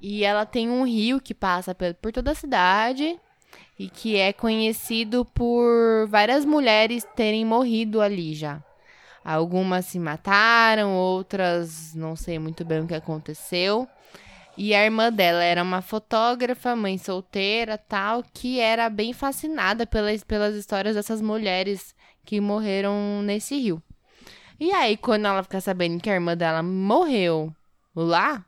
e 0.00 0.24
ela 0.24 0.44
tem 0.44 0.68
um 0.68 0.84
rio 0.84 1.20
que 1.20 1.32
passa 1.32 1.72
por 1.74 2.10
toda 2.12 2.32
a 2.32 2.34
cidade 2.34 3.16
e 3.78 3.88
que 3.88 4.16
é 4.16 4.32
conhecido 4.32 5.24
por 5.24 6.08
várias 6.08 6.44
mulheres 6.44 7.06
terem 7.14 7.44
morrido 7.44 8.00
ali 8.00 8.34
já. 8.34 8.60
Algumas 9.24 9.86
se 9.86 9.98
mataram, 9.98 10.94
outras 10.94 11.94
não 11.94 12.16
sei 12.16 12.38
muito 12.38 12.64
bem 12.64 12.80
o 12.80 12.86
que 12.86 12.94
aconteceu. 12.94 13.88
E 14.56 14.74
a 14.74 14.84
irmã 14.84 15.12
dela 15.12 15.42
era 15.42 15.62
uma 15.62 15.80
fotógrafa, 15.80 16.76
mãe 16.76 16.98
solteira, 16.98 17.78
tal, 17.78 18.22
que 18.34 18.60
era 18.60 18.90
bem 18.90 19.12
fascinada 19.12 19.86
pelas, 19.86 20.24
pelas 20.24 20.54
histórias 20.54 20.96
dessas 20.96 21.20
mulheres 21.20 21.94
que 22.24 22.40
morreram 22.40 23.22
nesse 23.22 23.56
rio. 23.58 23.82
E 24.58 24.72
aí, 24.72 24.96
quando 24.96 25.26
ela 25.26 25.42
fica 25.42 25.60
sabendo 25.60 26.00
que 26.00 26.10
a 26.10 26.14
irmã 26.14 26.36
dela 26.36 26.62
morreu 26.62 27.54
lá, 27.94 28.44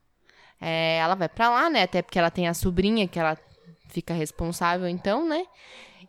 é, 0.60 0.98
ela 0.98 1.14
vai 1.14 1.28
pra 1.28 1.48
lá, 1.48 1.70
né? 1.70 1.82
Até 1.84 2.02
porque 2.02 2.18
ela 2.18 2.30
tem 2.30 2.46
a 2.46 2.54
sobrinha 2.54 3.08
que 3.08 3.18
ela 3.18 3.38
fica 3.88 4.12
responsável, 4.12 4.88
então, 4.88 5.26
né? 5.26 5.44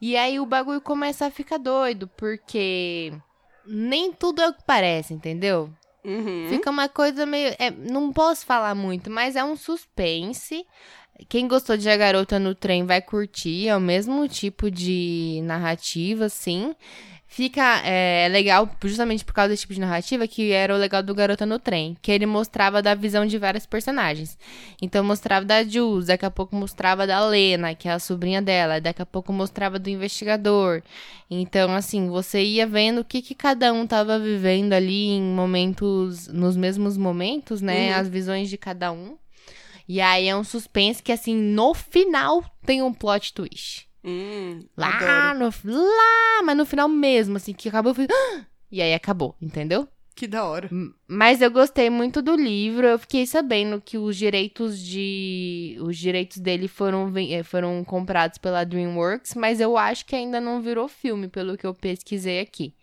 E 0.02 0.18
aí 0.18 0.40
o 0.40 0.46
bagulho 0.46 0.82
começa 0.82 1.26
a 1.26 1.32
ficar 1.32 1.58
doido, 1.58 2.10
porque 2.18 3.14
nem 3.66 4.12
tudo 4.12 4.42
é 4.42 4.50
o 4.50 4.54
que 4.54 4.64
parece, 4.66 5.14
entendeu? 5.14 5.70
Uhum. 6.04 6.48
Fica 6.50 6.70
uma 6.70 6.90
coisa 6.90 7.26
meio. 7.26 7.56
é, 7.58 7.72
não 7.72 8.12
posso 8.12 8.46
falar 8.46 8.76
muito, 8.76 9.10
mas 9.10 9.36
é 9.36 9.44
um 9.44 9.56
suspense. 9.56 10.66
Quem 11.30 11.48
gostou 11.48 11.78
de 11.78 11.90
A 11.90 11.96
Garota 11.96 12.40
no 12.40 12.54
Trem 12.56 12.86
vai 12.86 13.02
curtir. 13.02 13.68
É 13.68 13.78
o 13.78 13.80
mesmo 13.80 14.28
tipo 14.28 14.70
de 14.70 15.42
narrativa, 15.44 16.26
assim. 16.26 16.76
Fica 17.36 17.82
é, 17.84 18.28
legal 18.30 18.70
justamente 18.84 19.26
por 19.26 19.34
causa 19.34 19.50
desse 19.50 19.62
tipo 19.62 19.74
de 19.74 19.80
narrativa, 19.80 20.28
que 20.28 20.52
era 20.52 20.72
o 20.72 20.78
legal 20.78 21.02
do 21.02 21.16
Garota 21.16 21.48
no 21.48 21.58
Trem. 21.58 21.98
Que 22.00 22.12
ele 22.12 22.28
mostrava 22.28 22.80
da 22.80 22.94
visão 22.94 23.26
de 23.26 23.40
vários 23.40 23.66
personagens. 23.66 24.38
Então 24.80 25.04
mostrava 25.04 25.44
da 25.44 25.64
Jules, 25.64 26.06
daqui 26.06 26.28
a 26.28 26.30
pouco 26.30 26.56
mostrava 26.56 27.08
da 27.08 27.26
Lena, 27.26 27.74
que 27.74 27.88
é 27.88 27.92
a 27.92 27.98
sobrinha 27.98 28.40
dela. 28.40 28.80
Daqui 28.80 29.02
a 29.02 29.06
pouco 29.06 29.34
mostrava 29.34 29.80
do 29.80 29.90
investigador. 29.90 30.84
Então, 31.28 31.74
assim, 31.74 32.08
você 32.08 32.44
ia 32.44 32.68
vendo 32.68 33.02
o 33.02 33.04
que, 33.04 33.20
que 33.20 33.34
cada 33.34 33.74
um 33.74 33.88
tava 33.88 34.20
vivendo 34.20 34.74
ali 34.74 35.08
em 35.08 35.24
momentos, 35.24 36.28
nos 36.28 36.56
mesmos 36.56 36.98
momentos, 36.98 37.64
né? 37.64 37.96
Uhum. 37.96 38.00
As 38.00 38.10
visões 38.10 38.48
de 38.48 38.60
cada 38.60 38.92
um. 38.92 39.18
E 39.90 40.00
aí 40.00 40.28
é 40.28 40.36
um 40.36 40.44
suspense 40.44 41.02
que, 41.02 41.12
assim, 41.12 41.36
no 41.36 41.74
final 41.74 42.44
tem 42.64 42.84
um 42.84 42.94
plot 42.94 43.34
twist. 43.34 43.92
Hum, 44.04 44.60
Lá 44.76 45.34
no. 45.34 45.46
Lá, 45.64 46.44
mas 46.44 46.58
no 46.58 46.66
final 46.66 46.88
mesmo, 46.90 47.38
assim, 47.38 47.54
que 47.54 47.70
acabou. 47.70 47.92
Eu 47.92 47.96
falei, 47.96 48.10
"Ah!" 48.12 48.46
E 48.72 48.82
aí 48.82 48.94
acabou, 48.94 49.36
entendeu? 49.42 49.88
Que 50.16 50.28
da 50.28 50.44
hora. 50.46 50.70
Mas 51.08 51.42
eu 51.42 51.50
gostei 51.50 51.90
muito 51.90 52.22
do 52.22 52.36
livro. 52.36 52.86
Eu 52.86 53.00
fiquei 53.00 53.26
sabendo 53.26 53.82
que 53.82 53.98
os 53.98 54.16
direitos 54.16 54.78
de. 54.80 55.76
Os 55.82 55.98
direitos 55.98 56.38
dele 56.38 56.68
foram, 56.68 57.12
eh, 57.18 57.42
foram 57.44 57.84
comprados 57.84 58.38
pela 58.38 58.64
DreamWorks, 58.64 59.34
mas 59.36 59.60
eu 59.60 59.76
acho 59.78 60.06
que 60.06 60.16
ainda 60.16 60.40
não 60.40 60.62
virou 60.62 60.88
filme, 60.88 61.28
pelo 61.28 61.58
que 61.58 61.66
eu 61.66 61.74
pesquisei 61.74 62.40
aqui. 62.42 62.76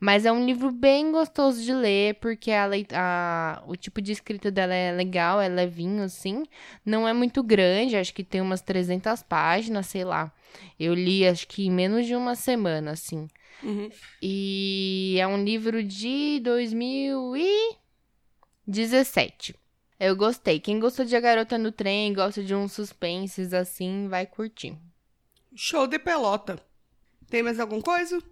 Mas 0.00 0.24
é 0.24 0.30
um 0.32 0.44
livro 0.46 0.70
bem 0.70 1.10
gostoso 1.10 1.60
de 1.62 1.72
ler, 1.72 2.14
porque 2.20 2.52
a, 2.52 2.68
a- 2.94 3.62
o 3.66 3.74
tipo 3.76 4.00
de 4.00 4.12
escrita 4.12 4.50
dela 4.50 4.72
é 4.74 4.92
legal, 4.92 5.40
é 5.40 5.48
levinho, 5.48 6.04
assim. 6.04 6.44
Não 6.84 7.06
é 7.08 7.12
muito 7.12 7.42
grande, 7.42 7.96
acho 7.96 8.14
que 8.14 8.22
tem 8.22 8.40
umas 8.40 8.60
300 8.62 9.22
páginas, 9.24 9.86
sei 9.86 10.04
lá. 10.04 10.32
Eu 10.78 10.94
li, 10.94 11.26
acho 11.26 11.48
que 11.48 11.66
em 11.66 11.70
menos 11.70 12.06
de 12.06 12.14
uma 12.14 12.34
semana, 12.36 12.92
assim. 12.92 13.26
Uhum. 13.62 13.90
E 14.22 15.16
é 15.20 15.26
um 15.26 15.42
livro 15.42 15.82
de 15.82 16.38
2017. 18.66 19.54
Eu 19.98 20.14
gostei. 20.16 20.60
Quem 20.60 20.78
gostou 20.78 21.04
de 21.04 21.16
A 21.16 21.20
Garota 21.20 21.58
no 21.58 21.72
Trem, 21.72 22.12
gosta 22.14 22.42
de 22.42 22.54
uns 22.54 22.72
suspenses 22.72 23.52
assim, 23.52 24.06
vai 24.08 24.26
curtir. 24.26 24.76
Show 25.56 25.86
de 25.88 25.98
pelota. 25.98 26.60
Tem 27.28 27.42
mais 27.42 27.58
alguma 27.58 27.82
coisa? 27.82 28.22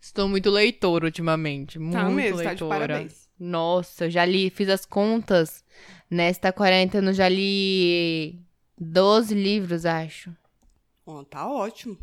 Estou 0.00 0.28
muito 0.28 0.50
leitora 0.50 1.06
ultimamente. 1.06 1.78
Muito 1.78 1.94
tá 1.94 2.08
mesmo, 2.08 2.38
tá 2.38 2.54
de 2.54 2.62
leitora. 2.62 2.78
parabéns. 2.78 3.28
Nossa, 3.38 4.06
eu 4.06 4.10
já 4.10 4.24
li, 4.24 4.50
fiz 4.50 4.68
as 4.68 4.84
contas. 4.84 5.64
Nesta 6.10 6.52
quarentena 6.52 7.10
eu 7.10 7.14
já 7.14 7.28
li 7.28 8.40
12 8.78 9.34
livros, 9.34 9.84
acho. 9.84 10.34
Ó, 11.06 11.22
tá 11.24 11.48
ótimo. 11.48 11.98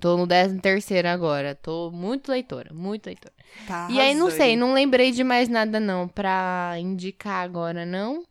Tô 0.00 0.16
no 0.16 0.26
13 0.26 0.58
terceiro 0.60 1.08
agora. 1.08 1.54
Tô 1.54 1.90
muito 1.90 2.30
leitora, 2.30 2.72
muito 2.72 3.06
leitora. 3.06 3.34
Tá 3.66 3.88
E 3.90 4.00
aí, 4.00 4.14
não 4.14 4.30
sei, 4.30 4.56
não 4.56 4.72
lembrei 4.72 5.12
de 5.12 5.22
mais 5.22 5.48
nada 5.48 5.78
não 5.78 6.08
pra 6.08 6.74
indicar 6.78 7.44
agora, 7.44 7.84
não. 7.84 8.24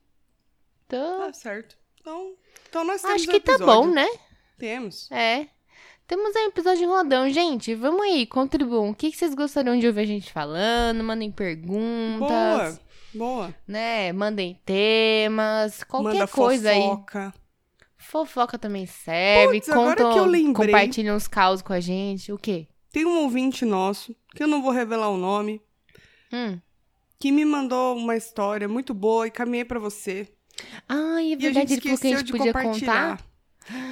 Tô... 0.88 0.98
Tá 0.98 1.34
certo. 1.34 1.78
Então, 2.00 2.34
então 2.68 2.84
nós 2.84 3.02
temos 3.02 3.22
Acho 3.22 3.32
que 3.32 3.40
tá 3.40 3.58
bom, 3.60 3.88
né? 3.88 4.08
Temos. 4.58 5.10
É. 5.12 5.48
Temos 6.12 6.36
aí 6.36 6.44
um 6.44 6.50
episódio 6.50 6.90
rodão, 6.90 7.30
gente. 7.30 7.74
Vamos 7.74 8.02
aí, 8.02 8.26
contribuam. 8.26 8.90
O 8.90 8.94
que 8.94 9.14
vocês 9.14 9.34
gostariam 9.34 9.80
de 9.80 9.88
ouvir 9.88 10.02
a 10.02 10.06
gente 10.06 10.30
falando? 10.34 11.02
Mandem 11.06 11.32
perguntas. 11.32 12.20
Boa. 12.20 12.80
Boa. 13.46 13.56
Né? 13.66 14.12
Mandem 14.12 14.60
temas. 14.66 15.86
Qualquer 15.86 16.14
Manda 16.16 16.28
coisa 16.28 16.72
aí. 16.72 16.82
fofoca. 16.82 17.34
Fofoca 17.96 18.60
também 18.60 18.86
serve. 18.86 19.62
Agora 19.70 19.96
Contam- 19.96 20.12
que 20.12 20.20
eu 20.20 20.26
lembrei. 20.26 20.68
Compartilham 20.74 21.16
uns 21.16 21.30
caos 21.30 21.62
com 21.62 21.72
a 21.72 21.80
gente. 21.80 22.30
O 22.34 22.38
quê? 22.38 22.68
Tem 22.92 23.06
um 23.06 23.20
ouvinte 23.22 23.64
nosso, 23.64 24.14
que 24.36 24.44
eu 24.44 24.50
não 24.50 24.62
vou 24.62 24.72
revelar 24.74 25.08
o 25.12 25.16
nome, 25.18 25.62
Hum. 26.34 26.60
que 27.18 27.32
me 27.32 27.46
mandou 27.46 27.96
uma 27.96 28.18
história 28.18 28.68
muito 28.68 28.94
boa 28.94 29.28
e 29.28 29.32
caminhei 29.32 29.64
pra 29.64 29.80
você. 29.80 30.28
Ai, 30.90 31.28
é 31.28 31.30
E 31.30 31.34
a 31.34 31.38
verdade. 31.38 31.70
gente 31.70 31.72
Ele 31.72 31.82
falou 31.82 31.98
que 32.00 32.08
a 32.14 32.18
gente 32.18 32.32
podia 32.34 32.52
contar. 32.54 33.31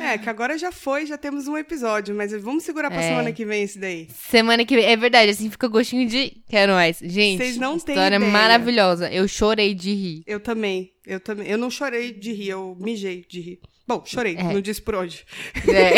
É, 0.02 0.18
que 0.18 0.28
agora 0.30 0.58
já 0.58 0.72
foi, 0.72 1.06
já 1.06 1.18
temos 1.18 1.48
um 1.48 1.56
episódio, 1.58 2.16
mas 2.16 2.32
vamos 2.42 2.64
segurar 2.64 2.90
pra 2.90 3.02
É. 3.02 3.08
semana 3.10 3.32
que 3.32 3.46
vem 3.46 3.64
esse 3.64 3.78
daí. 3.78 4.08
Semana 4.30 4.66
que 4.66 4.76
vem. 4.76 4.86
É 4.86 4.98
verdade, 4.98 5.30
assim 5.32 5.50
fica 5.50 5.68
gostinho 5.68 6.08
de. 6.08 6.42
Quero 6.50 6.74
mais. 6.74 6.98
Gente, 7.02 7.38
Vocês 7.38 7.58
não 7.58 7.78
história 7.78 8.16
ideia. 8.16 8.20
maravilhosa. 8.32 9.12
Eu 9.12 9.28
chorei 9.28 9.74
de 9.76 9.94
rir. 9.94 10.24
Eu 10.26 10.40
também, 10.40 10.92
eu 11.06 11.20
também. 11.20 11.48
Eu 11.48 11.58
não 11.58 11.70
chorei 11.70 12.12
de 12.12 12.32
rir, 12.34 12.50
eu 12.50 12.76
mijei 12.80 13.24
de 13.30 13.40
rir. 13.42 13.60
Bom, 13.90 14.04
chorei, 14.06 14.36
É. 14.38 14.44
não 14.44 14.62
disse 14.62 14.80
por 14.80 14.94
onde. 14.94 15.26
É. 15.68 15.94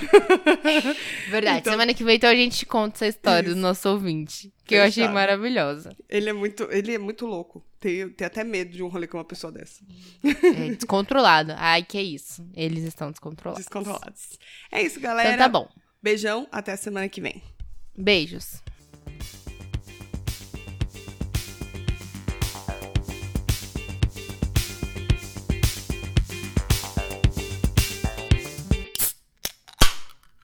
Verdade. 1.30 1.58
Então- 1.60 1.72
Semana 1.74 1.92
que 1.92 2.02
vem, 2.02 2.16
então, 2.16 2.30
a 2.30 2.34
gente 2.34 2.64
conta 2.64 2.96
essa 2.96 3.06
história 3.08 3.50
do 3.50 3.56
nosso 3.60 3.86
ouvinte. 3.90 4.50
Que 4.64 4.74
eu 4.76 4.80
achei 4.82 5.02
Fechado. 5.02 5.12
maravilhosa. 5.12 5.94
Ele 6.08 6.30
é 6.30 6.32
muito, 6.32 6.66
ele 6.70 6.94
é 6.94 6.98
muito 6.98 7.26
louco. 7.26 7.62
Tenho, 7.78 8.08
tenho 8.10 8.26
até 8.26 8.42
medo 8.42 8.70
de 8.72 8.82
um 8.82 8.88
rolê 8.88 9.06
com 9.06 9.18
uma 9.18 9.24
pessoa 9.24 9.52
dessa. 9.52 9.82
É, 10.24 10.70
descontrolado. 10.74 11.52
Ai, 11.56 11.82
que 11.82 11.98
é 11.98 12.02
isso. 12.02 12.42
Eles 12.54 12.84
estão 12.84 13.10
descontrolados. 13.10 13.62
Descontrolados. 13.64 14.38
É 14.72 14.80
isso, 14.82 14.98
galera. 14.98 15.28
Então 15.34 15.38
tá 15.38 15.48
bom. 15.48 15.68
Beijão, 16.02 16.48
até 16.50 16.72
a 16.72 16.76
semana 16.78 17.06
que 17.08 17.20
vem. 17.20 17.42
Beijos. 17.94 18.62